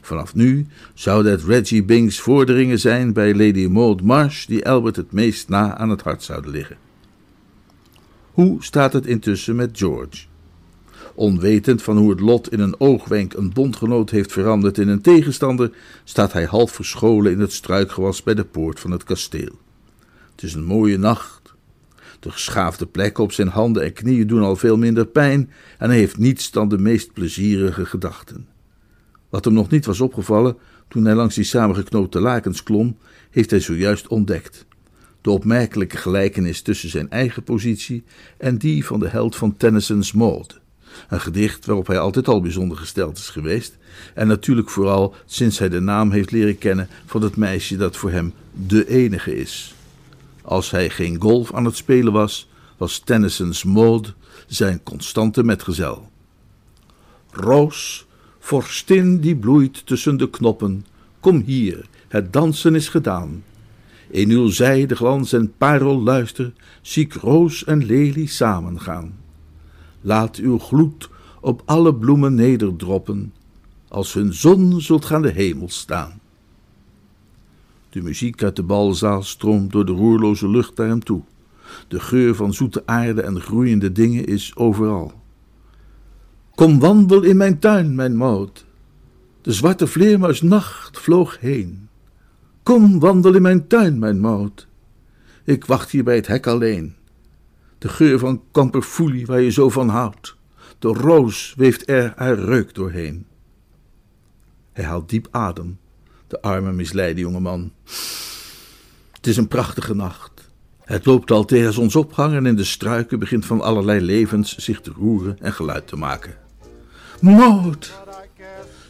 Vanaf 0.00 0.34
nu 0.34 0.66
zouden 0.94 1.32
het 1.32 1.44
Reggie 1.44 1.84
Bing's 1.84 2.20
vorderingen 2.20 2.78
zijn 2.78 3.12
bij 3.12 3.34
Lady 3.34 3.66
Maud 3.66 4.02
Marsh 4.02 4.46
die 4.46 4.68
Albert 4.68 4.96
het 4.96 5.12
meest 5.12 5.48
na 5.48 5.76
aan 5.76 5.90
het 5.90 6.02
hart 6.02 6.22
zouden 6.22 6.50
liggen. 6.50 6.76
Hoe 8.32 8.64
staat 8.64 8.92
het 8.92 9.06
intussen 9.06 9.56
met 9.56 9.78
George? 9.78 10.26
Onwetend 11.14 11.82
van 11.82 11.96
hoe 11.96 12.10
het 12.10 12.20
lot 12.20 12.52
in 12.52 12.60
een 12.60 12.80
oogwenk 12.80 13.32
een 13.32 13.52
bondgenoot 13.52 14.10
heeft 14.10 14.32
veranderd 14.32 14.78
in 14.78 14.88
een 14.88 15.00
tegenstander, 15.00 15.70
staat 16.04 16.32
hij 16.32 16.44
half 16.44 16.72
verscholen 16.72 17.32
in 17.32 17.40
het 17.40 17.52
struikgewas 17.52 18.22
bij 18.22 18.34
de 18.34 18.44
poort 18.44 18.80
van 18.80 18.90
het 18.90 19.04
kasteel. 19.04 19.58
Het 20.32 20.42
is 20.42 20.54
een 20.54 20.64
mooie 20.64 20.98
nacht. 20.98 21.54
De 22.20 22.30
geschaafde 22.30 22.86
plekken 22.86 23.24
op 23.24 23.32
zijn 23.32 23.48
handen 23.48 23.82
en 23.82 23.92
knieën 23.92 24.26
doen 24.26 24.42
al 24.42 24.56
veel 24.56 24.76
minder 24.76 25.06
pijn 25.06 25.50
en 25.78 25.88
hij 25.88 25.98
heeft 25.98 26.18
niets 26.18 26.50
dan 26.50 26.68
de 26.68 26.78
meest 26.78 27.12
plezierige 27.12 27.86
gedachten. 27.86 28.46
Wat 29.28 29.44
hem 29.44 29.54
nog 29.54 29.70
niet 29.70 29.86
was 29.86 30.00
opgevallen 30.00 30.56
toen 30.88 31.04
hij 31.04 31.14
langs 31.14 31.34
die 31.34 31.44
samengeknoopte 31.44 32.20
lakens 32.20 32.62
klom, 32.62 32.96
heeft 33.30 33.50
hij 33.50 33.60
zojuist 33.60 34.06
ontdekt. 34.06 34.66
De 35.20 35.30
opmerkelijke 35.30 35.96
gelijkenis 35.96 36.62
tussen 36.62 36.88
zijn 36.88 37.10
eigen 37.10 37.42
positie 37.42 38.04
en 38.38 38.58
die 38.58 38.84
van 38.84 39.00
de 39.00 39.08
held 39.08 39.36
van 39.36 39.56
Tennyson's 39.56 40.12
Maud. 40.12 40.62
Een 41.08 41.20
gedicht 41.20 41.66
waarop 41.66 41.86
hij 41.86 41.98
altijd 41.98 42.28
al 42.28 42.40
bijzonder 42.40 42.76
gesteld 42.76 43.18
is 43.18 43.28
geweest. 43.28 43.76
En 44.14 44.26
natuurlijk 44.26 44.70
vooral 44.70 45.14
sinds 45.26 45.58
hij 45.58 45.68
de 45.68 45.80
naam 45.80 46.10
heeft 46.10 46.30
leren 46.30 46.58
kennen 46.58 46.88
van 47.06 47.22
het 47.22 47.36
meisje 47.36 47.76
dat 47.76 47.96
voor 47.96 48.10
hem 48.10 48.32
de 48.52 48.88
enige 48.88 49.36
is. 49.36 49.74
Als 50.42 50.70
hij 50.70 50.90
geen 50.90 51.20
golf 51.20 51.54
aan 51.54 51.64
het 51.64 51.76
spelen 51.76 52.12
was, 52.12 52.48
was 52.76 52.98
Tennyson's 52.98 53.64
Maud 53.64 54.14
zijn 54.46 54.82
constante 54.82 55.44
metgezel. 55.44 56.10
Roos, 57.30 58.06
vorstin 58.38 59.20
die 59.20 59.36
bloeit 59.36 59.86
tussen 59.86 60.16
de 60.16 60.30
knoppen, 60.30 60.86
kom 61.20 61.42
hier, 61.46 61.86
het 62.08 62.32
dansen 62.32 62.74
is 62.74 62.88
gedaan. 62.88 63.44
In 64.10 64.30
uw 64.30 64.48
zijde 64.48 64.96
glans 64.96 65.32
en 65.32 65.52
parel 65.58 66.02
luister, 66.02 66.52
zie 66.82 67.04
ik 67.04 67.12
roos 67.12 67.64
en 67.64 67.84
lelie 67.84 68.28
samengaan. 68.28 69.23
Laat 70.06 70.36
uw 70.36 70.58
gloed 70.58 71.10
op 71.40 71.62
alle 71.64 71.94
bloemen 71.94 72.34
nederdroppen, 72.34 73.32
als 73.88 74.12
hun 74.12 74.34
zon 74.34 74.80
zult 74.80 75.04
gaan 75.04 75.22
de 75.22 75.30
hemel 75.30 75.68
staan. 75.68 76.20
De 77.90 78.02
muziek 78.02 78.42
uit 78.42 78.56
de 78.56 78.62
balzaal 78.62 79.22
stroomt 79.22 79.72
door 79.72 79.86
de 79.86 79.92
roerloze 79.92 80.48
lucht 80.48 80.76
naar 80.76 80.86
hem 80.86 81.04
toe. 81.04 81.22
De 81.88 82.00
geur 82.00 82.34
van 82.34 82.52
zoete 82.52 82.82
aarde 82.86 83.22
en 83.22 83.40
groeiende 83.40 83.92
dingen 83.92 84.24
is 84.26 84.56
overal. 84.56 85.12
Kom 86.54 86.78
wandel 86.78 87.22
in 87.22 87.36
mijn 87.36 87.58
tuin, 87.58 87.94
mijn 87.94 88.16
mout. 88.16 88.64
De 89.40 89.52
zwarte 89.52 89.86
vleermuis 89.86 90.42
nacht 90.42 90.98
vloog 90.98 91.40
heen. 91.40 91.88
Kom 92.62 92.98
wandel 92.98 93.34
in 93.34 93.42
mijn 93.42 93.66
tuin, 93.66 93.98
mijn 93.98 94.20
mout. 94.20 94.66
Ik 95.44 95.64
wacht 95.64 95.90
hier 95.90 96.04
bij 96.04 96.16
het 96.16 96.26
hek 96.26 96.46
alleen. 96.46 96.94
De 97.84 97.90
geur 97.90 98.18
van 98.18 98.42
kamperfoelie 98.50 99.26
waar 99.26 99.40
je 99.40 99.50
zo 99.50 99.68
van 99.68 99.88
houdt. 99.88 100.36
De 100.78 100.88
roos 100.88 101.54
weeft 101.56 101.88
er 101.88 102.12
haar 102.16 102.38
reuk 102.38 102.74
doorheen. 102.74 103.26
Hij 104.72 104.84
haalt 104.84 105.08
diep 105.08 105.28
adem, 105.30 105.78
de 106.26 106.42
arme 106.42 106.72
misleide 106.72 107.20
jongeman. 107.20 107.72
Het 109.12 109.26
is 109.26 109.36
een 109.36 109.48
prachtige 109.48 109.94
nacht. 109.94 110.50
Het 110.84 111.06
loopt 111.06 111.30
al 111.30 111.44
tegen 111.44 111.72
zonsopgang 111.72 112.34
en 112.34 112.46
in 112.46 112.56
de 112.56 112.64
struiken 112.64 113.18
begint 113.18 113.46
van 113.46 113.60
allerlei 113.60 114.00
levens 114.00 114.56
zich 114.56 114.80
te 114.80 114.92
roeren 114.96 115.38
en 115.40 115.52
geluid 115.52 115.86
te 115.86 115.96
maken. 115.96 116.36
Moot! 117.20 117.92